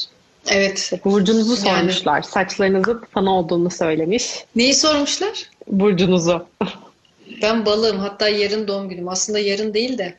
Evet. 0.50 0.92
Burcunuzu 1.04 1.66
Yani. 1.66 1.78
sormuşlar. 1.78 2.22
Saçlarınızın 2.22 3.02
fan 3.14 3.26
olduğunu 3.26 3.70
söylemiş. 3.70 4.44
Neyi 4.56 4.74
sormuşlar? 4.74 5.50
Burcunuzu. 5.66 6.46
Ben 7.42 7.66
balığım. 7.66 7.98
Hatta 7.98 8.28
yarın 8.28 8.68
doğum 8.68 8.88
günüm. 8.88 9.08
Aslında 9.08 9.38
yarın 9.38 9.74
değil 9.74 9.98
de 9.98 10.14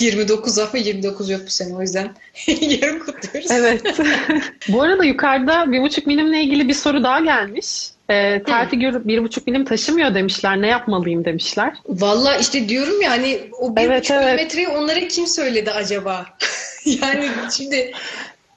29 0.00 0.58
ama 0.58 0.78
29 0.78 1.30
yok 1.30 1.40
bu 1.46 1.50
sene. 1.50 1.74
O 1.74 1.80
yüzden 1.80 2.10
yarın 2.46 2.98
kutluyoruz. 2.98 3.50
Evet. 3.50 3.82
Bu 4.68 4.82
arada 4.82 5.04
yukarıda 5.04 5.72
bir 5.72 5.82
buçuk 5.82 6.06
milimle 6.06 6.42
ilgili 6.42 6.68
bir 6.68 6.74
soru 6.74 7.04
daha 7.04 7.20
gelmiş. 7.20 7.66
Ee, 8.10 8.42
tel 8.42 8.68
figür 8.68 9.08
bir 9.08 9.22
buçuk 9.22 9.46
milim 9.46 9.64
taşımıyor 9.64 10.14
demişler. 10.14 10.62
Ne 10.62 10.66
yapmalıyım 10.66 11.24
demişler. 11.24 11.74
Valla 11.88 12.36
işte 12.36 12.68
diyorum 12.68 13.02
ya 13.02 13.10
hani 13.10 13.40
o 13.58 13.76
bir 13.76 13.82
Evet, 13.82 14.02
buçuk 14.02 14.16
evet. 14.16 14.26
milimetreyi 14.26 14.68
onlara 14.68 15.08
kim 15.08 15.26
söyledi 15.26 15.70
acaba? 15.70 16.26
yani 16.84 17.30
şimdi 17.56 17.92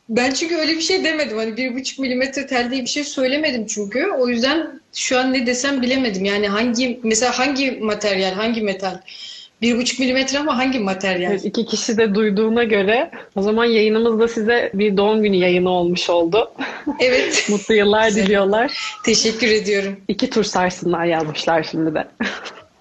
ben 0.10 0.32
çünkü 0.32 0.56
öyle 0.56 0.72
bir 0.72 0.82
şey 0.82 1.04
demedim. 1.04 1.38
Hani 1.38 1.58
bir 1.58 1.76
buçuk 1.76 2.00
milimetre 2.00 2.48
tel 2.48 2.72
diye 2.72 2.82
bir 2.82 2.90
şey 2.90 3.04
söylemedim 3.04 3.66
çünkü. 3.66 4.08
O 4.20 4.28
yüzden 4.28 4.82
şu 4.94 5.20
an 5.20 5.34
ne 5.34 5.46
desem 5.46 5.82
bilemedim. 5.82 6.26
Yani 6.26 6.48
hangi 6.48 7.00
mesela 7.04 7.40
hangi 7.40 7.72
materyal, 7.72 8.34
hangi 8.34 8.62
metal? 8.62 8.98
Bir 9.62 9.78
buçuk 9.78 10.00
milimetre 10.00 10.40
ama 10.40 10.58
hangi 10.58 10.80
materyal? 10.80 11.32
Evet, 11.32 11.46
iki 11.46 11.66
kişi 11.66 11.98
de 11.98 12.16
duyduğuna 12.16 12.64
göre 12.64 13.12
o 13.36 13.42
zaman 13.42 13.66
yayınımız 13.66 14.20
da 14.20 14.28
size 14.28 14.72
bir 14.74 14.98
doğum 14.98 15.24
günü 15.24 15.36
yayını 15.36 15.70
olmuş 15.70 16.10
oldu. 16.10 16.52
Evet. 17.00 17.46
Mutlu 17.50 17.74
yıllar 17.74 18.08
Güzel. 18.08 18.26
diliyorlar. 18.26 18.82
Teşekkür 19.06 19.48
ediyorum. 19.48 19.98
İki 20.08 20.30
tur 20.30 20.44
sarsınlar 20.44 21.06
yazmışlar 21.06 21.64
şimdi 21.72 21.96
de. 21.96 22.08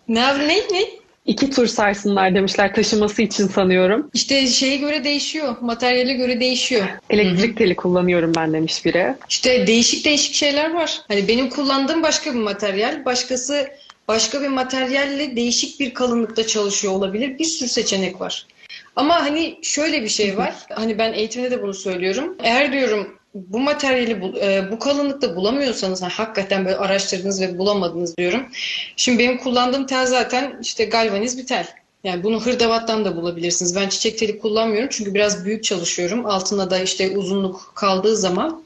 Ne 0.09 0.39
ne 0.49 0.57
ne? 0.57 0.85
İki 1.27 1.51
tur 1.51 1.67
sarsınlar 1.67 2.35
demişler 2.35 2.75
taşıması 2.75 3.23
için 3.23 3.47
sanıyorum. 3.49 4.11
İşte 4.15 4.47
şeye 4.47 4.77
göre 4.77 5.05
değişiyor. 5.05 5.57
Materyale 5.61 6.13
göre 6.13 6.41
değişiyor. 6.41 6.87
Elektrik 7.11 7.57
teli 7.57 7.77
kullanıyorum 7.77 8.33
ben 8.37 8.53
demiş 8.53 8.85
biri. 8.85 9.15
İşte 9.29 9.67
değişik 9.67 10.05
değişik 10.05 10.35
şeyler 10.35 10.75
var. 10.75 11.01
Hani 11.09 11.29
benim 11.29 11.51
kullandığım 11.51 12.03
başka 12.03 12.35
bir 12.35 12.39
materyal, 12.39 13.05
başkası 13.05 13.69
başka 14.09 14.43
bir 14.43 14.49
materyalle 14.49 15.37
değişik 15.37 15.81
bir 15.81 15.95
kalınlıkta 15.95 16.47
çalışıyor 16.47 16.93
olabilir. 16.93 17.39
Bir 17.39 17.45
sürü 17.45 17.69
seçenek 17.69 18.21
var. 18.21 18.47
Ama 18.97 19.15
hani 19.15 19.59
şöyle 19.63 20.03
bir 20.03 20.09
şey 20.09 20.37
var. 20.37 20.55
Hani 20.71 20.99
ben 20.99 21.13
eğitimde 21.13 21.51
de 21.51 21.63
bunu 21.63 21.75
söylüyorum. 21.75 22.37
Eğer 22.43 22.73
diyorum 22.73 23.19
bu 23.35 23.61
materyali 23.61 24.21
bu, 24.21 24.39
e, 24.39 24.71
bu 24.71 24.79
kalınlıkta 24.79 25.37
bulamıyorsanız 25.37 26.03
hani 26.03 26.13
hakikaten 26.13 26.65
böyle 26.65 26.77
araştırdınız 26.77 27.41
ve 27.41 27.59
bulamadınız 27.59 28.17
diyorum. 28.17 28.43
Şimdi 28.97 29.19
benim 29.19 29.39
kullandığım 29.39 29.87
tel 29.87 30.07
zaten 30.07 30.59
işte 30.63 30.85
galvaniz 30.85 31.39
bir 31.39 31.47
tel. 31.47 31.67
Yani 32.05 32.23
bunu 32.23 32.41
hırdavattan 32.41 33.05
da 33.05 33.17
bulabilirsiniz. 33.17 33.77
Ben 33.77 33.89
çiçek 33.89 34.19
teli 34.19 34.39
kullanmıyorum 34.39 34.89
çünkü 34.93 35.15
biraz 35.15 35.45
büyük 35.45 35.65
çalışıyorum. 35.65 36.27
Altına 36.27 36.71
da 36.71 36.79
işte 36.79 37.19
uzunluk 37.19 37.73
kaldığı 37.75 38.17
zaman 38.17 38.63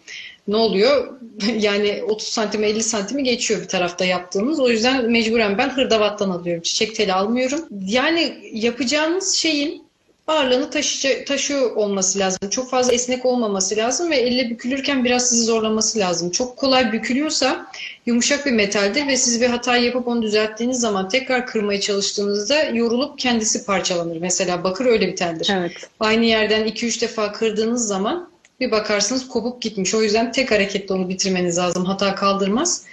ne 0.50 0.56
oluyor? 0.56 1.08
Yani 1.58 2.02
30 2.08 2.28
santim 2.28 2.64
50 2.64 2.82
santimi 2.82 3.24
geçiyor 3.24 3.60
bir 3.60 3.68
tarafta 3.68 4.04
yaptığımız. 4.04 4.60
O 4.60 4.70
yüzden 4.70 5.10
mecburen 5.10 5.58
ben 5.58 5.68
hırdavattan 5.68 6.30
alıyorum. 6.30 6.62
Çiçek 6.62 6.94
teli 6.94 7.12
almıyorum. 7.12 7.60
Yani 7.86 8.38
yapacağınız 8.52 9.34
şeyin 9.34 9.90
ağırlığını 10.26 10.70
taşıca, 10.70 11.24
taşıyor 11.24 11.76
olması 11.76 12.18
lazım. 12.18 12.50
Çok 12.50 12.70
fazla 12.70 12.92
esnek 12.92 13.26
olmaması 13.26 13.76
lazım 13.76 14.10
ve 14.10 14.16
elle 14.16 14.50
bükülürken 14.50 15.04
biraz 15.04 15.28
sizi 15.28 15.42
zorlaması 15.42 15.98
lazım. 15.98 16.30
Çok 16.30 16.56
kolay 16.56 16.92
bükülüyorsa 16.92 17.66
yumuşak 18.06 18.46
bir 18.46 18.52
metaldir 18.52 19.06
ve 19.06 19.16
siz 19.16 19.40
bir 19.40 19.46
hata 19.46 19.76
yapıp 19.76 20.08
onu 20.08 20.22
düzelttiğiniz 20.22 20.80
zaman 20.80 21.08
tekrar 21.08 21.46
kırmaya 21.46 21.80
çalıştığınızda 21.80 22.62
yorulup 22.62 23.18
kendisi 23.18 23.64
parçalanır. 23.64 24.16
Mesela 24.20 24.64
bakır 24.64 24.86
öyle 24.86 25.08
bir 25.08 25.16
teldir. 25.16 25.48
Evet. 25.52 25.72
Aynı 26.00 26.24
yerden 26.24 26.68
2-3 26.68 27.00
defa 27.00 27.32
kırdığınız 27.32 27.86
zaman 27.86 28.29
bir 28.60 28.70
bakarsınız 28.70 29.28
kopup 29.28 29.62
gitmiş. 29.62 29.94
O 29.94 30.02
yüzden 30.02 30.32
tek 30.32 30.50
hareketle 30.50 30.94
onu 30.94 31.08
bitirmeniz 31.08 31.58
lazım. 31.58 31.84
Hata 31.84 32.14
kaldırmaz. 32.14 32.84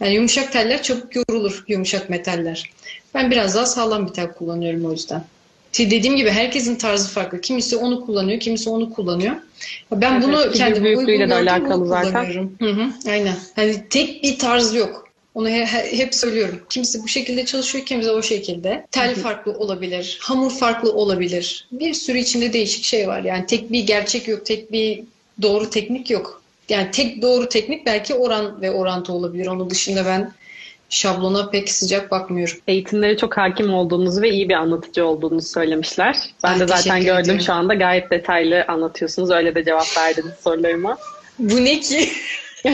Yani 0.00 0.14
yumuşak 0.14 0.52
teller 0.52 0.82
çabuk 0.82 1.16
yorulur. 1.16 1.64
Yumuşak 1.68 2.10
metaller. 2.10 2.70
Ben 3.14 3.30
biraz 3.30 3.54
daha 3.54 3.66
sağlam 3.66 4.08
bir 4.08 4.12
tel 4.12 4.32
kullanıyorum 4.32 4.84
o 4.84 4.92
yüzden. 4.92 5.24
Dediğim 5.78 6.16
gibi 6.16 6.30
herkesin 6.30 6.76
tarzı 6.76 7.08
farklı. 7.08 7.40
Kimisi 7.40 7.76
onu 7.76 8.06
kullanıyor, 8.06 8.40
kimisi 8.40 8.70
onu 8.70 8.92
kullanıyor. 8.92 9.34
Ben 9.92 10.12
Evet, 10.12 10.24
bunu 10.24 10.52
kendime 10.52 10.84
büyüklüğüyle 10.84 11.28
de 11.28 11.34
alakalı 11.34 11.88
zaten. 11.88 12.50
Hı 12.60 12.70
hı, 12.70 12.88
aynen. 13.08 13.36
Hani 13.56 13.88
tek 13.90 14.22
bir 14.22 14.38
tarz 14.38 14.74
yok. 14.74 15.06
Onu 15.34 15.48
he- 15.48 15.66
he- 15.66 15.98
hep 15.98 16.14
söylüyorum. 16.14 16.60
Kimisi 16.68 17.02
bu 17.02 17.08
şekilde 17.08 17.44
çalışıyor, 17.44 17.84
kimisi 17.84 18.10
o 18.10 18.22
şekilde. 18.22 18.86
Tel 18.90 19.14
farklı 19.14 19.52
olabilir, 19.52 20.18
hamur 20.22 20.50
farklı 20.50 20.92
olabilir. 20.92 21.66
Bir 21.72 21.94
sürü 21.94 22.18
içinde 22.18 22.52
değişik 22.52 22.84
şey 22.84 23.08
var. 23.08 23.22
Yani 23.22 23.46
tek 23.46 23.72
bir 23.72 23.86
gerçek 23.86 24.28
yok, 24.28 24.46
tek 24.46 24.72
bir 24.72 25.02
doğru 25.42 25.70
teknik 25.70 26.10
yok. 26.10 26.42
Yani 26.68 26.90
tek 26.90 27.22
doğru 27.22 27.48
teknik 27.48 27.86
belki 27.86 28.14
oran 28.14 28.60
ve 28.62 28.70
orantı 28.70 29.12
olabilir. 29.12 29.46
Onun 29.46 29.70
dışında 29.70 30.06
ben 30.06 30.32
şablona 30.88 31.50
pek 31.50 31.70
sıcak 31.70 32.10
bakmıyorum. 32.10 32.56
Eğitimlere 32.68 33.16
çok 33.16 33.36
hakim 33.36 33.74
olduğunuzu 33.74 34.22
ve 34.22 34.30
iyi 34.30 34.48
bir 34.48 34.54
anlatıcı 34.54 35.06
olduğunuzu 35.06 35.48
söylemişler. 35.48 36.16
Ben 36.44 36.52
Ay, 36.52 36.60
de 36.60 36.66
zaten 36.66 37.00
gördüm 37.00 37.20
ediyorum. 37.20 37.40
şu 37.40 37.52
anda 37.52 37.74
gayet 37.74 38.10
detaylı 38.10 38.64
anlatıyorsunuz. 38.68 39.30
Öyle 39.30 39.54
de 39.54 39.64
cevap 39.64 39.96
verdiniz 39.96 40.34
sorularıma. 40.44 40.98
Bu 41.38 41.64
ne 41.64 41.80
ki? 41.80 42.08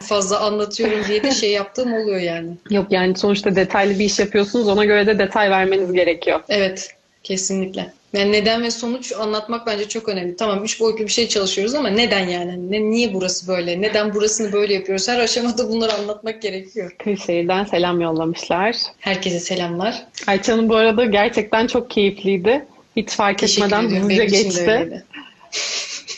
Fazla 0.00 0.40
anlatıyorum 0.40 1.04
diye 1.08 1.22
de 1.22 1.30
şey 1.30 1.50
yaptığım 1.50 1.94
oluyor 1.94 2.20
yani. 2.20 2.50
Yok 2.70 2.86
yani 2.90 3.16
sonuçta 3.16 3.56
detaylı 3.56 3.98
bir 3.98 4.04
iş 4.04 4.18
yapıyorsunuz. 4.18 4.68
Ona 4.68 4.84
göre 4.84 5.06
de 5.06 5.18
detay 5.18 5.50
vermeniz 5.50 5.92
gerekiyor. 5.92 6.40
Evet, 6.48 6.95
kesinlikle. 7.26 7.92
Yani 8.12 8.32
neden 8.32 8.62
ve 8.62 8.70
sonuç 8.70 9.12
anlatmak 9.12 9.66
bence 9.66 9.88
çok 9.88 10.08
önemli. 10.08 10.36
Tamam 10.36 10.64
üç 10.64 10.80
boyutlu 10.80 11.04
bir 11.04 11.10
şey 11.10 11.28
çalışıyoruz 11.28 11.74
ama 11.74 11.88
neden 11.88 12.28
yani? 12.28 12.72
Ne, 12.72 12.90
niye 12.90 13.14
burası 13.14 13.48
böyle? 13.48 13.80
Neden 13.80 14.14
burasını 14.14 14.52
böyle 14.52 14.74
yapıyoruz? 14.74 15.08
Her 15.08 15.18
aşamada 15.18 15.68
bunları 15.68 15.92
anlatmak 15.92 16.42
gerekiyor. 16.42 16.96
Kırşehir'den 17.04 17.64
selam 17.64 18.00
yollamışlar. 18.00 18.76
Herkese 18.98 19.40
selamlar. 19.40 20.06
Ayça'nın 20.26 20.68
bu 20.68 20.76
arada 20.76 21.04
gerçekten 21.04 21.66
çok 21.66 21.90
keyifliydi. 21.90 22.64
Hiç 22.96 23.10
fark 23.10 23.38
Teşekkür 23.38 23.66
etmeden 23.66 24.00
hızlıca 24.00 24.24
geçti. 24.24 25.04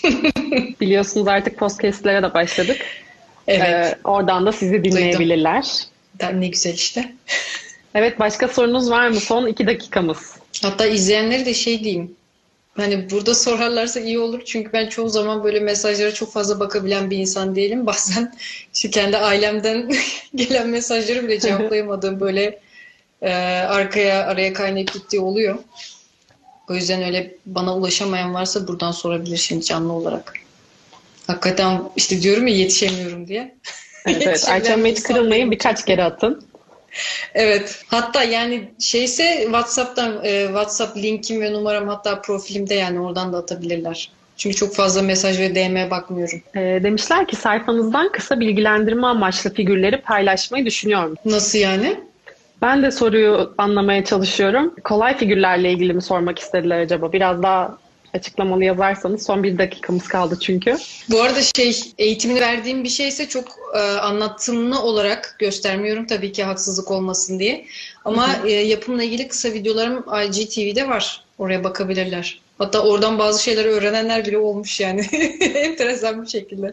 Biliyorsunuz 0.80 1.28
artık 1.28 1.58
podcastlere 1.58 2.22
de 2.22 2.34
başladık. 2.34 2.76
Evet. 3.46 3.62
Ee, 3.68 3.98
oradan 4.04 4.46
da 4.46 4.52
sizi 4.52 4.84
dinleyebilirler. 4.84 5.64
Ne 6.34 6.48
güzel 6.48 6.74
işte. 6.74 7.12
Evet 7.94 8.20
başka 8.20 8.48
sorunuz 8.48 8.90
var 8.90 9.08
mı? 9.08 9.20
Son 9.20 9.46
iki 9.46 9.66
dakikamız. 9.66 10.37
Hatta 10.62 10.86
izleyenleri 10.86 11.46
de 11.46 11.54
şey 11.54 11.84
diyeyim. 11.84 12.16
Hani 12.76 13.10
burada 13.10 13.34
sorarlarsa 13.44 14.00
iyi 14.00 14.18
olur. 14.18 14.42
Çünkü 14.44 14.72
ben 14.72 14.86
çoğu 14.88 15.08
zaman 15.08 15.44
böyle 15.44 15.60
mesajlara 15.60 16.14
çok 16.14 16.32
fazla 16.32 16.60
bakabilen 16.60 17.10
bir 17.10 17.18
insan 17.18 17.56
değilim. 17.56 17.86
Bazen 17.86 18.34
işte 18.74 18.90
kendi 18.90 19.16
ailemden 19.16 19.90
gelen 20.34 20.68
mesajları 20.68 21.24
bile 21.24 21.40
cevaplayamadığım 21.40 22.20
böyle 22.20 22.60
e, 23.22 23.32
arkaya 23.68 24.26
araya 24.26 24.52
kaynayıp 24.52 24.92
gittiği 24.92 25.20
oluyor. 25.20 25.58
O 26.70 26.74
yüzden 26.74 27.02
öyle 27.02 27.34
bana 27.46 27.76
ulaşamayan 27.76 28.34
varsa 28.34 28.68
buradan 28.68 28.92
sorabilir 28.92 29.36
şimdi 29.36 29.64
canlı 29.64 29.92
olarak. 29.92 30.32
Hakikaten 31.26 31.82
işte 31.96 32.22
diyorum 32.22 32.46
ya 32.46 32.56
yetişemiyorum 32.56 33.28
diye. 33.28 33.54
Evet, 34.06 34.22
evet. 34.26 34.48
Ayça 34.48 34.76
kırılmayın 35.02 35.32
değilim. 35.32 35.50
birkaç 35.50 35.84
kere 35.84 36.04
atın. 36.04 36.47
Evet. 37.34 37.84
Hatta 37.88 38.24
yani 38.24 38.70
şeyse 38.78 39.42
WhatsApp'tan 39.42 40.24
e, 40.24 40.46
WhatsApp 40.46 40.96
linkim 40.96 41.40
ve 41.40 41.52
numaram 41.52 41.88
hatta 41.88 42.22
profilimde 42.22 42.74
yani 42.74 43.00
oradan 43.00 43.32
da 43.32 43.38
atabilirler. 43.38 44.10
Çünkü 44.36 44.56
çok 44.56 44.74
fazla 44.74 45.02
mesaj 45.02 45.38
ve 45.38 45.54
DM 45.54 45.90
bakmıyorum. 45.90 46.42
Ee, 46.56 46.80
demişler 46.82 47.26
ki 47.26 47.36
sayfanızdan 47.36 48.12
kısa 48.12 48.40
bilgilendirme 48.40 49.06
amaçlı 49.06 49.54
figürleri 49.54 50.00
paylaşmayı 50.00 50.66
düşünüyor 50.66 51.00
musunuz? 51.00 51.20
Nasıl 51.24 51.58
yani? 51.58 52.00
Ben 52.62 52.82
de 52.82 52.90
soruyu 52.90 53.54
anlamaya 53.58 54.04
çalışıyorum. 54.04 54.74
Kolay 54.84 55.16
figürlerle 55.16 55.72
ilgili 55.72 55.94
mi 55.94 56.02
sormak 56.02 56.38
istediler 56.38 56.78
acaba? 56.78 57.12
Biraz 57.12 57.42
daha 57.42 57.78
açıklamalı 58.14 58.64
yazarsanız. 58.64 59.26
Son 59.26 59.42
bir 59.42 59.58
dakikamız 59.58 60.08
kaldı 60.08 60.38
çünkü. 60.40 60.76
Bu 61.10 61.22
arada 61.22 61.42
şey 61.42 61.80
eğitimini 61.98 62.40
verdiğim 62.40 62.84
bir 62.84 62.88
şeyse 62.88 63.28
çok 63.28 63.48
e, 63.74 63.78
anlatımlı 63.78 64.82
olarak 64.82 65.36
göstermiyorum 65.38 66.06
tabii 66.06 66.32
ki 66.32 66.44
haksızlık 66.44 66.90
olmasın 66.90 67.38
diye. 67.38 67.64
Ama 68.04 68.36
e, 68.44 68.50
yapımla 68.50 69.02
ilgili 69.02 69.28
kısa 69.28 69.52
videolarım 69.52 70.04
IGTV'de 70.24 70.88
var. 70.88 71.24
Oraya 71.38 71.64
bakabilirler. 71.64 72.40
Hatta 72.58 72.82
oradan 72.82 73.18
bazı 73.18 73.42
şeyleri 73.42 73.68
öğrenenler 73.68 74.26
bile 74.26 74.38
olmuş 74.38 74.80
yani. 74.80 75.00
Enteresan 75.40 76.22
bir 76.22 76.28
şekilde. 76.28 76.70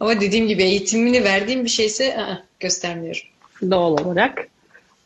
Ama 0.00 0.20
dediğim 0.20 0.48
gibi 0.48 0.62
eğitimini 0.62 1.24
verdiğim 1.24 1.64
bir 1.64 1.70
şeyse 1.70 2.16
ı-ı, 2.18 2.42
göstermiyorum. 2.60 3.22
Doğal 3.70 3.92
olarak. 3.92 4.48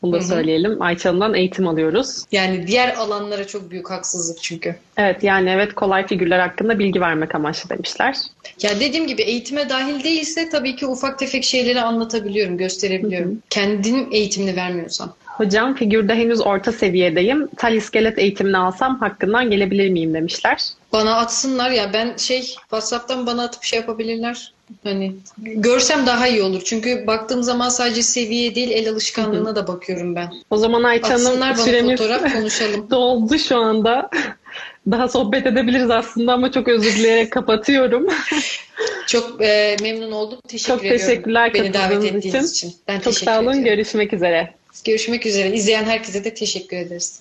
Bunu 0.01 0.13
da 0.13 0.21
söyleyelim. 0.21 0.81
Ayça 0.81 1.09
Hanım'dan 1.09 1.33
eğitim 1.33 1.67
alıyoruz. 1.67 2.25
Yani 2.31 2.67
diğer 2.67 2.95
alanlara 2.95 3.47
çok 3.47 3.71
büyük 3.71 3.89
haksızlık 3.89 4.43
çünkü. 4.43 4.75
Evet 4.97 5.23
yani 5.23 5.49
evet 5.49 5.73
kolay 5.73 6.07
figürler 6.07 6.39
hakkında 6.39 6.79
bilgi 6.79 7.01
vermek 7.01 7.35
amaçlı 7.35 7.69
demişler. 7.69 8.15
Ya 8.61 8.79
dediğim 8.79 9.07
gibi 9.07 9.21
eğitime 9.21 9.69
dahil 9.69 10.03
değilse 10.03 10.49
tabii 10.49 10.75
ki 10.75 10.85
ufak 10.87 11.19
tefek 11.19 11.43
şeyleri 11.43 11.81
anlatabiliyorum, 11.81 12.57
gösterebiliyorum. 12.57 13.39
Kendim 13.49 14.07
eğitimini 14.11 14.55
vermiyorsam. 14.55 15.13
Hocam 15.25 15.75
figürde 15.75 16.15
henüz 16.15 16.41
orta 16.41 16.71
seviyedeyim. 16.71 17.47
Tal 17.57 17.75
iskelet 17.75 18.19
eğitimini 18.19 18.57
alsam 18.57 18.99
hakkından 18.99 19.51
gelebilir 19.51 19.89
miyim 19.89 20.13
demişler. 20.13 20.61
Bana 20.93 21.15
atsınlar 21.17 21.69
ya 21.71 21.93
ben 21.93 22.17
şey 22.17 22.41
WhatsApp'tan 22.41 23.25
bana 23.25 23.43
atıp 23.43 23.63
şey 23.63 23.79
yapabilirler. 23.79 24.53
Hani 24.83 25.15
görsem 25.37 26.05
daha 26.05 26.27
iyi 26.27 26.41
olur. 26.41 26.61
Çünkü 26.65 27.07
baktığım 27.07 27.43
zaman 27.43 27.69
sadece 27.69 28.01
seviye 28.03 28.55
değil 28.55 28.71
el 28.71 28.89
alışkanlığına 28.89 29.55
da 29.55 29.67
bakıyorum 29.67 30.15
ben. 30.15 30.31
O 30.49 30.57
zaman 30.57 30.83
Ayça 30.83 31.13
Hanım 31.13 31.55
süremiz 31.55 31.99
fotoğraf 31.99 32.33
konuşalım. 32.33 32.89
doldu 32.89 33.37
şu 33.39 33.57
anda. 33.57 34.09
Daha 34.91 35.07
sohbet 35.07 35.45
edebiliriz 35.47 35.91
aslında 35.91 36.33
ama 36.33 36.51
çok 36.51 36.67
özür 36.67 36.95
dileyerek 36.95 37.31
kapatıyorum. 37.31 38.07
Çok 39.07 39.41
e, 39.41 39.77
memnun 39.81 40.11
oldum. 40.11 40.39
Teşekkür 40.47 40.73
Çok 40.73 40.85
ediyorum. 40.85 41.05
teşekkürler 41.07 41.53
Beni 41.53 41.73
davet 41.73 42.03
ettiğiniz 42.03 42.25
için. 42.51 42.67
için. 42.67 42.79
Ben 42.87 42.99
Çok 42.99 43.13
sağ 43.13 43.39
olun. 43.39 43.47
ediyorum. 43.49 43.63
Görüşmek 43.63 44.13
üzere. 44.13 44.53
Görüşmek 44.85 45.25
üzere. 45.25 45.51
İzleyen 45.53 45.83
herkese 45.83 46.23
de 46.23 46.33
teşekkür 46.33 46.77
ederiz. 46.77 47.19